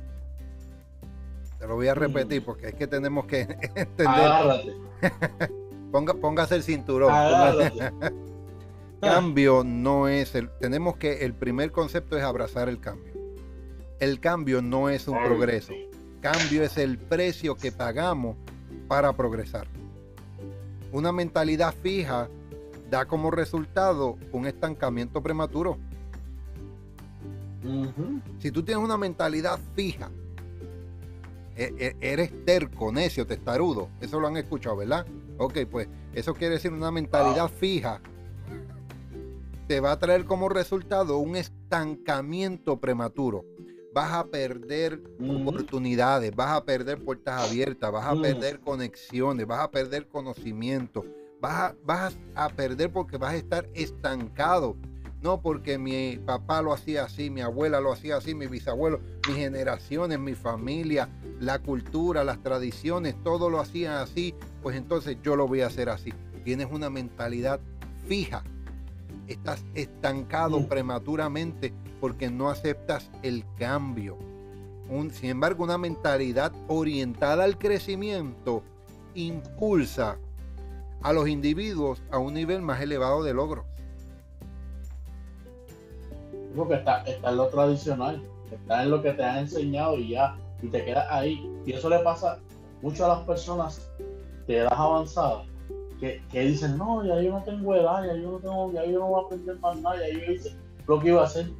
Te 1.58 1.66
lo 1.66 1.74
voy 1.74 1.88
a 1.88 1.94
repetir 1.94 2.42
porque 2.42 2.68
es 2.68 2.74
que 2.74 2.86
tenemos 2.86 3.26
que 3.26 3.42
entender. 3.74 4.78
Póngase 6.20 6.56
el 6.56 6.62
cinturón. 6.62 7.12
cambio 9.00 9.64
no 9.64 10.08
es 10.08 10.34
el. 10.34 10.50
Tenemos 10.60 10.96
que. 10.96 11.24
El 11.24 11.34
primer 11.34 11.72
concepto 11.72 12.16
es 12.16 12.22
abrazar 12.22 12.68
el 12.68 12.80
cambio. 12.80 13.12
El 13.98 14.20
cambio 14.20 14.62
no 14.62 14.88
es 14.88 15.08
un 15.08 15.22
progreso. 15.22 15.72
Cambio 16.20 16.62
es 16.62 16.76
el 16.78 16.98
precio 16.98 17.54
que 17.56 17.72
pagamos 17.72 18.36
para 18.88 19.12
progresar. 19.14 19.66
Una 20.92 21.12
mentalidad 21.12 21.74
fija 21.82 22.28
da 22.90 23.06
como 23.06 23.30
resultado 23.30 24.18
un 24.32 24.46
estancamiento 24.46 25.22
prematuro. 25.22 25.78
Si 28.38 28.50
tú 28.50 28.62
tienes 28.62 28.82
una 28.82 28.96
mentalidad 28.96 29.58
fija, 29.74 30.10
e, 31.56 31.74
e, 31.78 31.96
eres 32.00 32.32
terco, 32.44 32.90
necio, 32.90 33.26
testarudo. 33.26 33.90
Eso 34.00 34.18
lo 34.18 34.28
han 34.28 34.36
escuchado, 34.38 34.76
¿verdad? 34.76 35.06
Ok, 35.36 35.58
pues 35.70 35.88
eso 36.14 36.34
quiere 36.34 36.54
decir 36.54 36.72
una 36.72 36.90
mentalidad 36.90 37.48
fija. 37.48 38.00
Te 39.70 39.78
va 39.78 39.92
a 39.92 39.98
traer 40.00 40.24
como 40.24 40.48
resultado 40.48 41.18
un 41.18 41.36
estancamiento 41.36 42.80
prematuro. 42.80 43.44
Vas 43.94 44.12
a 44.14 44.24
perder 44.24 45.00
oportunidades, 45.20 46.34
vas 46.34 46.56
a 46.56 46.64
perder 46.64 47.04
puertas 47.04 47.48
abiertas, 47.48 47.92
vas 47.92 48.04
a 48.04 48.20
perder 48.20 48.58
conexiones, 48.58 49.46
vas 49.46 49.60
a 49.60 49.70
perder 49.70 50.08
conocimiento, 50.08 51.04
vas 51.40 51.72
vas 51.84 52.18
a 52.34 52.48
perder 52.48 52.90
porque 52.90 53.16
vas 53.16 53.34
a 53.34 53.36
estar 53.36 53.68
estancado 53.72 54.76
no 55.22 55.40
porque 55.40 55.78
mi 55.78 56.16
papá 56.16 56.62
lo 56.62 56.72
hacía 56.72 57.04
así, 57.04 57.30
mi 57.30 57.40
abuela 57.40 57.80
lo 57.80 57.92
hacía 57.92 58.16
así, 58.16 58.34
mi 58.34 58.48
bisabuelo, 58.48 58.98
mis 59.28 59.36
generaciones, 59.36 60.18
mi 60.18 60.34
familia, 60.34 61.08
la 61.38 61.60
cultura, 61.60 62.24
las 62.24 62.42
tradiciones, 62.42 63.14
todo 63.22 63.48
lo 63.48 63.60
hacían 63.60 63.98
así, 63.98 64.34
pues 64.64 64.76
entonces 64.76 65.18
yo 65.22 65.36
lo 65.36 65.46
voy 65.46 65.60
a 65.60 65.68
hacer 65.68 65.90
así. 65.90 66.12
Tienes 66.42 66.66
una 66.72 66.90
mentalidad 66.90 67.60
fija, 68.08 68.42
estás 69.32 69.64
estancado 69.74 70.66
prematuramente 70.66 71.72
porque 72.00 72.30
no 72.30 72.48
aceptas 72.48 73.10
el 73.22 73.44
cambio. 73.58 74.16
sin 75.12 75.30
embargo, 75.30 75.64
una 75.64 75.78
mentalidad 75.78 76.52
orientada 76.68 77.44
al 77.44 77.58
crecimiento 77.58 78.62
impulsa 79.14 80.18
a 81.02 81.12
los 81.12 81.28
individuos 81.28 82.02
a 82.10 82.18
un 82.18 82.34
nivel 82.34 82.62
más 82.62 82.80
elevado 82.80 83.22
de 83.22 83.34
logros 83.34 83.64
porque 86.56 86.74
está, 86.74 87.02
está 87.02 87.30
en 87.30 87.36
lo 87.36 87.48
tradicional, 87.48 88.22
está 88.50 88.82
en 88.82 88.90
lo 88.90 89.02
que 89.02 89.12
te 89.12 89.22
han 89.22 89.38
enseñado 89.38 89.96
y 89.98 90.10
ya, 90.10 90.36
y 90.62 90.68
te 90.68 90.84
quedas 90.84 91.06
ahí. 91.10 91.48
Y 91.66 91.72
eso 91.72 91.88
le 91.88 92.00
pasa 92.00 92.38
mucho 92.82 93.04
a 93.04 93.08
las 93.08 93.20
personas 93.20 93.88
de 94.46 94.58
edad 94.58 94.72
avanzada 94.72 95.44
que, 96.00 96.22
que, 96.30 96.40
dicen, 96.40 96.76
no, 96.78 97.04
ya 97.04 97.20
yo 97.20 97.32
no 97.32 97.42
tengo 97.44 97.74
edad, 97.74 98.04
ya 98.04 98.14
yo 98.16 98.32
no 98.32 98.38
tengo, 98.38 98.72
ya 98.72 98.84
yo 98.86 98.98
no 98.98 99.06
voy 99.06 99.22
a 99.22 99.26
aprender 99.26 99.58
más 99.60 99.80
nada, 99.80 99.96
ya 99.98 100.18
yo 100.18 100.32
hice 100.32 100.56
lo 100.86 100.98
que 100.98 101.08
iba 101.08 101.20
a 101.20 101.24
hacer. 101.24 101.50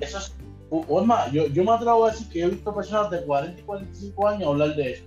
Eso 0.00 0.18
es, 0.18 0.34
o, 0.70 1.04
más, 1.04 1.30
yo, 1.32 1.46
yo 1.46 1.64
me 1.64 1.72
atrevo 1.72 2.06
a 2.06 2.10
decir 2.10 2.28
que 2.28 2.42
he 2.42 2.48
visto 2.48 2.74
personas 2.74 3.10
de 3.10 3.24
40 3.24 3.60
y 3.60 3.64
45 3.64 4.28
años 4.28 4.48
hablar 4.48 4.74
de 4.74 4.92
eso. 4.92 5.04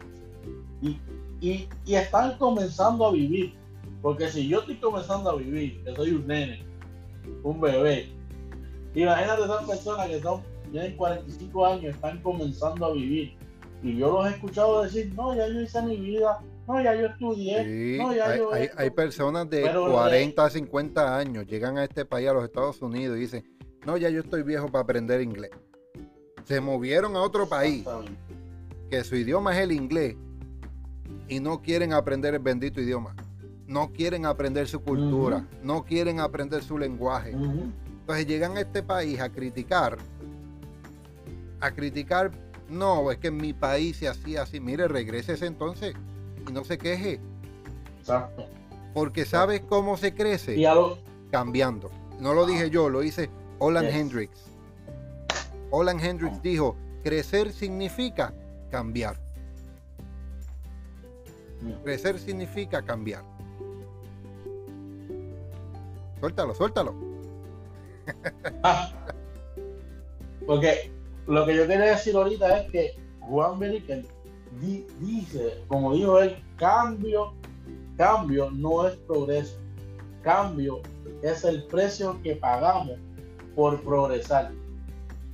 Y, 0.82 0.99
y, 1.41 1.67
y 1.86 1.95
están 1.95 2.38
comenzando 2.38 3.05
a 3.05 3.12
vivir. 3.12 3.53
Porque 4.01 4.29
si 4.29 4.47
yo 4.47 4.60
estoy 4.60 4.75
comenzando 4.75 5.29
a 5.29 5.36
vivir, 5.36 5.84
que 5.84 5.95
soy 5.95 6.12
un 6.12 6.27
nene, 6.27 6.63
un 7.43 7.60
bebé, 7.60 8.10
Imagínate 8.95 9.43
esas 9.43 9.65
personas 9.65 10.08
que 10.08 10.21
son, 10.21 10.41
tienen 10.71 10.95
45 10.95 11.65
años, 11.65 11.95
están 11.95 12.21
comenzando 12.21 12.86
a 12.88 12.93
vivir. 12.93 13.38
Y 13.84 13.97
yo 13.97 14.12
los 14.12 14.27
he 14.27 14.36
escuchado 14.36 14.84
decir, 14.84 15.13
no, 15.15 15.36
ya 15.36 15.47
yo 15.47 15.62
hice 15.62 15.82
mi 15.84 15.97
vida, 15.97 16.39
no, 16.69 16.82
ya 16.84 16.93
yo 16.93 17.08
estudié. 17.08 17.97
no, 17.97 18.13
ya 18.13 18.29
hay, 18.29 18.38
yo 18.38 18.51
hay, 18.77 18.89
personas 18.91 19.49
de 19.49 19.63
40 19.63 20.45
a 20.45 20.49
50 20.51 21.17
años, 21.17 21.47
llegan 21.47 21.79
a 21.79 21.84
este 21.84 22.05
país, 22.05 22.29
a 22.29 22.34
los 22.34 22.43
Estados 22.43 22.79
Unidos, 22.84 23.17
y 23.17 23.21
dicen, 23.21 23.43
no, 23.88 23.97
ya 23.97 24.10
yo 24.10 24.19
estoy 24.19 24.43
viejo 24.43 24.67
para 24.67 24.84
aprender 24.84 25.19
inglés. 25.21 25.49
Se 26.43 26.62
movieron 26.62 27.15
a 27.15 27.21
otro 27.21 27.49
país, 27.49 27.86
que 28.88 29.03
su 29.03 29.15
idioma 29.15 29.53
es 29.53 29.63
el 29.63 29.71
inglés, 29.71 30.15
y 31.27 31.39
no 31.39 31.60
quieren 31.63 31.91
aprender 31.91 32.36
el 32.36 32.39
bendito 32.39 32.79
idioma. 32.79 33.15
No 33.65 33.91
quieren 33.91 34.27
aprender 34.27 34.67
su 34.67 34.82
cultura, 34.82 35.47
no 35.63 35.84
quieren 35.84 36.19
aprender 36.19 36.63
su 36.63 36.77
lenguaje. 36.77 37.32
Entonces 37.32 38.27
llegan 38.27 38.58
a 38.58 38.62
este 38.62 38.84
país 38.84 39.19
a 39.19 39.29
criticar, 39.29 39.97
a 41.60 41.71
criticar, 41.71 42.32
no, 42.67 43.12
es 43.12 43.17
que 43.17 43.27
en 43.27 43.38
mi 43.38 43.53
país 43.53 43.97
se 43.97 44.08
hacía 44.08 44.43
así. 44.43 44.60
Mire, 44.60 44.88
regreses 44.88 45.41
entonces 45.41 45.95
y 46.49 46.51
no 46.51 46.63
se 46.63 46.77
queje. 46.77 47.19
Exacto. 47.99 48.45
Porque 48.93 49.25
sabes 49.25 49.62
cómo 49.62 49.97
se 49.97 50.13
crece. 50.13 50.62
Cambiando. 51.31 51.89
No 52.19 52.33
lo 52.33 52.45
dije 52.45 52.69
yo, 52.69 52.89
lo 52.89 53.01
dice 53.01 53.29
Olan 53.59 53.85
Hendrix. 53.85 54.31
Olan 55.71 55.99
Hendrix 55.99 56.41
dijo, 56.41 56.75
crecer 57.03 57.53
significa 57.53 58.33
cambiar. 58.71 59.17
Crecer 61.83 62.19
significa 62.19 62.81
cambiar. 62.81 63.23
Suéltalo, 66.19 66.55
suéltalo. 66.55 67.09
Ah. 68.63 68.91
porque 70.47 70.91
lo 71.27 71.45
que 71.45 71.55
yo 71.55 71.67
quería 71.67 71.91
decir 71.91 72.15
ahorita 72.15 72.57
es 72.57 72.71
que 72.71 72.95
Juan 73.19 73.59
Beliken 73.59 74.07
dice, 74.99 75.63
como 75.67 75.93
dijo 75.93 76.19
él, 76.19 76.38
cambio, 76.57 77.33
cambio 77.97 78.51
no 78.51 78.88
es 78.88 78.95
progreso. 78.95 79.57
Cambio 80.23 80.81
es 81.21 81.43
el 81.43 81.63
precio 81.63 82.19
que 82.21 82.35
pagamos 82.35 82.97
por 83.55 83.81
progresar. 83.81 84.51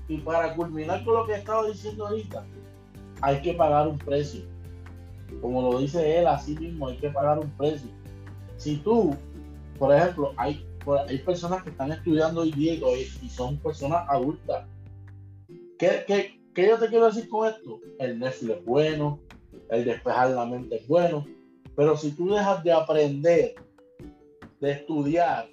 Y 0.07 0.17
para 0.17 0.55
culminar 0.55 1.03
con 1.03 1.15
lo 1.15 1.25
que 1.25 1.33
estaba 1.33 1.67
diciendo 1.67 2.07
ahorita, 2.07 2.45
hay 3.21 3.41
que 3.41 3.53
pagar 3.53 3.87
un 3.87 3.97
precio. 3.97 4.41
Como 5.41 5.71
lo 5.71 5.79
dice 5.79 6.19
él, 6.19 6.27
así 6.27 6.55
mismo 6.55 6.87
hay 6.87 6.97
que 6.97 7.09
pagar 7.09 7.39
un 7.39 7.49
precio. 7.51 7.89
Si 8.57 8.77
tú, 8.77 9.15
por 9.79 9.93
ejemplo, 9.93 10.33
hay, 10.37 10.65
hay 11.07 11.17
personas 11.19 11.63
que 11.63 11.71
están 11.71 11.91
estudiando 11.91 12.41
hoy 12.41 12.51
día 12.51 12.73
y 12.73 13.29
son 13.29 13.57
personas 13.57 14.05
adultas. 14.07 14.65
¿Qué, 15.79 16.05
qué, 16.07 16.34
¿Qué 16.55 16.69
yo 16.69 16.79
te 16.79 16.87
quiero 16.87 17.07
decir 17.07 17.27
con 17.27 17.49
esto? 17.49 17.81
El 17.99 18.17
Netflix 18.17 18.59
es 18.59 18.65
bueno, 18.65 19.19
el 19.69 19.83
despejar 19.83 20.29
la 20.29 20.45
mente 20.45 20.77
es 20.77 20.87
bueno, 20.87 21.25
pero 21.75 21.97
si 21.97 22.11
tú 22.11 22.29
dejas 22.29 22.63
de 22.63 22.71
aprender, 22.71 23.55
de 24.61 24.71
estudiar, 24.71 25.49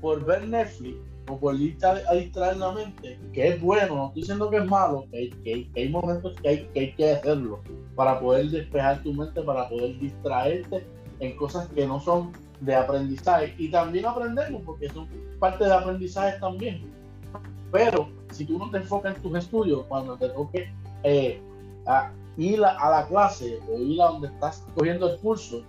por 0.00 0.24
ver 0.24 0.48
Netflix, 0.48 0.96
por 1.26 1.54
ir 1.54 1.76
a, 1.84 2.14
distraer 2.14 2.56
la 2.56 2.72
mente, 2.72 3.20
que 3.34 3.48
es 3.48 3.60
bueno, 3.60 3.94
no 3.94 4.06
estoy 4.06 4.22
diciendo 4.22 4.48
que 4.48 4.56
es 4.56 4.64
malo, 4.64 5.04
que 5.12 5.68
hay, 5.76 5.88
momentos 5.90 6.34
que 6.40 6.48
hay, 6.48 6.64
que 6.72 6.80
hay 6.80 6.92
que 6.94 7.10
hacerlo 7.10 7.60
para 7.94 8.18
poder 8.18 8.48
despejar 8.48 9.02
tu 9.02 9.12
mente, 9.12 9.42
para 9.42 9.68
poder 9.68 9.98
distraerte 9.98 10.82
en 11.18 11.36
cosas 11.36 11.68
que 11.68 11.86
no 11.86 12.00
son 12.00 12.32
de 12.62 12.74
aprendizaje 12.74 13.54
y 13.58 13.70
también 13.70 14.06
aprendemos 14.06 14.62
porque 14.64 14.88
son 14.88 15.06
parte 15.38 15.64
de 15.64 15.74
aprendizaje 15.74 16.40
también. 16.40 16.90
Pero 17.70 18.08
si 18.30 18.44
tú 18.44 18.58
no 18.58 18.70
te 18.70 18.78
enfocas 18.78 19.16
en 19.16 19.22
tus 19.22 19.38
estudios, 19.38 19.84
cuando 19.88 20.16
te 20.16 20.28
toque 20.28 20.72
eh, 21.02 21.40
ir 22.36 22.64
a, 22.64 22.90
la 22.90 23.06
clase 23.08 23.58
o 23.68 23.78
ir 23.78 24.00
a 24.00 24.06
donde 24.06 24.28
estás 24.28 24.64
cogiendo 24.74 25.10
el 25.10 25.18
curso, 25.18 25.62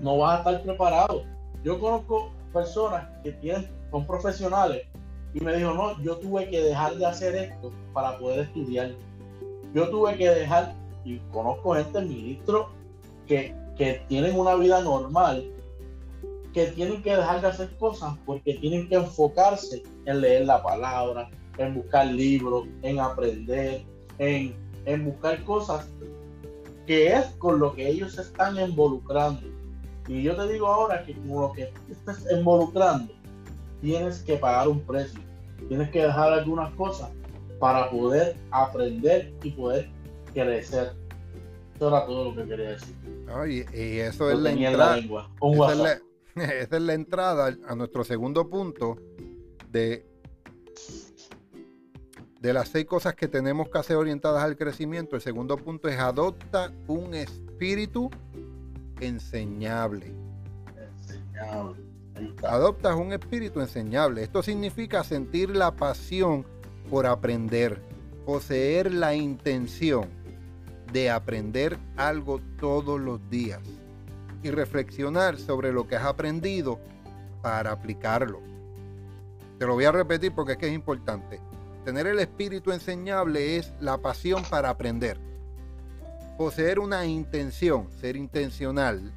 no 0.00 0.18
vas 0.18 0.36
a 0.36 0.38
estar 0.38 0.62
preparado. 0.62 1.24
Yo 1.64 1.78
conozco 1.80 2.30
personas 2.52 3.08
que 3.22 3.32
tienen 3.32 3.68
son 3.90 4.06
profesionales. 4.06 4.82
Y 5.34 5.40
me 5.40 5.56
dijo, 5.56 5.74
no, 5.74 6.00
yo 6.02 6.16
tuve 6.16 6.48
que 6.48 6.62
dejar 6.62 6.96
de 6.96 7.06
hacer 7.06 7.34
esto 7.34 7.70
para 7.92 8.18
poder 8.18 8.40
estudiar. 8.40 8.92
Yo 9.74 9.90
tuve 9.90 10.16
que 10.16 10.30
dejar, 10.30 10.74
y 11.04 11.18
conozco 11.30 11.74
gente, 11.74 12.00
ministros, 12.00 12.68
que, 13.26 13.54
que 13.76 14.02
tienen 14.08 14.38
una 14.38 14.54
vida 14.54 14.80
normal, 14.80 15.44
que 16.54 16.68
tienen 16.68 17.02
que 17.02 17.14
dejar 17.14 17.42
de 17.42 17.48
hacer 17.48 17.76
cosas 17.76 18.14
porque 18.24 18.54
tienen 18.54 18.88
que 18.88 18.94
enfocarse 18.94 19.82
en 20.06 20.20
leer 20.22 20.46
la 20.46 20.62
palabra, 20.62 21.28
en 21.58 21.74
buscar 21.74 22.06
libros, 22.06 22.66
en 22.82 22.98
aprender, 23.00 23.84
en, 24.18 24.54
en 24.84 25.04
buscar 25.04 25.42
cosas 25.44 25.88
que 26.86 27.12
es 27.12 27.26
con 27.38 27.58
lo 27.58 27.74
que 27.74 27.88
ellos 27.88 28.12
se 28.12 28.22
están 28.22 28.58
involucrando. 28.58 29.42
Y 30.08 30.22
yo 30.22 30.36
te 30.36 30.52
digo 30.52 30.68
ahora 30.68 31.02
que 31.04 31.14
con 31.14 31.28
lo 31.28 31.52
que 31.52 31.72
estás 31.90 32.24
involucrando, 32.30 33.12
tienes 33.80 34.20
que 34.20 34.36
pagar 34.36 34.68
un 34.68 34.80
precio, 34.80 35.20
tienes 35.68 35.90
que 35.90 36.02
dejar 36.02 36.32
algunas 36.32 36.72
cosas 36.74 37.10
para 37.58 37.90
poder 37.90 38.36
aprender 38.50 39.32
y 39.42 39.50
poder 39.50 39.88
crecer. 40.32 40.92
Eso 41.74 41.88
era 41.88 42.06
todo 42.06 42.30
lo 42.30 42.36
que 42.36 42.48
quería 42.48 42.70
decir. 42.70 42.94
y, 43.74 43.98
eso 43.98 44.30
es 44.30 44.38
la 44.38 44.52
entrada. 44.52 44.98
esa 46.36 46.76
es 46.76 46.82
la 46.82 46.94
entrada 46.94 47.56
a 47.66 47.74
nuestro 47.74 48.04
segundo 48.04 48.48
punto 48.48 48.96
de, 49.70 50.06
de 52.40 52.52
las 52.52 52.68
seis 52.68 52.86
cosas 52.86 53.14
que 53.14 53.28
tenemos 53.28 53.68
que 53.68 53.78
hacer 53.78 53.96
orientadas 53.96 54.42
al 54.42 54.56
crecimiento. 54.56 55.16
El 55.16 55.22
segundo 55.22 55.56
punto 55.56 55.88
es 55.88 55.98
adopta 55.98 56.72
un 56.86 57.14
espíritu 57.14 58.10
enseñable. 59.00 60.12
Enseñable. 60.76 61.82
Adoptas 62.48 62.94
un 62.96 63.12
espíritu 63.12 63.60
enseñable. 63.60 64.22
Esto 64.22 64.42
significa 64.42 65.04
sentir 65.04 65.54
la 65.54 65.74
pasión 65.74 66.46
por 66.90 67.06
aprender, 67.06 67.80
poseer 68.24 68.92
la 68.92 69.14
intención 69.14 70.08
de 70.92 71.10
aprender 71.10 71.78
algo 71.96 72.40
todos 72.58 73.00
los 73.00 73.20
días 73.28 73.60
y 74.42 74.50
reflexionar 74.50 75.38
sobre 75.38 75.72
lo 75.72 75.86
que 75.88 75.96
has 75.96 76.04
aprendido 76.04 76.78
para 77.42 77.72
aplicarlo. 77.72 78.40
Te 79.58 79.66
lo 79.66 79.74
voy 79.74 79.84
a 79.84 79.92
repetir 79.92 80.32
porque 80.32 80.52
es 80.52 80.58
que 80.58 80.68
es 80.68 80.74
importante. 80.74 81.40
Tener 81.86 82.06
el 82.06 82.18
espíritu 82.18 82.72
enseñable 82.72 83.56
es 83.56 83.72
la 83.80 83.96
pasión 83.96 84.42
para 84.50 84.68
aprender. 84.68 85.18
Poseer 86.36 86.78
una 86.78 87.06
intención, 87.06 87.88
ser 87.98 88.14
intencional, 88.16 89.14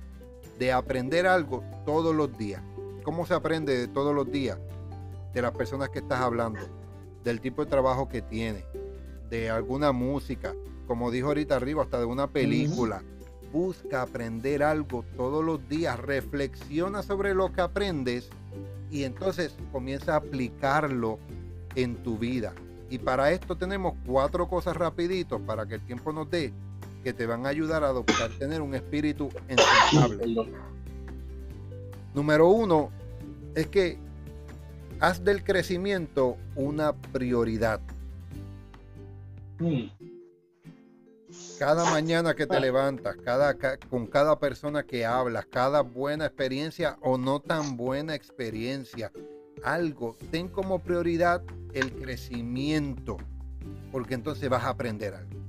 de 0.58 0.72
aprender 0.72 1.28
algo 1.28 1.62
todos 1.86 2.16
los 2.16 2.38
días 2.38 2.62
cómo 3.10 3.26
se 3.26 3.34
aprende 3.34 3.88
todos 3.88 4.14
los 4.14 4.32
días 4.32 4.60
de 5.34 5.42
las 5.42 5.52
personas 5.52 5.90
que 5.90 5.98
estás 5.98 6.20
hablando, 6.20 6.60
del 7.24 7.42
tipo 7.42 7.66
de 7.66 7.72
trabajo 7.72 8.08
que 8.08 8.22
tiene, 8.22 8.64
de 9.32 9.50
alguna 9.50 9.92
música, 9.92 10.54
como 10.86 11.10
dijo 11.10 11.30
ahorita 11.30 11.56
arriba, 11.56 11.82
hasta 11.82 11.98
de 11.98 12.06
una 12.06 12.28
película. 12.28 13.02
Busca 13.52 14.04
aprender 14.04 14.62
algo 14.62 15.04
todos 15.18 15.44
los 15.44 15.68
días, 15.68 16.00
reflexiona 16.00 17.02
sobre 17.02 17.34
lo 17.34 17.52
que 17.52 17.62
aprendes 17.62 18.30
y 18.92 19.06
entonces 19.06 19.56
comienza 19.72 20.14
a 20.14 20.18
aplicarlo 20.18 21.18
en 21.76 21.96
tu 21.98 22.18
vida. 22.18 22.54
Y 22.90 22.98
para 22.98 23.32
esto 23.32 23.56
tenemos 23.56 23.94
cuatro 24.06 24.48
cosas 24.48 24.76
rapiditos 24.76 25.42
para 25.42 25.66
que 25.66 25.76
el 25.76 25.82
tiempo 25.82 26.12
nos 26.12 26.30
dé 26.30 26.52
que 27.04 27.14
te 27.14 27.26
van 27.26 27.46
a 27.46 27.50
ayudar 27.50 27.84
a 27.84 27.88
adoptar, 27.88 28.30
tener 28.32 28.62
un 28.62 28.76
espíritu 28.76 29.30
enseñable. 29.48 30.48
Número 32.14 32.50
uno, 32.50 32.90
es 33.56 33.68
que 33.68 33.98
haz 35.00 35.24
del 35.24 35.44
crecimiento 35.44 36.38
una 36.56 36.94
prioridad. 36.94 37.80
Cada 41.58 41.90
mañana 41.92 42.34
que 42.34 42.48
te 42.48 42.60
levantas, 42.60 43.16
cada, 43.18 43.56
con 43.90 44.08
cada 44.08 44.40
persona 44.40 44.84
que 44.84 45.06
hablas, 45.06 45.46
cada 45.46 45.82
buena 45.82 46.26
experiencia 46.26 46.98
o 47.02 47.18
no 47.18 47.40
tan 47.40 47.78
buena 47.78 48.16
experiencia, 48.16 49.12
algo, 49.64 50.18
ten 50.32 50.48
como 50.48 50.80
prioridad 50.80 51.42
el 51.74 51.92
crecimiento, 51.94 53.18
porque 53.92 54.14
entonces 54.14 54.50
vas 54.50 54.64
a 54.64 54.70
aprender 54.70 55.16
algo. 55.16 55.40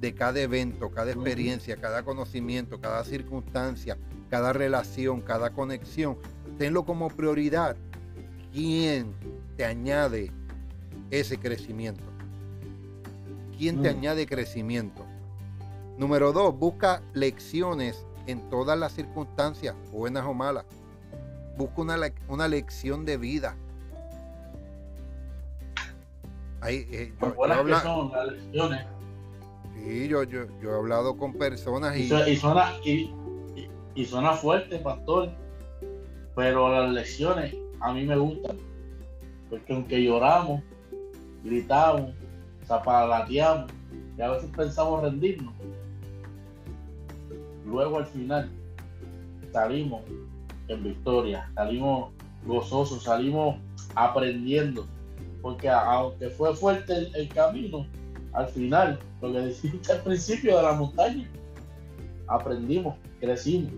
De 0.00 0.14
cada 0.14 0.40
evento, 0.40 0.90
cada 0.90 1.10
experiencia, 1.10 1.76
cada 1.76 2.04
conocimiento, 2.04 2.80
cada 2.80 3.04
circunstancia, 3.04 3.98
cada 4.30 4.52
relación, 4.52 5.20
cada 5.20 5.50
conexión, 5.50 6.18
tenlo 6.56 6.84
como 6.84 7.08
prioridad. 7.08 7.76
¿Quién 8.52 9.12
te 9.56 9.64
añade 9.64 10.30
ese 11.10 11.38
crecimiento? 11.38 12.04
¿Quién 13.56 13.82
te 13.82 13.92
mm. 13.92 13.98
añade 13.98 14.26
crecimiento? 14.26 15.04
Número 15.98 16.32
dos, 16.32 16.56
busca 16.56 17.02
lecciones 17.12 18.06
en 18.28 18.48
todas 18.50 18.78
las 18.78 18.92
circunstancias, 18.92 19.74
buenas 19.90 20.24
o 20.26 20.34
malas. 20.34 20.64
Busca 21.58 21.82
una, 21.82 21.96
una 22.28 22.46
lección 22.46 23.04
de 23.04 23.16
vida. 23.16 23.56
Ahí, 26.60 26.86
eh, 26.92 27.12
buenas 27.36 27.82
son 27.82 28.12
las 28.12 28.28
lecciones. 28.28 28.86
Sí, 29.74 30.06
yo, 30.06 30.22
yo, 30.22 30.46
yo 30.62 30.70
he 30.70 30.78
hablado 30.78 31.16
con 31.16 31.34
personas 31.34 31.96
y... 31.96 32.02
Y, 32.02 32.36
suena, 32.36 32.74
y, 32.84 33.12
y, 33.96 34.04
suena 34.04 34.34
fuerte, 34.34 34.78
pastor, 34.78 35.30
pero 36.36 36.68
las 36.70 36.92
lecciones 36.92 37.56
a 37.80 37.92
mí 37.92 38.04
me 38.04 38.16
gustan, 38.16 38.56
porque 39.50 39.72
aunque 39.72 40.00
lloramos, 40.00 40.62
gritamos, 41.42 42.12
zapalateamos, 42.66 43.68
y 44.16 44.22
a 44.22 44.30
veces 44.30 44.48
pensamos 44.56 45.02
rendirnos, 45.02 45.54
luego 47.66 47.98
al 47.98 48.06
final 48.06 48.48
salimos 49.52 50.02
en 50.68 50.84
victoria, 50.84 51.50
salimos 51.54 52.12
gozosos, 52.46 53.02
salimos 53.02 53.56
aprendiendo, 53.94 54.86
porque 55.42 55.68
aunque 55.68 56.30
fue 56.30 56.54
fuerte 56.54 57.10
el, 57.14 57.28
camino, 57.28 57.86
al 58.32 58.48
final, 58.48 58.98
lo 59.20 59.32
que 59.32 59.40
dijiste 59.46 59.92
al 59.92 60.02
principio 60.02 60.56
de 60.56 60.62
la 60.62 60.72
montaña, 60.72 61.28
aprendimos, 62.26 62.96
crecimos. 63.20 63.72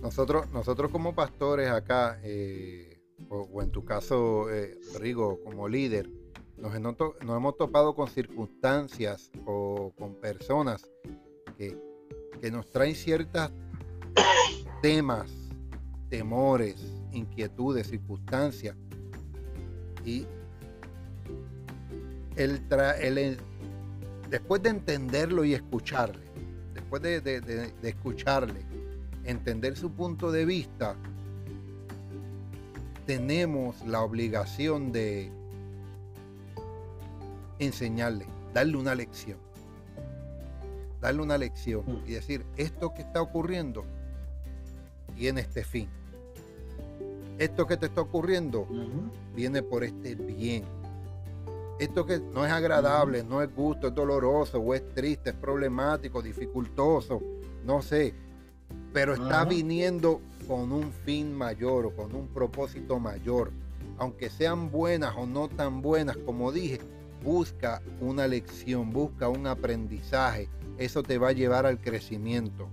Nosotros, 0.00 0.50
nosotros 0.52 0.90
como 0.90 1.14
pastores 1.14 1.70
acá, 1.70 2.18
eh, 2.22 3.00
o, 3.28 3.62
en 3.62 3.70
tu 3.70 3.84
caso, 3.84 4.50
eh, 4.50 4.78
Rigo, 5.00 5.40
como 5.44 5.68
líder, 5.68 6.08
nos, 6.56 6.74
hemos 6.74 7.56
topado 7.56 7.94
con 7.94 8.08
circunstancias 8.08 9.30
o 9.46 9.92
con 9.98 10.14
personas 10.14 10.88
que, 11.58 11.76
que 12.40 12.50
nos 12.50 12.70
traen 12.70 12.94
ciertos 12.94 13.50
temas, 14.82 15.43
temores, 16.14 16.76
inquietudes, 17.10 17.88
circunstancias. 17.88 18.76
Y 20.04 20.24
el, 22.36 22.62
el, 23.00 23.38
después 24.30 24.62
de 24.62 24.68
entenderlo 24.68 25.44
y 25.44 25.54
escucharle, 25.54 26.22
después 26.72 27.02
de, 27.02 27.72
escucharle, 27.82 28.60
entender 29.24 29.76
su 29.76 29.90
punto 29.90 30.30
de 30.30 30.44
vista, 30.44 30.94
tenemos 33.06 33.84
la 33.84 34.02
obligación 34.02 34.92
de 34.92 35.32
enseñarle, 37.58 38.26
darle 38.52 38.76
una 38.76 38.94
lección. 38.94 39.38
Darle 41.00 41.22
una 41.22 41.38
lección 41.38 42.04
y 42.06 42.12
decir, 42.12 42.46
esto 42.56 42.94
que 42.94 43.02
está 43.02 43.20
ocurriendo 43.20 43.84
tiene 45.16 45.40
este 45.40 45.64
fin 45.64 45.88
esto 47.38 47.66
que 47.66 47.76
te 47.76 47.86
está 47.86 48.00
ocurriendo 48.00 48.66
viene 49.34 49.62
por 49.62 49.84
este 49.84 50.14
bien. 50.14 50.64
Esto 51.78 52.06
que 52.06 52.20
no 52.20 52.46
es 52.46 52.52
agradable, 52.52 53.24
no 53.24 53.42
es 53.42 53.52
gusto, 53.54 53.88
es 53.88 53.94
doloroso, 53.94 54.58
o 54.58 54.74
es 54.74 54.94
triste, 54.94 55.30
es 55.30 55.36
problemático, 55.36 56.22
dificultoso, 56.22 57.20
no 57.64 57.82
sé, 57.82 58.14
pero 58.92 59.14
está 59.14 59.44
viniendo 59.44 60.20
con 60.46 60.70
un 60.70 60.92
fin 60.92 61.34
mayor 61.34 61.86
o 61.86 61.96
con 61.96 62.14
un 62.14 62.28
propósito 62.28 63.00
mayor. 63.00 63.50
Aunque 63.98 64.30
sean 64.30 64.70
buenas 64.70 65.14
o 65.16 65.26
no 65.26 65.48
tan 65.48 65.82
buenas, 65.82 66.16
como 66.18 66.52
dije, 66.52 66.78
busca 67.24 67.82
una 68.00 68.28
lección, 68.28 68.92
busca 68.92 69.28
un 69.28 69.46
aprendizaje. 69.46 70.48
Eso 70.78 71.02
te 71.02 71.18
va 71.18 71.28
a 71.28 71.32
llevar 71.32 71.66
al 71.66 71.80
crecimiento. 71.80 72.68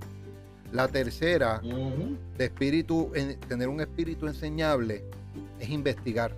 La 0.72 0.88
tercera, 0.88 1.60
de 1.60 2.46
espíritu, 2.46 3.12
tener 3.48 3.68
un 3.68 3.82
espíritu 3.82 4.28
enseñable, 4.28 5.04
es 5.60 5.70
investigar. 5.70 6.36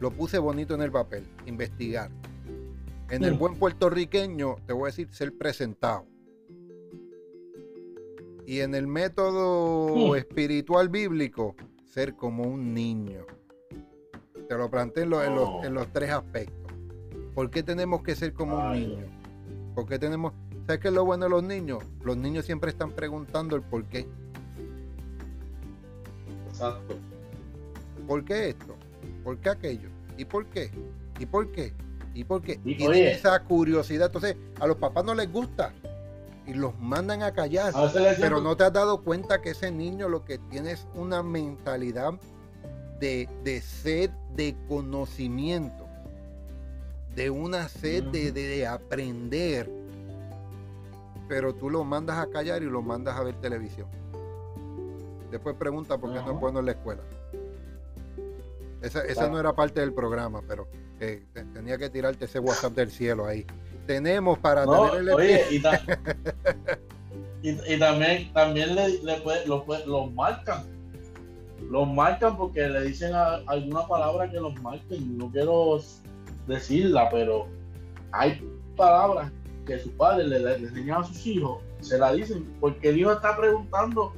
Lo 0.00 0.10
puse 0.10 0.38
bonito 0.38 0.74
en 0.74 0.82
el 0.82 0.90
papel, 0.90 1.24
investigar. 1.46 2.10
En 3.10 3.24
el 3.24 3.34
mm. 3.34 3.38
buen 3.38 3.54
puertorriqueño, 3.56 4.56
te 4.66 4.72
voy 4.72 4.84
a 4.84 4.86
decir, 4.86 5.08
ser 5.12 5.36
presentado. 5.36 6.06
Y 8.46 8.60
en 8.60 8.74
el 8.74 8.86
método 8.86 9.94
mm. 9.94 10.16
espiritual 10.16 10.88
bíblico, 10.88 11.54
ser 11.84 12.16
como 12.16 12.44
un 12.44 12.72
niño. 12.72 13.26
Te 14.48 14.56
lo 14.56 14.70
planteé 14.70 15.04
en, 15.04 15.10
los, 15.10 15.20
oh. 15.22 15.62
en 15.62 15.74
los, 15.74 15.92
tres 15.92 16.10
aspectos. 16.10 16.72
¿Por 17.34 17.50
qué 17.50 17.62
tenemos 17.62 18.02
que 18.02 18.16
ser 18.16 18.32
como 18.32 18.56
un 18.56 18.72
niño? 18.72 19.06
¿Por 19.74 19.86
qué 19.86 19.98
tenemos 19.98 20.32
¿Sabes 20.66 20.80
qué 20.80 20.88
es 20.88 20.94
lo 20.94 21.04
bueno 21.04 21.24
de 21.24 21.30
los 21.30 21.42
niños? 21.42 21.82
Los 22.04 22.16
niños 22.16 22.44
siempre 22.44 22.70
están 22.70 22.92
preguntando 22.92 23.56
el 23.56 23.62
por 23.62 23.84
qué. 23.84 24.06
Exacto. 26.48 26.96
¿Por 28.06 28.24
qué 28.24 28.50
esto? 28.50 28.76
¿Por 29.24 29.38
qué 29.38 29.50
aquello? 29.50 29.88
¿Y 30.16 30.24
por 30.24 30.46
qué? 30.46 30.70
¿Y 31.18 31.26
por 31.26 31.50
qué? 31.50 31.72
¿Y 32.14 32.24
por 32.24 32.42
qué? 32.42 32.60
Y, 32.64 32.84
esa 32.84 33.40
curiosidad. 33.40 34.06
Entonces, 34.06 34.36
a 34.60 34.66
los 34.66 34.76
papás 34.76 35.04
no 35.04 35.14
les 35.14 35.30
gusta 35.32 35.72
y 36.46 36.54
los 36.54 36.78
mandan 36.78 37.22
a 37.22 37.32
callar. 37.32 37.72
pero 38.20 38.40
no 38.40 38.56
te 38.56 38.64
has 38.64 38.72
dado 38.72 39.02
cuenta 39.02 39.42
que 39.42 39.50
ese 39.50 39.70
niño 39.70 40.08
lo 40.08 40.24
que 40.24 40.38
tiene 40.38 40.72
es 40.72 40.86
una 40.94 41.22
mentalidad 41.22 42.14
de, 43.00 43.28
sed 43.64 44.10
de 44.36 44.54
conocimiento, 44.68 45.88
de 47.16 47.30
una 47.30 47.68
sed 47.68 48.04
de, 48.04 48.30
de 48.30 48.66
aprender 48.66 49.81
pero 51.32 51.54
tú 51.54 51.70
lo 51.70 51.82
mandas 51.82 52.18
a 52.18 52.26
callar 52.28 52.62
y 52.62 52.66
lo 52.66 52.82
mandas 52.82 53.16
a 53.16 53.22
ver 53.22 53.34
televisión. 53.36 53.88
Después 55.30 55.56
pregunta 55.56 55.96
por 55.96 56.12
qué 56.12 56.20
no 56.20 56.32
es 56.32 56.38
bueno 56.38 56.58
en 56.58 56.66
la 56.66 56.72
escuela. 56.72 57.00
Esa, 58.82 59.30
no 59.30 59.40
era 59.40 59.54
parte 59.54 59.80
del 59.80 59.94
programa, 59.94 60.42
pero 60.46 60.68
eh, 61.00 61.24
tenía 61.54 61.78
que 61.78 61.88
tirarte 61.88 62.26
ese 62.26 62.38
WhatsApp 62.38 62.74
del 62.74 62.90
cielo 62.90 63.24
ahí. 63.24 63.46
Tenemos 63.86 64.38
para 64.40 64.66
tener 64.66 64.94
el 65.00 65.08
Oye, 65.08 65.42
y, 67.42 67.78
también, 67.78 68.30
también 68.34 68.74
le, 68.74 69.00
los 69.86 70.12
marcan. 70.12 70.66
Los 71.70 71.88
marcan 71.88 72.36
porque 72.36 72.68
le 72.68 72.82
dicen 72.82 73.14
alguna 73.14 73.88
palabra 73.88 74.30
que 74.30 74.38
los 74.38 74.54
marquen. 74.60 75.16
No 75.16 75.30
quiero 75.30 75.80
decirla, 76.46 77.08
pero 77.08 77.46
hay 78.10 78.46
palabras 78.76 79.32
que 79.64 79.78
su 79.78 79.90
padre 79.92 80.26
le, 80.26 80.38
le 80.40 80.54
enseñaba 80.54 81.02
a 81.02 81.06
sus 81.06 81.26
hijos, 81.26 81.62
se 81.80 81.98
la 81.98 82.12
dicen, 82.12 82.44
porque 82.60 82.90
el 82.90 82.98
hijo 82.98 83.12
está 83.12 83.36
preguntando 83.36 84.12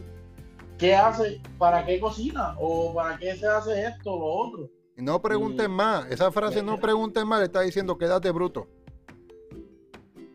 qué 0.79 0.95
hace, 0.95 1.41
para 1.59 1.85
qué 1.85 2.01
cocina, 2.01 2.55
o 2.59 2.95
para 2.95 3.17
qué 3.19 3.37
se 3.37 3.47
hace 3.47 3.87
esto 3.87 4.13
o 4.13 4.19
lo 4.19 4.27
otro. 4.27 4.71
No 4.97 5.21
pregunten 5.21 5.71
más, 5.71 6.07
esa 6.11 6.31
frase 6.31 6.63
no 6.63 6.79
pregunten 6.79 7.27
más, 7.27 7.41
le 7.41 7.47
está 7.47 7.63
diciendo 7.63 7.99
quédate 7.99 8.31
bruto. 8.31 8.69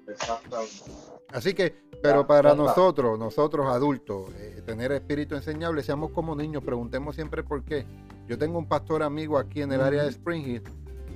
Exactamente. 0.08 0.84
Así 1.32 1.54
que, 1.54 1.76
pero 2.02 2.26
para 2.26 2.56
nosotros, 2.56 3.18
nosotros 3.20 3.68
adultos, 3.68 4.34
eh, 4.36 4.62
tener 4.66 4.92
espíritu 4.92 5.36
enseñable, 5.36 5.84
seamos 5.84 6.12
como 6.12 6.36
niños, 6.36 6.64
preguntemos 6.64 7.16
siempre 7.16 7.44
por 7.44 7.64
qué. 7.64 7.86
Yo 8.28 8.38
tengo 8.38 8.58
un 8.58 8.68
pastor 8.68 9.04
amigo 9.04 9.38
aquí 9.38 9.62
en 9.62 9.72
el 9.72 9.82
área 9.82 10.04
de 10.04 10.10
Spring 10.10 10.46
Hill, 10.46 10.64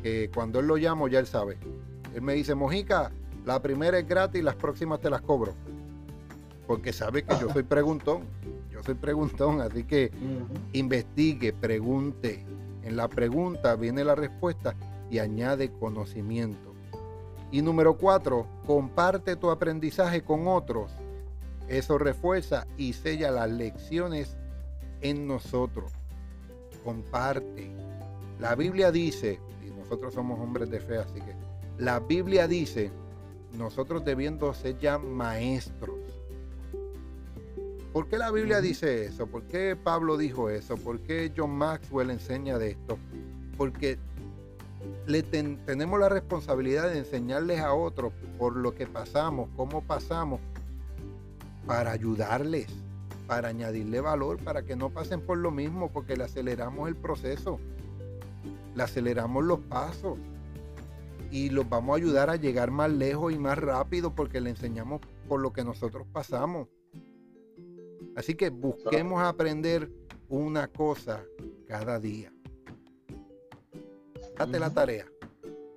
que 0.01 0.29
cuando 0.33 0.59
él 0.59 0.67
lo 0.67 0.77
llamo 0.77 1.07
ya 1.07 1.19
él 1.19 1.27
sabe. 1.27 1.57
Él 2.13 2.21
me 2.21 2.33
dice, 2.33 2.55
Mojica, 2.55 3.11
la 3.45 3.61
primera 3.61 3.99
es 3.99 4.07
gratis, 4.07 4.43
las 4.43 4.55
próximas 4.55 4.99
te 5.01 5.09
las 5.09 5.21
cobro. 5.21 5.53
Porque 6.67 6.93
sabe 6.93 7.23
que 7.23 7.35
yo 7.39 7.49
soy 7.49 7.63
preguntón. 7.63 8.23
Yo 8.71 8.81
soy 8.83 8.95
preguntón, 8.95 9.61
así 9.61 9.83
que 9.83 10.11
investigue, 10.71 11.53
pregunte. 11.53 12.45
En 12.83 12.95
la 12.95 13.07
pregunta 13.07 13.75
viene 13.75 14.03
la 14.03 14.15
respuesta 14.15 14.75
y 15.09 15.19
añade 15.19 15.71
conocimiento. 15.71 16.73
Y 17.51 17.61
número 17.61 17.97
cuatro, 17.97 18.47
comparte 18.65 19.35
tu 19.35 19.51
aprendizaje 19.51 20.23
con 20.23 20.47
otros. 20.47 20.91
Eso 21.67 21.97
refuerza 21.97 22.65
y 22.77 22.93
sella 22.93 23.29
las 23.29 23.49
lecciones 23.49 24.35
en 25.01 25.27
nosotros. 25.27 25.91
Comparte. 26.83 27.71
La 28.39 28.55
Biblia 28.55 28.91
dice, 28.91 29.39
y 29.65 29.69
nosotros 29.69 30.13
somos 30.13 30.39
hombres 30.39 30.69
de 30.71 30.79
fe, 30.79 30.97
así 30.97 31.15
que 31.15 31.35
la 31.77 31.99
Biblia 31.99 32.47
dice 32.47 32.91
nosotros 33.57 34.03
debiendo 34.03 34.53
ser 34.53 34.77
ya 34.79 34.97
maestros. 34.97 35.95
¿Por 37.91 38.07
qué 38.07 38.17
la 38.17 38.31
Biblia 38.31 38.59
dice 38.59 39.05
eso? 39.05 39.27
¿Por 39.27 39.43
qué 39.43 39.75
Pablo 39.75 40.17
dijo 40.17 40.49
eso? 40.49 40.77
¿Por 40.77 40.99
qué 41.01 41.31
John 41.35 41.51
Maxwell 41.51 42.09
enseña 42.09 42.57
de 42.57 42.71
esto? 42.71 42.97
Porque 43.55 43.99
le 45.05 45.21
tenemos 45.21 45.99
la 45.99 46.09
responsabilidad 46.09 46.89
de 46.89 46.99
enseñarles 46.99 47.59
a 47.59 47.73
otros 47.73 48.11
por 48.39 48.55
lo 48.55 48.73
que 48.73 48.87
pasamos, 48.87 49.49
cómo 49.55 49.83
pasamos, 49.83 50.41
para 51.67 51.91
ayudarles, 51.91 52.67
para 53.27 53.49
añadirle 53.49 54.01
valor, 54.01 54.43
para 54.43 54.63
que 54.63 54.75
no 54.75 54.89
pasen 54.89 55.21
por 55.21 55.37
lo 55.37 55.51
mismo, 55.51 55.91
porque 55.91 56.17
le 56.17 56.23
aceleramos 56.23 56.89
el 56.89 56.95
proceso, 56.95 57.59
le 58.75 58.83
aceleramos 58.83 59.43
los 59.43 59.59
pasos 59.59 60.17
y 61.33 61.49
los 61.49 61.67
vamos 61.67 61.95
a 61.95 61.97
ayudar 61.97 62.29
a 62.29 62.35
llegar 62.35 62.69
más 62.69 62.91
lejos 62.91 63.33
y 63.33 63.39
más 63.39 63.57
rápido 63.57 64.13
porque 64.13 64.39
le 64.39 64.51
enseñamos 64.51 65.01
por 65.27 65.41
lo 65.41 65.51
que 65.51 65.63
nosotros 65.63 66.05
pasamos. 66.13 66.67
Así 68.15 68.35
que 68.35 68.51
busquemos 68.51 69.19
aprender 69.19 69.91
una 70.29 70.67
cosa 70.67 71.23
cada 71.67 71.99
día. 71.99 72.31
Date 74.37 74.59
la 74.59 74.69
tarea, 74.69 75.07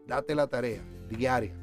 date 0.06 0.34
la 0.34 0.46
tarea 0.46 0.82
diaria. 1.08 1.54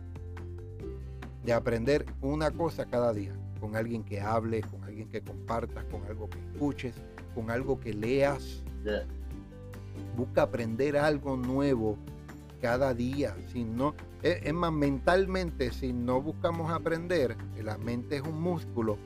de 1.43 1.53
aprender 1.53 2.05
una 2.21 2.49
cosa 2.49 2.87
cada 2.87 3.13
día, 3.13 3.35
con 3.59 3.75
alguien 3.75 4.03
que 4.03 4.19
hable, 4.19 4.61
con 4.61 4.83
alguien 4.85 5.07
que 5.09 5.21
compartas, 5.21 5.83
con 5.85 6.03
algo 6.05 6.27
que 6.29 6.39
escuches, 6.39 6.95
con 7.35 7.51
algo 7.51 7.79
que 7.79 7.93
leas. 7.93 8.63
Busca 10.15 10.41
aprender 10.41 10.97
algo 10.97 11.37
nuevo 11.37 11.99
cada 12.63 12.93
día. 12.93 13.35
Si 13.51 13.65
no, 13.65 13.93
es, 14.21 14.53
más, 14.53 14.71
mentalmente, 14.71 15.69
si 15.73 15.91
no 15.91 16.21
buscamos 16.21 16.71
aprender, 16.71 17.35
que 17.53 17.61
la 17.61 17.77
mente 17.77 18.15
es 18.15 18.21
un 18.21 18.41
músculo, 18.41 18.97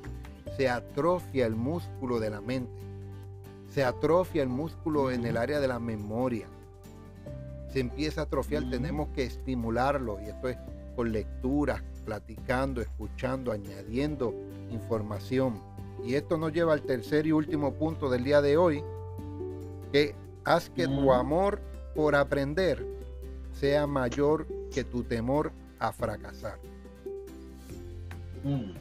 se 0.55 0.69
atrofia 0.69 1.47
el 1.47 1.55
músculo 1.55 2.19
de 2.19 2.29
la 2.29 2.39
mente. 2.39 2.71
Se 3.73 3.83
atrofia 3.83 4.43
el 4.43 4.49
músculo 4.49 5.09
en 5.09 5.25
el 5.25 5.37
área 5.37 5.59
de 5.59 5.67
la 5.67 5.79
memoria. 5.79 6.45
Se 7.73 7.79
empieza 7.79 8.21
a 8.21 8.23
atrofiar, 8.25 8.69
tenemos 8.69 9.07
que 9.09 9.23
estimularlo. 9.23 10.19
Y 10.21 10.29
esto 10.29 10.49
es 10.49 10.57
con 10.95 11.11
lecturas, 11.11 11.81
platicando, 12.05 12.79
escuchando, 12.79 13.51
añadiendo 13.51 14.35
información. 14.69 15.59
Y 16.05 16.13
esto 16.13 16.37
nos 16.37 16.53
lleva 16.53 16.73
al 16.73 16.83
tercer 16.83 17.25
y 17.25 17.31
último 17.31 17.73
punto 17.73 18.07
del 18.07 18.23
día 18.23 18.39
de 18.39 18.55
hoy, 18.55 18.83
que 19.91 20.13
haz 20.43 20.69
que 20.69 20.87
tu 20.87 21.11
amor 21.11 21.59
por 21.95 22.15
aprender 22.15 22.96
sea 23.59 23.87
mayor 23.87 24.47
que 24.73 24.83
tu 24.83 25.03
temor 25.03 25.51
a 25.79 25.91
fracasar. 25.91 26.59
Mm. 28.43 28.71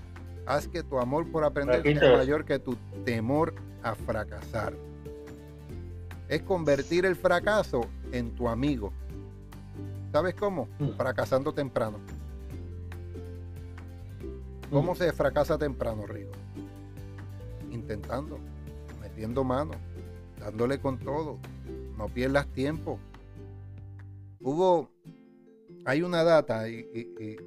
Haz 0.47 0.69
que 0.69 0.83
tu 0.83 0.99
amor 0.99 1.31
por 1.31 1.45
aprender 1.45 1.83
sea 1.83 2.17
mayor 2.17 2.45
que 2.45 2.59
tu 2.59 2.77
temor 3.05 3.55
a 3.83 3.95
fracasar. 3.95 4.75
Es 6.29 6.43
convertir 6.43 7.07
el 7.07 7.17
fracaso 7.17 7.83
en 8.13 8.35
tu 8.35 8.49
amigo. 8.49 8.93
¿Sabes 10.13 10.35
cómo? 10.35 10.69
Mm. 10.79 10.91
Fracasando 10.97 11.53
temprano. 11.53 11.99
¿Cómo 14.71 14.95
se 14.95 15.13
fracasa 15.13 15.57
temprano, 15.57 16.07
Rigo? 16.07 16.33
Intentando, 17.71 18.39
metiendo 19.01 19.45
mano, 19.45 19.73
dándole 20.41 20.79
con 20.81 20.99
todo. 20.99 21.39
No 21.97 22.09
pierdas 22.09 22.47
tiempo. 22.49 22.99
Hubo, 24.41 24.91
hay 25.85 26.03
una 26.03 26.25
data 26.25 26.69
y, 26.69 27.39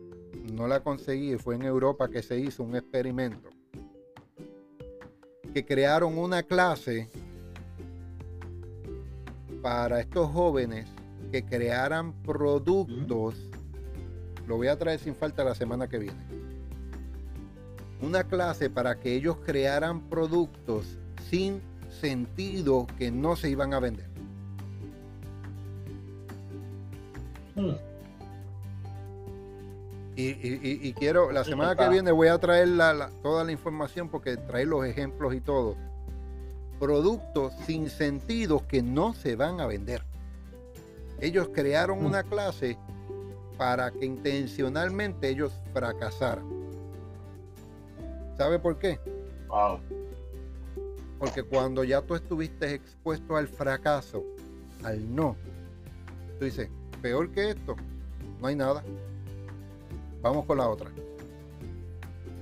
no 0.54 0.68
la 0.68 0.82
conseguí, 0.82 1.38
fue 1.38 1.56
en 1.56 1.64
Europa 1.64 2.10
que 2.10 2.22
se 2.22 2.40
hizo 2.40 2.64
un 2.64 2.76
experimento. 2.76 3.50
Que 5.54 5.66
crearon 5.66 6.18
una 6.18 6.44
clase 6.44 7.10
para 9.62 10.00
estos 10.00 10.32
jóvenes 10.32 10.88
que 11.32 11.44
crearan 11.44 12.14
productos. 12.24 13.36
Lo 14.48 14.58
voy 14.58 14.68
a 14.68 14.78
traer 14.78 15.00
sin 15.00 15.16
falta 15.16 15.44
la 15.44 15.56
semana 15.56 15.88
que 15.88 16.00
viene 16.00 16.40
una 18.02 18.24
clase 18.24 18.70
para 18.70 19.00
que 19.00 19.16
ellos 19.16 19.38
crearan 19.46 20.02
productos 20.10 20.98
sin 21.30 21.62
sentido 22.02 22.88
que 22.98 23.12
no 23.12 23.36
se 23.36 23.50
iban 23.50 23.74
a 23.74 23.80
vender. 23.80 24.09
Hmm. 27.60 27.76
Y, 30.22 30.93
quiero, 30.93 31.32
la 31.32 31.45
semana 31.45 31.76
que 31.78 31.88
viene 31.88 32.12
voy 32.12 32.28
a 32.28 32.38
traer 32.38 32.68
toda 33.22 33.43
la 33.45 33.51
información 33.53 34.10
porque 34.10 34.36
trae 34.36 34.66
los 34.66 34.86
ejemplos 34.86 35.34
y 35.34 35.39
todo. 35.39 35.78
Productos 36.78 37.53
sin 37.66 37.89
sentido 37.89 38.68
que 38.68 38.82
no 38.82 39.14
se 39.14 39.38
van 39.38 39.62
a 39.62 39.68
vender. 39.68 40.03
Ellos 41.22 41.49
crearon 41.53 42.05
una 42.05 42.24
clase 42.24 42.78
para 43.57 43.91
que 43.91 44.05
intencionalmente 44.05 45.30
ellos 45.30 45.53
fracasaran. 45.74 46.45
¿Sabe 48.38 48.60
por 48.60 48.78
qué? 48.78 48.99
Porque 51.18 51.43
cuando 51.43 51.84
ya 51.84 52.01
tú 52.01 52.16
estuviste 52.16 52.74
expuesto 52.74 53.38
al 53.38 53.47
fracaso, 53.47 54.24
al 54.84 55.14
no, 55.14 55.36
tú 56.39 56.45
dices, 56.45 56.70
peor 57.02 57.32
que 57.32 57.52
esto, 57.52 57.76
no 58.39 58.47
hay 58.47 58.56
nada. 58.56 58.84
Vamos 60.22 60.45
con 60.45 60.58
la 60.58 60.68
otra. 60.68 60.89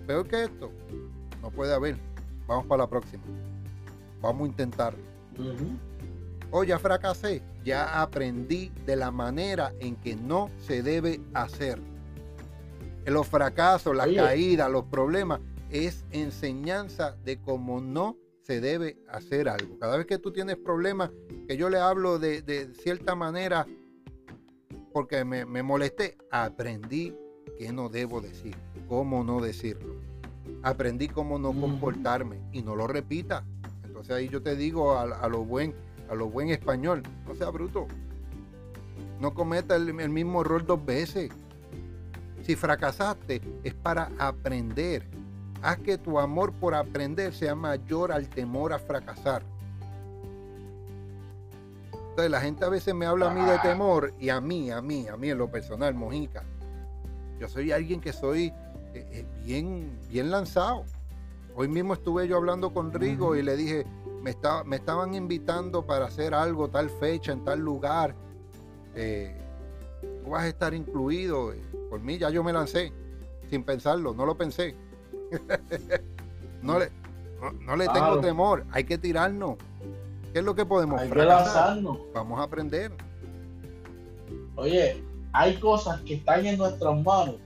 Peor 0.05 0.28
que 0.28 0.43
esto, 0.43 0.72
no 1.41 1.49
puede 1.51 1.74
haber. 1.74 1.97
Vamos 2.47 2.66
para 2.66 2.84
la 2.84 2.89
próxima. 2.89 3.24
Vamos 4.22 4.43
a 4.43 4.47
intentar. 4.47 4.95
O 6.49 6.64
ya 6.64 6.80
fracasé, 6.80 7.41
ya 7.64 8.01
aprendí 8.01 8.72
de 8.86 8.95
la 8.95 9.12
manera 9.12 9.74
en 9.80 9.95
que 9.97 10.16
no 10.16 10.49
se 10.60 10.82
debe 10.82 11.20
hacer. 11.34 11.80
Los 13.05 13.28
fracasos, 13.28 13.95
las 13.95 14.10
caídas, 14.10 14.70
los 14.72 14.86
problemas, 14.86 15.39
es 15.70 16.05
enseñanza 16.12 17.16
de 17.24 17.39
cómo 17.39 17.82
no 17.82 18.18
se 18.41 18.62
debe 18.62 18.97
hacer 19.10 19.49
algo. 19.49 19.78
Cada 19.78 19.97
vez 19.97 20.05
que 20.05 20.18
tú 20.18 20.32
tienes 20.32 20.55
problemas, 20.55 21.12
que 21.47 21.58
yo 21.58 21.70
le 21.70 21.80
hablo 21.80 22.18
de, 22.18 22.74
cierta 22.82 23.14
manera 23.14 23.68
porque 24.98 25.24
me, 25.24 25.45
molesté, 25.62 26.18
aprendí 26.32 27.16
que 27.56 27.72
no 27.72 27.88
debo 27.88 28.20
decir, 28.20 28.56
cómo 28.89 29.24
no 29.24 29.39
decirlo. 29.39 29.93
Aprendí 30.64 31.08
cómo 31.08 31.38
no 31.38 31.54
comportarme 31.54 32.39
y 32.52 32.64
no 32.64 32.76
lo 32.76 32.88
repita. 32.88 33.45
Entonces 33.84 34.16
ahí 34.16 34.28
yo 34.28 34.41
te 34.41 34.56
digo 34.56 34.98
a, 34.98 35.30
lo 35.30 35.45
buen 35.45 35.76
a 36.10 36.16
lo 36.16 36.32
buen 36.32 36.50
español, 36.50 37.04
no 37.28 37.36
sea 37.36 37.52
bruto. 37.52 37.86
No 39.20 39.36
cometa 39.36 39.76
el 39.76 40.10
mismo 40.10 40.41
error 40.41 40.66
dos 40.66 40.84
veces. 40.84 41.30
Si 42.41 42.56
fracasaste 42.56 43.39
es 43.64 43.76
para 43.76 44.10
aprender 44.18 45.08
Haz 45.62 45.78
que 45.78 46.00
tu 46.00 46.20
amor 46.20 46.54
por 46.54 46.74
aprender 46.74 47.36
sea 47.36 47.54
mayor 47.54 48.12
al 48.12 48.28
temor 48.30 48.74
a 48.74 48.80
fracasar. 48.80 49.43
Entonces 52.18 52.32
la 52.32 52.41
gente 52.41 52.65
a 52.65 52.70
veces 52.70 52.95
me 52.95 53.05
habla 53.05 53.30
a 53.30 53.34
mí 53.36 53.41
de 53.41 53.51
ah. 53.51 53.61
temor 53.61 54.11
y 54.20 54.30
a 54.30 54.41
mí, 54.41 54.72
a 54.72 54.82
mí, 54.82 55.07
a 55.07 55.15
mí 55.15 55.30
en 55.30 55.38
lo 55.38 55.51
personal, 55.51 55.93
Mojica. 55.93 56.43
Yo 57.39 57.47
soy 57.47 57.72
alguien 57.72 58.01
que 58.01 58.11
soy 58.11 58.47
eh, 58.95 59.07
eh, 59.11 59.26
bien, 59.45 59.99
bien 60.09 60.32
lanzado. 60.32 60.84
Hoy 61.55 61.68
mismo 61.68 61.93
estuve 61.93 62.28
yo 62.28 62.38
hablando 62.38 62.74
con 62.74 62.91
Rigo 62.91 63.36
y 63.36 63.43
le 63.43 63.55
dije, 63.55 63.86
me, 64.24 64.36
me 64.65 64.78
estaban 64.78 65.13
invitando 65.13 65.86
para 65.86 66.05
hacer 66.05 66.34
algo, 66.34 66.72
tal 66.72 66.89
fecha, 66.89 67.34
en 67.34 67.43
tal 67.43 67.59
lugar. 67.59 68.15
Eh, 68.95 69.38
tú 70.24 70.32
vas 70.32 70.45
a 70.45 70.47
estar 70.47 70.74
incluido. 70.74 71.53
Por 71.88 71.99
mí 71.99 72.18
ya 72.18 72.32
yo 72.32 72.43
me 72.43 72.51
lancé, 72.51 72.91
sin 73.47 73.63
pensarlo, 73.63 74.15
no 74.15 74.26
lo 74.26 74.36
pensé. 74.36 74.76
no 76.63 76.80
le, 76.80 76.89
no, 77.61 77.76
le 77.76 77.88
tengo 77.89 78.20
temor, 78.22 78.65
hay 78.72 78.86
que 78.86 78.97
tirarnos. 78.97 79.57
¿Qué 80.38 80.42
es 80.42 80.46
lo 80.46 80.54
que 80.54 80.68
podemos 80.68 81.02
hay. 81.02 81.10
Vamos 82.14 82.40
a 82.40 82.44
aprender. 82.44 82.92
Oye, 84.56 85.04
hay 85.34 85.56
cosas 85.56 86.00
que 86.02 86.14
están 86.14 86.46
en 86.46 86.60
nuestras 86.60 87.02
manos. 87.02 87.38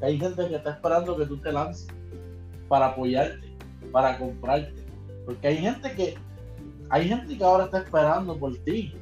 hay 0.00 0.16
gente 0.16 0.46
que 0.46 0.54
está 0.54 0.70
esperando 0.70 1.16
que 1.16 1.26
tú 1.26 1.38
te 1.38 1.50
lances 1.50 1.88
para 2.68 2.86
apoyarte, 2.86 3.52
para 3.90 4.16
comprarte. 4.16 4.80
Porque 5.24 5.48
hay 5.48 5.56
gente 5.56 5.92
que 5.96 6.16
hay 6.88 7.08
gente 7.08 7.36
que 7.36 7.42
ahora 7.42 7.64
está 7.64 7.78
esperando 7.78 8.38
por 8.38 8.56
ti. 8.58 8.94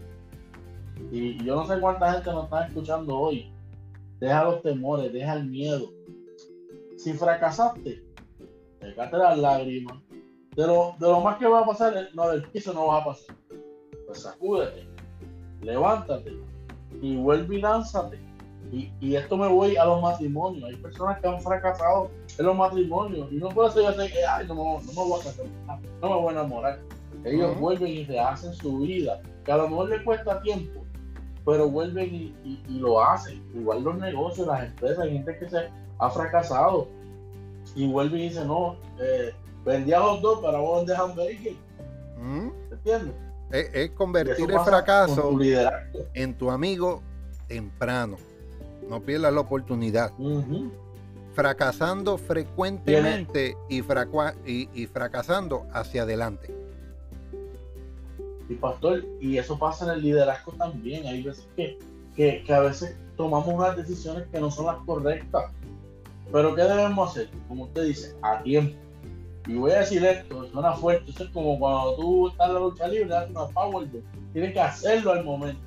Y 1.12 1.44
yo 1.44 1.56
no 1.56 1.66
sé 1.66 1.78
cuánta 1.80 2.14
gente 2.14 2.32
nos 2.32 2.44
está 2.44 2.66
escuchando 2.66 3.14
hoy. 3.14 3.52
Deja 4.20 4.42
los 4.44 4.62
temores, 4.62 5.12
deja 5.12 5.34
el 5.34 5.44
miedo. 5.44 5.92
Si 6.96 7.12
fracasaste, 7.12 8.02
secate 8.80 9.18
las 9.18 9.36
lágrimas. 9.36 9.98
De 10.56 10.66
lo, 10.66 10.94
de 10.98 11.08
lo 11.08 11.20
más 11.20 11.38
que 11.38 11.46
va 11.46 11.60
a 11.60 11.66
pasar, 11.66 12.08
no, 12.14 12.28
del 12.28 12.42
piso 12.44 12.72
no 12.72 12.86
va 12.86 12.98
a 12.98 13.04
pasar. 13.04 13.36
Pues 14.06 14.22
sacúdete, 14.22 14.88
levántate 15.62 16.38
y 17.02 17.16
vuelve 17.16 17.56
y 17.56 17.60
lánzate. 17.60 18.18
Y, 18.72 18.90
y, 19.00 19.14
esto 19.14 19.36
me 19.36 19.46
voy 19.46 19.76
a 19.76 19.84
los 19.84 20.00
matrimonios. 20.00 20.68
Hay 20.68 20.76
personas 20.76 21.20
que 21.20 21.28
han 21.28 21.40
fracasado 21.40 22.10
en 22.38 22.46
los 22.46 22.56
matrimonios 22.56 23.30
y 23.30 23.36
no 23.36 23.48
puedo 23.50 23.70
ser 23.70 23.86
así, 23.86 24.12
ay, 24.28 24.46
no, 24.48 24.54
no, 24.54 24.80
me 24.80 24.94
voy 24.94 25.20
a 25.20 25.24
casar, 25.24 25.46
no 26.00 26.08
me 26.08 26.14
voy 26.16 26.28
a 26.28 26.30
enamorar. 26.32 26.80
Ellos 27.24 27.58
vuelven 27.58 27.88
y 27.88 28.04
rehacen 28.04 28.52
su 28.54 28.80
vida, 28.80 29.20
que 29.44 29.52
a 29.52 29.58
lo 29.58 29.68
mejor 29.68 29.90
les 29.90 30.02
cuesta 30.02 30.40
tiempo, 30.42 30.84
pero 31.44 31.68
vuelven 31.68 32.14
y, 32.14 32.34
y, 32.44 32.78
lo 32.78 33.02
hacen. 33.02 33.42
Igual 33.54 33.84
los 33.84 33.96
negocios, 33.98 34.46
las 34.46 34.64
empresas, 34.64 35.00
hay 35.00 35.12
gente 35.12 35.38
que 35.38 35.48
se 35.48 35.68
ha 35.98 36.10
fracasado 36.10 36.88
y 37.74 37.86
vuelve 37.90 38.18
y 38.18 38.28
dice, 38.28 38.44
no, 38.44 38.76
eh, 38.98 39.32
vendía 39.64 39.98
los 39.98 40.20
dos 40.20 40.40
para 40.40 40.58
vos 40.58 40.78
vender 40.78 40.96
hamburgues. 40.96 41.56
¿Mm? 42.18 42.48
¿Entiendes? 42.70 43.14
Es, 43.50 43.90
convertir 43.90 44.50
el 44.50 44.60
fracaso 44.60 45.38
en 46.14 46.34
tu 46.34 46.50
amigo 46.50 47.02
temprano. 47.46 48.16
No 48.88 49.00
pierdas 49.00 49.32
la 49.32 49.40
oportunidad. 49.40 50.12
Fracasando 51.34 52.18
frecuentemente 52.18 53.56
y, 53.68 53.78
y, 54.46 54.86
fracasando 54.86 55.66
hacia 55.72 56.02
adelante. 56.02 56.54
Y 58.48 58.54
pastor, 58.54 59.04
y 59.20 59.38
eso 59.38 59.58
pasa 59.58 59.86
en 59.86 59.92
el 59.92 60.02
liderazgo 60.02 60.52
también. 60.52 61.06
Hay 61.06 61.22
veces 61.22 61.46
que, 61.56 61.78
que, 62.14 62.42
que 62.44 62.52
a 62.52 62.60
veces 62.60 62.96
tomamos 63.16 63.54
unas 63.54 63.76
decisiones 63.76 64.26
que 64.32 64.40
no 64.40 64.50
son 64.50 64.66
las 64.66 64.76
correctas 64.84 65.52
Pero 66.32 66.54
¿qué 66.54 66.62
debemos 66.62 67.10
hacer? 67.10 67.30
Como 67.48 67.64
usted 67.64 67.84
dice, 67.84 68.16
a 68.22 68.42
tiempo. 68.42 68.83
Y 69.46 69.56
voy 69.56 69.72
a 69.72 69.80
decir 69.80 70.04
esto, 70.04 70.48
suena 70.48 70.72
fuerte, 70.72 71.10
eso 71.10 71.24
es 71.24 71.30
como 71.30 71.58
cuando 71.58 71.96
tú 71.96 72.28
estás 72.28 72.48
en 72.48 72.54
la 72.54 72.60
lucha 72.60 72.88
libre, 72.88 73.08
das 73.08 73.28
una 73.28 73.46
power, 73.48 73.88
tienes 74.32 74.52
que 74.54 74.60
hacerlo 74.60 75.12
al 75.12 75.24
momento, 75.24 75.60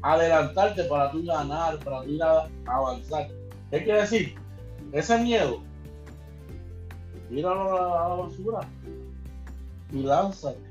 adelantarte 0.00 0.84
para 0.84 1.10
tú 1.10 1.22
ganar, 1.24 1.78
para 1.80 2.02
tú 2.02 2.10
ir 2.10 2.22
a 2.22 2.48
avanzar. 2.64 3.28
¿Qué 3.70 3.84
quiere 3.84 4.00
decir? 4.00 4.34
Ese 4.92 5.18
miedo, 5.18 5.60
míralo 7.28 7.76
a 7.76 8.08
la 8.08 8.14
basura 8.14 8.60
y 9.92 10.02
lánzate 10.02 10.62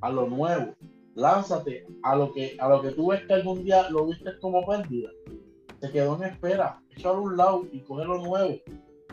a 0.00 0.10
lo 0.10 0.26
nuevo, 0.26 0.74
lánzate 1.14 1.86
a 2.02 2.16
lo 2.16 2.32
que 2.32 2.56
a 2.58 2.68
lo 2.68 2.82
que 2.82 2.90
tú 2.90 3.08
ves 3.08 3.22
que 3.26 3.34
algún 3.34 3.64
día 3.64 3.88
lo 3.90 4.06
viste 4.06 4.36
como 4.40 4.66
pérdida. 4.66 5.10
Se 5.80 5.92
quedó 5.92 6.16
en 6.16 6.24
espera, 6.24 6.80
échalo 6.90 7.18
a 7.18 7.20
un 7.20 7.36
lado 7.36 7.66
y 7.70 7.78
coge 7.80 8.04
lo 8.04 8.18
nuevo, 8.18 8.56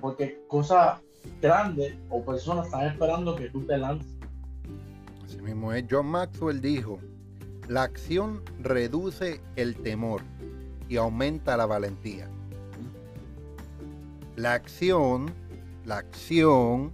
porque 0.01 0.41
cosas 0.47 0.99
grandes 1.41 1.95
o 2.09 2.24
personas 2.24 2.65
están 2.65 2.88
esperando 2.88 3.36
que 3.36 3.49
tú 3.49 3.65
te 3.65 3.78
lances. 3.78 4.07
Así 5.24 5.41
mismo 5.41 5.74
es. 5.74 5.86
John 5.89 6.07
Maxwell 6.07 6.61
dijo, 6.61 6.99
la 7.67 7.84
acción 7.84 8.41
reduce 8.59 9.41
el 9.55 9.76
temor 9.76 10.21
y 10.89 10.97
aumenta 10.97 11.57
la 11.57 11.65
valentía. 11.65 12.30
La 14.36 14.53
acción, 14.53 15.32
la 15.86 15.97
acción, 15.97 16.91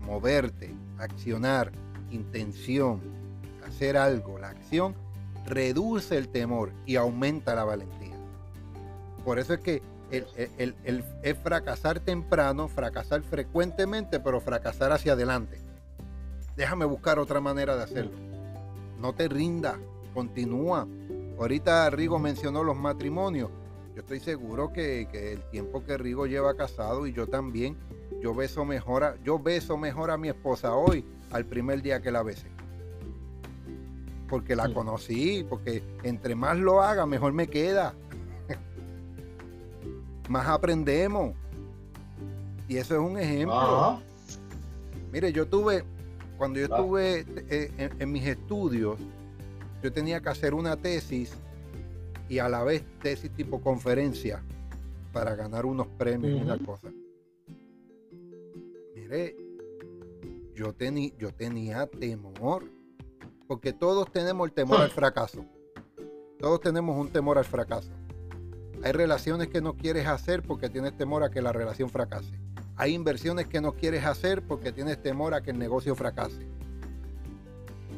moverte, 0.00 0.74
accionar, 0.98 1.72
intención, 2.10 3.00
hacer 3.66 3.96
algo, 3.96 4.38
la 4.38 4.50
acción 4.50 4.94
reduce 5.46 6.16
el 6.16 6.28
temor 6.28 6.72
y 6.86 6.96
aumenta 6.96 7.54
la 7.54 7.64
valentía. 7.64 8.16
Por 9.24 9.38
eso 9.38 9.54
es 9.54 9.60
que 9.60 9.82
el, 10.10 11.04
es 11.22 11.38
fracasar 11.38 12.00
temprano, 12.00 12.68
fracasar 12.68 13.22
frecuentemente, 13.22 14.20
pero 14.20 14.40
fracasar 14.40 14.92
hacia 14.92 15.12
adelante. 15.12 15.58
Déjame 16.56 16.84
buscar 16.84 17.18
otra 17.18 17.40
manera 17.40 17.76
de 17.76 17.82
hacerlo. 17.82 18.16
No 19.00 19.12
te 19.14 19.28
rinda, 19.28 19.78
continúa. 20.12 20.86
Ahorita 21.38 21.90
Rigo 21.90 22.18
mencionó 22.18 22.62
los 22.62 22.76
matrimonios. 22.76 23.50
Yo 23.94 24.00
estoy 24.00 24.20
seguro 24.20 24.72
que, 24.72 25.08
el 25.12 25.42
tiempo 25.50 25.84
que 25.84 25.96
Rigo 25.96 26.26
lleva 26.26 26.56
casado 26.56 27.06
y 27.06 27.12
yo 27.12 27.26
también, 27.26 27.76
yo 28.20 28.34
beso 28.34 28.64
mejor 28.64 29.04
a, 29.04 29.16
yo 29.22 29.38
beso 29.38 29.76
mejor 29.76 30.10
a 30.10 30.16
mi 30.16 30.28
esposa 30.28 30.74
hoy 30.74 31.04
al 31.30 31.44
primer 31.44 31.82
día 31.82 32.00
que 32.00 32.10
la 32.10 32.22
besé. 32.22 32.48
Porque 34.28 34.56
la 34.56 34.72
conocí, 34.72 35.44
porque 35.48 35.82
entre 36.02 36.34
más 36.34 36.56
lo 36.58 36.82
haga, 36.82 37.06
mejor 37.06 37.32
me 37.32 37.48
queda 37.48 37.94
más 40.28 40.46
aprendemos. 40.46 41.34
Y 42.68 42.76
eso 42.76 42.94
es 42.94 43.00
un 43.00 43.18
ejemplo. 43.18 44.00
Mire, 45.12 45.32
yo 45.32 45.46
tuve, 45.46 45.84
cuando 46.38 46.58
yo 46.58 46.64
estuve 46.64 47.24
eh, 47.48 47.90
en, 47.98 48.10
mis 48.12 48.26
estudios, 48.26 48.98
yo 49.82 49.92
tenía 49.92 50.20
que 50.20 50.30
hacer 50.30 50.54
una 50.54 50.76
tesis 50.76 51.32
y 52.28 52.38
a 52.38 52.48
la 52.48 52.64
vez 52.64 52.82
tesis 53.02 53.30
tipo 53.30 53.60
conferencia 53.60 54.42
para 55.12 55.34
ganar 55.36 55.66
unos 55.66 55.86
premios 55.86 56.40
y 56.40 56.42
una 56.42 56.58
cosa. 56.58 56.88
Mire, 58.94 59.36
yo, 60.54 60.74
yo 61.18 61.34
tenía 61.34 61.86
temor, 61.86 62.64
porque 63.46 63.72
todos 63.72 64.10
tenemos 64.10 64.48
el 64.48 64.54
temor 64.54 64.80
al 64.80 64.90
fracaso. 64.90 65.44
Todos 66.38 66.60
tenemos 66.60 66.98
un 66.98 67.08
temor 67.08 67.38
al 67.38 67.44
fracaso. 67.44 67.92
Hay 68.84 68.92
relaciones 68.92 69.48
que 69.48 69.62
no 69.62 69.78
quieres 69.78 70.06
hacer 70.06 70.42
porque 70.42 70.68
tienes 70.68 70.94
temor 70.94 71.24
a 71.24 71.30
que 71.30 71.40
la 71.40 71.52
relación 71.52 71.88
fracase. 71.88 72.38
Hay 72.76 72.92
inversiones 72.92 73.46
que 73.46 73.62
no 73.62 73.72
quieres 73.72 74.04
hacer 74.04 74.42
porque 74.42 74.72
tienes 74.72 75.02
temor 75.02 75.32
a 75.32 75.40
que 75.40 75.52
el 75.52 75.58
negocio 75.58 75.96
fracase. 75.96 76.46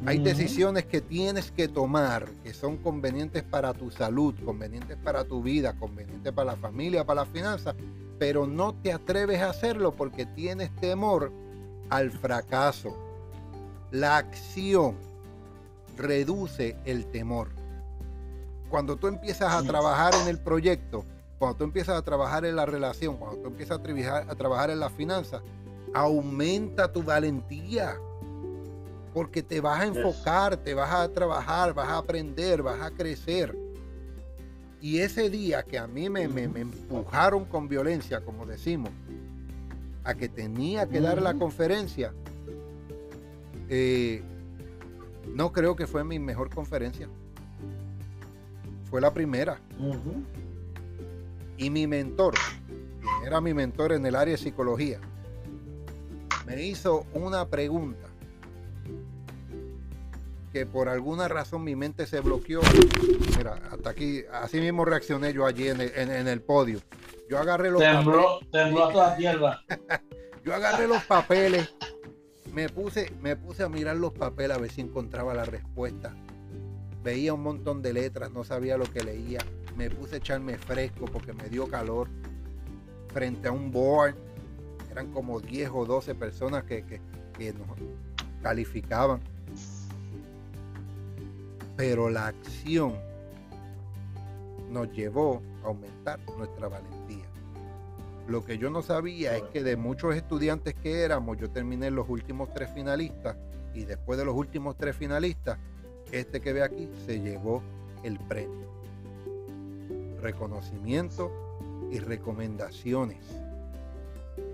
Hay 0.05 0.19
decisiones 0.19 0.85
que 0.85 1.01
tienes 1.01 1.51
que 1.51 1.67
tomar 1.67 2.29
que 2.41 2.53
son 2.53 2.77
convenientes 2.77 3.43
para 3.43 3.73
tu 3.73 3.91
salud, 3.91 4.33
convenientes 4.45 4.95
para 4.95 5.25
tu 5.25 5.43
vida, 5.43 5.73
convenientes 5.73 6.31
para 6.31 6.51
la 6.53 6.55
familia, 6.57 7.03
para 7.03 7.23
las 7.23 7.29
finanzas, 7.33 7.75
pero 8.17 8.47
no 8.47 8.73
te 8.73 8.93
atreves 8.93 9.41
a 9.41 9.49
hacerlo 9.49 9.93
porque 9.93 10.25
tienes 10.25 10.73
temor 10.77 11.33
al 11.89 12.11
fracaso. 12.11 12.95
La 13.91 14.15
acción 14.15 14.95
reduce 15.97 16.77
el 16.85 17.07
temor 17.07 17.56
cuando 18.69 18.95
tú 18.95 19.07
empiezas 19.07 19.53
a 19.53 19.63
trabajar 19.63 20.15
en 20.15 20.27
el 20.27 20.39
proyecto, 20.39 21.05
cuando 21.39 21.57
tú 21.57 21.63
empiezas 21.63 21.97
a 21.97 22.01
trabajar 22.01 22.45
en 22.45 22.55
la 22.55 22.65
relación, 22.65 23.17
cuando 23.17 23.37
tú 23.41 23.47
empiezas 23.47 23.79
a 23.79 23.83
trabajar, 23.83 24.25
a 24.29 24.35
trabajar 24.35 24.69
en 24.69 24.79
las 24.79 24.91
finanzas, 24.91 25.41
aumenta 25.93 26.91
tu 26.91 27.03
valentía. 27.03 27.97
Porque 29.13 29.41
te 29.41 29.61
vas 29.61 29.81
a 29.81 29.85
enfocar, 29.85 30.57
te 30.57 30.73
vas 30.73 30.93
a 30.93 31.09
trabajar, 31.09 31.73
vas 31.73 31.87
a 31.89 31.97
aprender, 31.97 32.61
vas 32.61 32.81
a 32.81 32.91
crecer. 32.91 33.57
Y 34.79 34.99
ese 34.99 35.29
día 35.29 35.63
que 35.63 35.79
a 35.79 35.87
mí 35.87 36.09
me, 36.09 36.23
empujaron 36.23 37.45
con 37.45 37.67
violencia, 37.67 38.23
como 38.23 38.45
decimos, 38.45 38.91
a 40.03 40.13
que 40.13 40.29
tenía 40.29 40.87
que 40.87 41.01
dar 41.01 41.21
la 41.21 41.33
conferencia, 41.33 42.13
eh, 43.69 44.21
no 45.33 45.51
creo 45.51 45.75
que 45.75 45.87
fue 45.87 46.03
mi 46.03 46.19
mejor 46.19 46.53
conferencia. 46.53 47.09
Fue 48.89 49.01
la 49.01 49.13
primera. 49.13 49.59
Y 51.57 51.69
mi 51.69 51.87
mentor, 51.87 52.35
era 53.25 53.41
mi 53.41 53.53
mentor 53.53 53.91
en 53.91 54.05
el 54.05 54.15
área 54.15 54.33
de 54.33 54.37
psicología, 54.37 54.99
me 56.45 56.63
hizo 56.63 57.05
una 57.13 57.47
pregunta 57.47 58.07
que 60.53 60.65
por 60.65 60.87
alguna 60.87 61.27
razón 61.27 61.63
mi 61.63 61.75
mente 61.75 62.05
se 62.05 62.21
bloqueó. 62.21 62.61
Mira, 63.37 63.59
hasta 63.71 63.89
aquí, 63.89 64.23
así 64.31 64.61
mismo 64.61 64.85
reaccioné 64.85 65.33
yo 65.33 65.45
allí 65.45 65.67
en 65.67 65.81
el, 65.81 66.41
podio. 66.41 66.79
Yo 67.29 67.37
agarré 67.37 67.69
los 67.69 67.81
tembló, 67.81 68.39
Tembló 68.51 68.87
toda 68.89 69.17
tierra. 69.17 69.61
yo 70.45 70.55
agarré 70.55 70.87
los 70.87 71.03
papeles, 71.03 71.75
me 72.53 72.69
puse, 72.69 73.11
me 73.21 73.35
puse 73.35 73.63
a 73.63 73.69
mirar 73.69 73.97
los 73.97 74.13
papeles 74.13 74.55
a 74.55 74.59
ver 74.59 74.71
si 74.71 74.79
encontraba 74.79 75.33
la 75.33 75.43
respuesta 75.43 76.15
veía 77.03 77.33
un 77.33 77.43
montón 77.43 77.81
de 77.81 77.93
letras, 77.93 78.31
no 78.31 78.43
sabía 78.43 78.77
lo 78.77 78.85
que 78.85 79.03
leía. 79.03 79.39
Me 79.75 79.89
puse 79.89 80.15
a 80.15 80.17
echarme 80.17 80.57
fresco 80.57 81.05
porque 81.05 81.33
me 81.33 81.49
dio 81.49 81.67
calor 81.67 82.07
frente 83.13 83.47
a 83.47 83.51
un 83.51 83.71
board. 83.71 84.15
Eran 84.91 85.11
como 85.11 85.39
10 85.39 85.69
o 85.73 85.85
12 85.85 86.15
personas 86.15 86.63
que, 86.63 86.99
nos 87.53 87.77
calificaban. 88.41 89.21
Pero 91.75 92.09
la 92.09 92.27
acción 92.27 92.95
nos 94.71 94.91
llevó 94.91 95.41
a 95.63 95.67
aumentar 95.67 96.19
nuestra 96.37 96.67
valentía. 96.67 97.25
Lo 98.27 98.43
que 98.43 98.57
yo 98.57 98.69
no 98.69 98.81
sabía 98.81 99.37
es 99.37 99.43
que 99.53 99.63
de 99.63 99.77
muchos 99.77 100.15
estudiantes 100.15 100.73
que 100.73 101.03
éramos, 101.03 101.37
yo 101.37 101.49
terminé 101.49 101.89
los 101.91 102.09
últimos 102.09 102.53
tres 102.53 102.69
finalistas 102.73 103.37
y 103.73 103.85
después 103.85 104.17
de 104.19 104.25
los 104.25 104.35
últimos 104.35 104.75
tres 104.75 104.97
finalistas, 104.97 105.59
este 106.11 106.41
que 106.41 106.53
ve 106.53 106.63
aquí 106.63 106.89
se 107.05 107.19
llevó 107.19 107.61
el 108.03 108.17
premio. 108.19 108.67
Reconocimiento 110.21 111.31
y 111.91 111.99
recomendaciones 111.99 113.17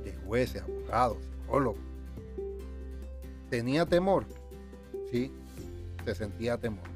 de 0.04 0.14
jueces, 0.26 0.62
abogados, 0.62 1.18
psicólogos. 1.24 1.82
¿Tenía 3.50 3.86
temor? 3.86 4.26
Sí, 5.12 5.32
se 6.06 6.16
sentía 6.16 6.58
temor. 6.58 6.94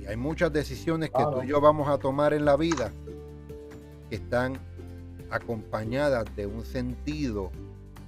Y 0.00 0.06
hay 0.06 0.16
muchas 0.16 0.52
decisiones 0.52 1.10
que 1.10 1.22
tú 1.22 1.42
y 1.42 1.48
yo 1.48 1.60
vamos 1.60 1.88
a 1.88 1.98
tomar 1.98 2.32
en 2.32 2.44
la 2.44 2.56
vida 2.56 2.90
que 4.08 4.16
están 4.16 4.58
acompañadas 5.30 6.24
de 6.34 6.46
un 6.46 6.64
sentido, 6.64 7.50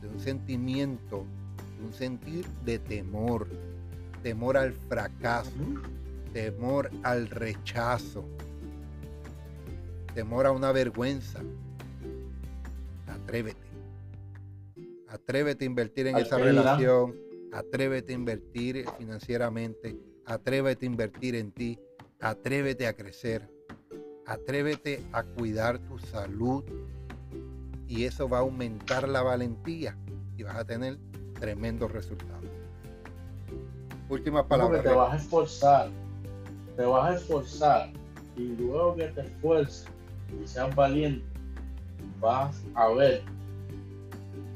de 0.01 0.09
un 0.09 0.18
sentimiento, 0.18 1.25
de 1.79 1.87
un 1.87 1.93
sentir 1.93 2.47
de 2.64 2.79
temor 2.79 3.47
temor 4.23 4.57
al 4.57 4.73
fracaso, 4.73 5.51
temor 6.33 6.91
al 7.03 7.29
rechazo, 7.29 8.25
temor 10.14 10.47
a 10.47 10.53
una 10.53 10.73
vergüenza. 10.73 11.41
Atrévete. 13.07 13.71
Atrévete 15.09 15.64
a 15.64 15.66
invertir 15.66 16.07
en 16.07 16.16
esa 16.16 16.39
relación. 16.39 17.16
Atrévete 17.53 18.12
a 18.12 18.16
invertir 18.16 18.85
financieramente. 18.99 19.97
Atrévete 20.25 20.87
a 20.87 20.89
invertir 20.89 21.35
en 21.35 21.51
ti. 21.51 21.79
Atrévete 22.21 22.87
a 22.87 22.95
crecer. 22.95 23.49
Atrévete 24.27 25.03
a 25.12 25.25
cuidar 25.25 25.79
tu 25.81 25.99
salud. 25.99 26.64
Y 27.89 28.05
eso 28.05 28.29
va 28.29 28.39
a 28.39 28.41
aumentar 28.43 29.09
la 29.09 29.23
valentía 29.23 29.99
y 30.37 30.45
vas 30.45 30.57
a 30.57 30.64
tener 30.64 30.99
tremendos 31.41 31.91
resultados. 31.91 32.49
Últimas 34.11 34.44
palabras. 34.46 34.82
te 34.82 34.88
vas 34.88 35.12
a 35.12 35.16
esforzar, 35.16 35.88
te 36.76 36.84
vas 36.84 37.11
a 37.11 37.14
esforzar 37.14 37.90
y 38.36 38.56
luego 38.56 38.96
que 38.96 39.06
te 39.06 39.20
esfuerces 39.20 39.86
y 40.42 40.46
seas 40.48 40.74
valiente, 40.74 41.24
vas 42.18 42.61
a 42.74 42.88
ver, 42.88 43.22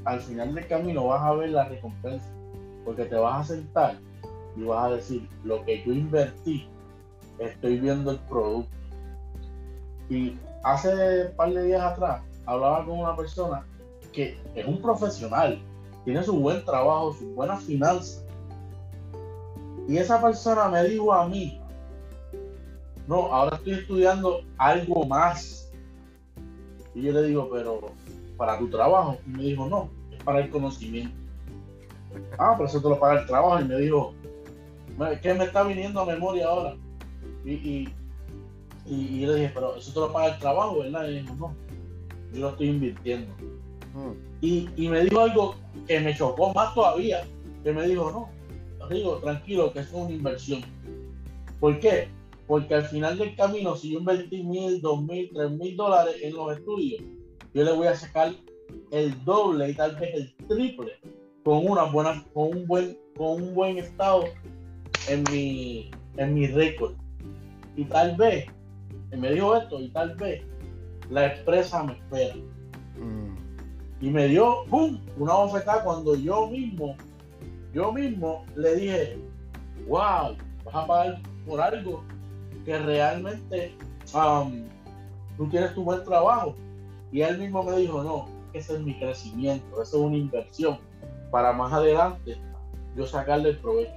al 0.05 0.20
final 0.20 0.57
del 0.57 0.66
camino 0.66 1.07
vas 1.07 1.22
a 1.22 1.34
ver 1.34 1.50
la 1.50 1.68
recompensa, 1.68 2.26
porque 2.84 3.05
te 3.05 3.14
vas 3.14 3.48
a 3.48 3.55
sentar 3.55 3.98
y 4.57 4.64
vas 4.64 4.86
a 4.86 4.96
decir, 4.96 5.28
lo 5.44 5.64
que 5.64 5.84
yo 5.84 5.92
invertí, 5.92 6.68
estoy 7.38 7.78
viendo 7.78 8.11
el 8.11 8.18
producto. 8.18 8.74
Y 10.11 10.36
hace 10.64 11.26
un 11.26 11.36
par 11.36 11.55
de 11.55 11.62
días 11.62 11.82
atrás 11.82 12.22
hablaba 12.46 12.84
con 12.84 12.98
una 12.98 13.16
persona 13.16 13.64
que 14.12 14.36
es 14.57 14.66
un 14.66 14.82
profesional, 14.82 15.62
tiene 16.05 16.24
su 16.24 16.36
buen 16.38 16.64
trabajo, 16.64 17.12
sus 17.12 17.32
buenas 17.36 17.62
finanzas. 17.62 18.24
Y 19.89 19.99
esa 19.99 20.20
persona 20.20 20.68
me 20.68 20.85
dijo 20.85 21.12
a 21.12 21.28
mí, 21.28 21.61
no, 23.07 23.26
ahora 23.32 23.57
estoy 23.57 23.74
estudiando 23.74 24.43
algo 24.57 25.05
más. 25.05 25.70
Y 26.95 27.03
yo 27.03 27.12
le 27.12 27.22
digo, 27.24 27.49
pero 27.53 27.80
para 28.37 28.59
tu 28.59 28.68
trabajo. 28.68 29.18
Y 29.26 29.30
me 29.30 29.43
dijo, 29.43 29.66
no, 29.66 29.91
es 30.11 30.22
para 30.22 30.41
el 30.41 30.51
conocimiento. 30.51 31.14
Ah, 32.39 32.55
pero 32.57 32.68
eso 32.68 32.80
te 32.80 32.89
lo 32.89 32.99
paga 32.99 33.20
el 33.20 33.26
trabajo. 33.26 33.61
Y 33.61 33.64
me 33.64 33.76
dijo, 33.78 34.14
¿qué 35.22 35.35
me 35.35 35.45
está 35.45 35.62
viniendo 35.64 36.01
a 36.01 36.07
memoria 36.07 36.47
ahora? 36.47 36.76
Y, 37.45 37.89
y, 38.87 39.20
yo 39.20 39.28
le 39.32 39.35
dije, 39.37 39.51
pero 39.53 39.76
eso 39.76 39.93
te 39.93 40.01
lo 40.01 40.12
paga 40.12 40.35
el 40.35 40.39
trabajo, 40.39 40.78
¿verdad? 40.78 41.09
Y 41.09 41.20
dijo, 41.20 41.35
no, 41.35 41.55
yo 42.32 42.41
lo 42.41 42.49
estoy 42.51 42.68
invirtiendo. 42.68 43.32
Hmm. 43.93 44.12
Y, 44.41 44.68
y, 44.76 44.89
me 44.89 45.01
dijo 45.01 45.20
algo 45.20 45.55
que 45.87 46.01
me 46.01 46.16
chocó 46.16 46.55
más 46.55 46.74
todavía, 46.74 47.24
que 47.62 47.72
me 47.72 47.87
dijo, 47.87 48.11
no, 48.11 48.28
digo, 48.91 49.16
tranquilo, 49.18 49.72
que 49.72 49.80
es 49.80 49.93
una 49.93 50.11
inversión. 50.11 50.62
¿Por 51.61 51.78
qué? 51.80 52.09
Porque 52.47 52.74
al 52.74 52.85
final 52.85 53.18
del 53.18 53.35
camino, 53.37 53.76
si 53.76 53.93
yo 53.93 53.99
invertí 54.01 54.43
mil, 54.43 54.80
dos 54.80 55.03
mil, 55.03 55.30
tres 55.32 55.51
mil 55.51 55.76
dólares 55.76 56.16
en 56.22 56.35
los 56.35 56.57
estudios, 56.57 57.03
yo 57.55 57.64
le 57.64 57.72
voy 57.72 57.87
a 57.87 57.95
sacar 57.95 58.32
el 58.91 59.24
doble 59.24 59.70
y 59.70 59.74
tal 59.74 59.97
vez 59.97 60.14
el 60.14 60.35
triple 60.49 60.93
con 61.45 61.66
una 61.66 61.85
buena, 61.85 62.24
con 62.32 62.57
un 62.57 62.66
buen, 62.66 62.99
con 63.16 63.43
un 63.43 63.55
buen 63.55 63.78
estado 63.78 64.24
en 65.09 65.24
mi, 65.30 65.91
en 66.16 66.35
mi 66.35 66.47
récord. 66.47 66.95
Y 67.76 67.85
tal 67.85 68.16
vez, 68.16 68.47
me 69.16 69.32
dijo 69.32 69.57
esto, 69.57 69.80
y 69.80 69.89
tal 69.89 70.14
vez 70.16 70.43
la 71.11 71.35
empresa 71.35 71.82
me 71.85 71.93
espera. 71.93 72.35
Mm. 72.99 73.35
Y 74.01 74.11
me 74.11 74.28
dio 74.28 74.64
¡pum! 74.70 74.99
una 75.18 75.37
oferta 75.37 75.82
cuando 75.85 76.14
yo 76.14 76.49
mismo, 76.49 76.97
yo 77.75 77.93
mismo 77.93 78.45
le 78.55 78.77
dije, 78.77 79.18
wow, 79.89 80.37
vas 80.64 80.75
a 80.75 80.87
pagar 80.87 81.22
por 81.47 81.61
algo 81.61 82.05
que 82.64 82.79
realmente 82.79 83.75
um, 84.14 84.64
tú 85.37 85.49
tienes 85.49 85.75
tu 85.75 85.83
buen 85.83 86.03
trabajo. 86.05 86.55
Y 87.12 87.22
él 87.22 87.39
mismo 87.39 87.62
me 87.62 87.77
dijo, 87.77 88.03
no, 88.03 88.29
ese 88.53 88.75
es 88.75 88.81
mi 88.81 88.99
crecimiento, 88.99 89.83
eso 89.83 89.97
es 89.97 90.03
una 90.03 90.16
inversión 90.16 90.79
para 91.31 91.53
más 91.53 91.72
adelante 91.72 92.39
yo 92.97 93.07
sacarle 93.07 93.51
el 93.51 93.59
provecho. 93.59 93.93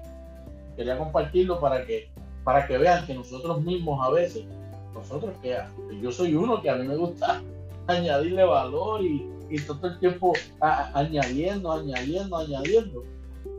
Quería 0.75 0.97
compartirlo 0.97 1.59
para 1.59 1.85
que, 1.85 2.09
para 2.43 2.67
que 2.67 2.77
vean 2.77 3.05
que 3.05 3.13
nosotros 3.13 3.61
mismos 3.61 4.05
a 4.05 4.09
veces, 4.09 4.45
nosotros 4.93 5.35
que 5.41 5.55
yo 6.01 6.11
soy 6.11 6.35
uno 6.35 6.61
que 6.61 6.69
a 6.69 6.75
mí 6.75 6.87
me 6.87 6.95
gusta 6.95 7.41
añadirle 7.87 8.43
valor 8.43 9.03
y, 9.03 9.29
y 9.49 9.59
todo 9.59 9.87
el 9.87 9.99
tiempo 9.99 10.33
añadiendo, 10.59 11.71
añadiendo, 11.71 12.37
añadiendo. 12.37 13.03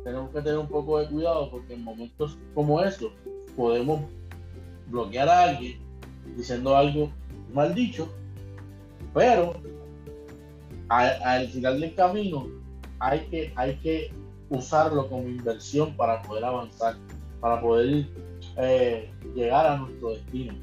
Tenemos 0.09 0.31
que 0.31 0.41
tener 0.41 0.59
un 0.59 0.69
poco 0.69 0.99
de 0.99 1.07
cuidado 1.07 1.51
porque 1.51 1.75
en 1.75 1.85
momentos 1.85 2.39
como 2.55 2.83
estos 2.83 3.13
podemos 3.55 4.01
bloquear 4.87 5.29
a 5.29 5.43
alguien 5.43 5.79
diciendo 6.35 6.75
algo 6.75 7.11
mal 7.53 7.75
dicho, 7.75 8.09
pero 9.13 9.53
al, 10.89 11.47
final 11.49 11.79
del 11.79 11.95
camino 11.95 12.47
hay 13.01 13.21
que, 13.27 13.53
hay 13.55 13.77
que 13.81 14.11
usarlo 14.49 15.11
como 15.11 15.29
inversión 15.29 15.95
para 15.95 16.23
poder 16.23 16.47
avanzar, 16.47 16.97
para 17.43 17.61
poder 17.61 18.07
eh, 18.57 19.11
llegar 19.35 19.67
a 19.67 19.77
nuestro 19.77 20.13
destino. 20.13 20.55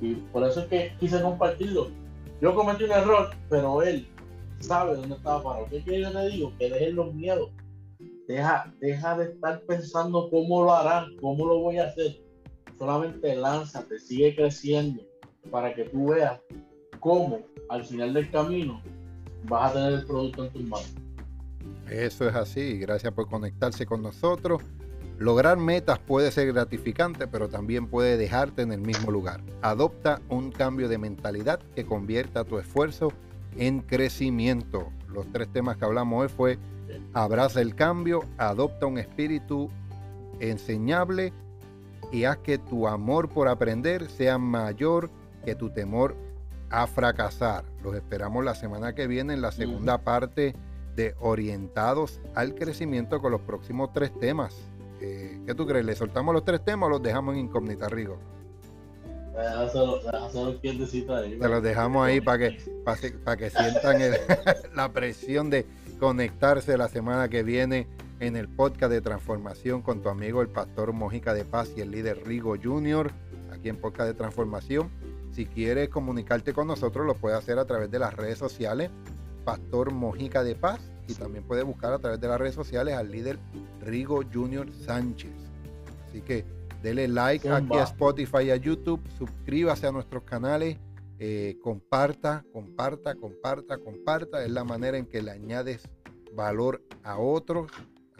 Y 0.00 0.14
por 0.32 0.42
eso 0.42 0.62
es 0.62 0.66
que 0.66 0.92
quise 0.98 1.22
compartirlo. 1.22 1.90
Yo 2.40 2.52
cometí 2.52 2.82
un 2.82 2.90
error, 2.90 3.30
pero 3.48 3.80
él 3.84 4.08
sabe 4.58 4.96
dónde 4.96 5.14
estaba 5.14 5.40
parado. 5.40 5.66
¿Qué 5.70 5.82
quiero 5.82 6.10
yo 6.10 6.18
te 6.18 6.28
digo? 6.30 6.52
Que 6.58 6.68
dejen 6.68 6.96
los 6.96 7.14
miedos. 7.14 7.50
Deja, 8.26 8.74
deja 8.80 9.16
de 9.16 9.32
estar 9.32 9.62
pensando 9.62 10.28
cómo 10.30 10.64
lo 10.64 10.74
harán, 10.74 11.16
cómo 11.20 11.46
lo 11.46 11.60
voy 11.60 11.78
a 11.78 11.86
hacer 11.86 12.26
solamente 12.78 13.34
lánzate, 13.34 13.98
sigue 13.98 14.34
creciendo 14.34 15.02
para 15.50 15.74
que 15.74 15.84
tú 15.84 16.10
veas 16.10 16.40
cómo 17.00 17.40
al 17.68 17.84
final 17.84 18.14
del 18.14 18.30
camino 18.30 18.82
vas 19.44 19.70
a 19.70 19.74
tener 19.74 19.92
el 19.92 20.06
producto 20.06 20.44
en 20.44 20.52
tus 20.52 20.62
manos. 20.64 20.94
Eso 21.88 22.28
es 22.28 22.34
así, 22.34 22.78
gracias 22.78 23.12
por 23.12 23.28
conectarse 23.28 23.86
con 23.86 24.02
nosotros. 24.02 24.62
Lograr 25.18 25.56
metas 25.56 25.98
puede 25.98 26.30
ser 26.30 26.52
gratificante, 26.52 27.26
pero 27.26 27.48
también 27.48 27.86
puede 27.86 28.16
dejarte 28.16 28.62
en 28.62 28.72
el 28.72 28.80
mismo 28.80 29.10
lugar. 29.10 29.40
Adopta 29.62 30.20
un 30.28 30.50
cambio 30.50 30.88
de 30.88 30.98
mentalidad 30.98 31.60
que 31.74 31.86
convierta 31.86 32.44
tu 32.44 32.58
esfuerzo 32.58 33.12
en 33.56 33.80
crecimiento. 33.80 34.90
Los 35.08 35.26
tres 35.32 35.50
temas 35.52 35.78
que 35.78 35.86
hablamos 35.86 36.22
hoy 36.22 36.28
fue 36.28 36.58
abraza 37.12 37.60
el 37.60 37.74
cambio, 37.74 38.24
adopta 38.38 38.86
un 38.86 38.98
espíritu 38.98 39.70
enseñable 40.40 41.32
y 42.12 42.24
haz 42.24 42.38
que 42.38 42.58
tu 42.58 42.86
amor 42.86 43.28
por 43.28 43.48
aprender 43.48 44.08
sea 44.08 44.38
mayor 44.38 45.10
que 45.44 45.54
tu 45.54 45.70
temor 45.70 46.16
a 46.70 46.86
fracasar. 46.86 47.64
Los 47.82 47.94
esperamos 47.94 48.44
la 48.44 48.54
semana 48.54 48.94
que 48.94 49.06
viene 49.06 49.34
en 49.34 49.42
la 49.42 49.52
segunda 49.52 49.98
parte 49.98 50.54
de 50.94 51.14
Orientados 51.20 52.20
al 52.34 52.54
Crecimiento 52.54 53.20
con 53.20 53.32
los 53.32 53.40
próximos 53.40 53.92
tres 53.92 54.12
temas. 54.18 54.56
Eh, 55.00 55.40
¿Qué 55.46 55.54
tú 55.54 55.66
crees? 55.66 55.84
¿Le 55.84 55.94
soltamos 55.94 56.34
los 56.34 56.44
tres 56.44 56.64
temas 56.64 56.86
o 56.88 56.90
los 56.90 57.02
dejamos 57.02 57.34
en 57.34 57.42
incógnita, 57.42 57.88
Rigo? 57.88 58.18
Se 61.38 61.48
los 61.48 61.62
dejamos 61.62 62.06
ahí 62.06 62.22
para 62.22 62.38
que, 62.38 62.58
para, 62.82 63.36
que 63.36 63.50
sientan 63.50 64.00
la 64.74 64.90
presión 64.90 65.50
de 65.50 65.66
conectarse 65.98 66.76
la 66.76 66.88
semana 66.88 67.28
que 67.28 67.42
viene 67.42 67.86
en 68.20 68.36
el 68.36 68.48
podcast 68.48 68.92
de 68.92 69.00
transformación 69.00 69.82
con 69.82 70.02
tu 70.02 70.08
amigo 70.08 70.42
el 70.42 70.48
pastor 70.48 70.92
Mojica 70.92 71.34
de 71.34 71.44
Paz 71.44 71.72
y 71.76 71.80
el 71.80 71.90
líder 71.90 72.22
Rigo 72.26 72.56
Junior, 72.62 73.10
aquí 73.52 73.68
en 73.68 73.76
podcast 73.76 74.08
de 74.08 74.14
transformación. 74.14 74.90
Si 75.32 75.46
quieres 75.46 75.88
comunicarte 75.88 76.52
con 76.52 76.66
nosotros, 76.66 77.06
lo 77.06 77.14
puedes 77.14 77.38
hacer 77.38 77.58
a 77.58 77.66
través 77.66 77.90
de 77.90 77.98
las 77.98 78.14
redes 78.14 78.38
sociales, 78.38 78.90
Pastor 79.44 79.92
Mojica 79.92 80.42
de 80.42 80.54
Paz, 80.54 80.80
y 81.08 81.14
también 81.14 81.44
puedes 81.44 81.64
buscar 81.64 81.92
a 81.92 81.98
través 81.98 82.20
de 82.20 82.28
las 82.28 82.38
redes 82.38 82.54
sociales 82.54 82.94
al 82.94 83.10
líder 83.10 83.38
Rigo 83.80 84.22
Junior 84.32 84.70
Sánchez. 84.72 85.32
Así 86.08 86.22
que 86.22 86.44
dele 86.82 87.08
like 87.08 87.48
aquí 87.48 87.76
a 87.76 87.84
Spotify 87.84 88.44
y 88.44 88.50
a 88.50 88.56
YouTube, 88.56 89.00
suscríbase 89.18 89.86
a 89.86 89.92
nuestros 89.92 90.22
canales, 90.22 90.78
eh, 91.18 91.56
comparta, 91.62 92.44
comparta, 92.52 93.14
comparta, 93.14 93.78
comparta. 93.78 94.44
Es 94.44 94.50
la 94.50 94.64
manera 94.64 94.98
en 94.98 95.06
que 95.06 95.22
le 95.22 95.30
añades 95.30 95.88
valor 96.34 96.82
a 97.02 97.18
otros 97.18 97.70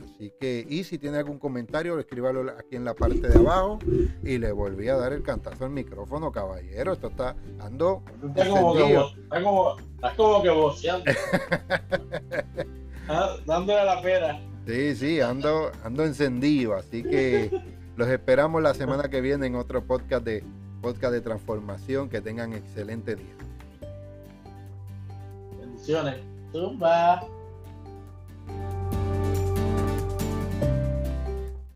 Así 0.04 0.32
que, 0.38 0.66
y 0.68 0.84
si 0.84 0.98
tiene 0.98 1.18
algún 1.18 1.38
comentario, 1.38 1.98
escríbalo 1.98 2.50
aquí 2.58 2.76
en 2.76 2.84
la 2.84 2.94
parte 2.94 3.28
de 3.28 3.38
abajo. 3.38 3.78
Y 4.22 4.38
le 4.38 4.52
volví 4.52 4.88
a 4.88 4.96
dar 4.96 5.12
el 5.12 5.22
cantazo 5.22 5.64
al 5.64 5.70
micrófono, 5.70 6.32
caballero. 6.32 6.92
Esto 6.92 7.08
está 7.08 7.36
ando. 7.60 8.02
Está 8.28 8.48
como 8.48 8.74
que, 8.74 8.94
está 8.94 9.42
como, 9.42 9.76
está 9.94 10.16
como 10.16 10.42
que 10.42 10.50
boceando. 10.50 11.04
Ah, 13.08 13.36
dándole 13.46 13.84
la 13.84 14.02
pera. 14.02 14.40
Sí, 14.66 14.96
sí, 14.96 15.20
ando, 15.20 15.70
ando 15.84 16.04
encendido. 16.04 16.74
Así 16.74 17.04
que 17.04 17.52
los 17.94 18.08
esperamos 18.08 18.60
la 18.60 18.74
semana 18.74 19.08
que 19.08 19.20
viene 19.20 19.46
en 19.46 19.54
otro 19.54 19.86
podcast 19.86 20.24
de 20.24 20.42
podcast 20.80 21.12
de 21.12 21.20
transformación. 21.20 22.08
Que 22.08 22.20
tengan 22.20 22.52
excelente 22.52 23.16
día. 23.16 23.34
Bendiciones. 25.58 26.16
Zumba. 26.52 27.35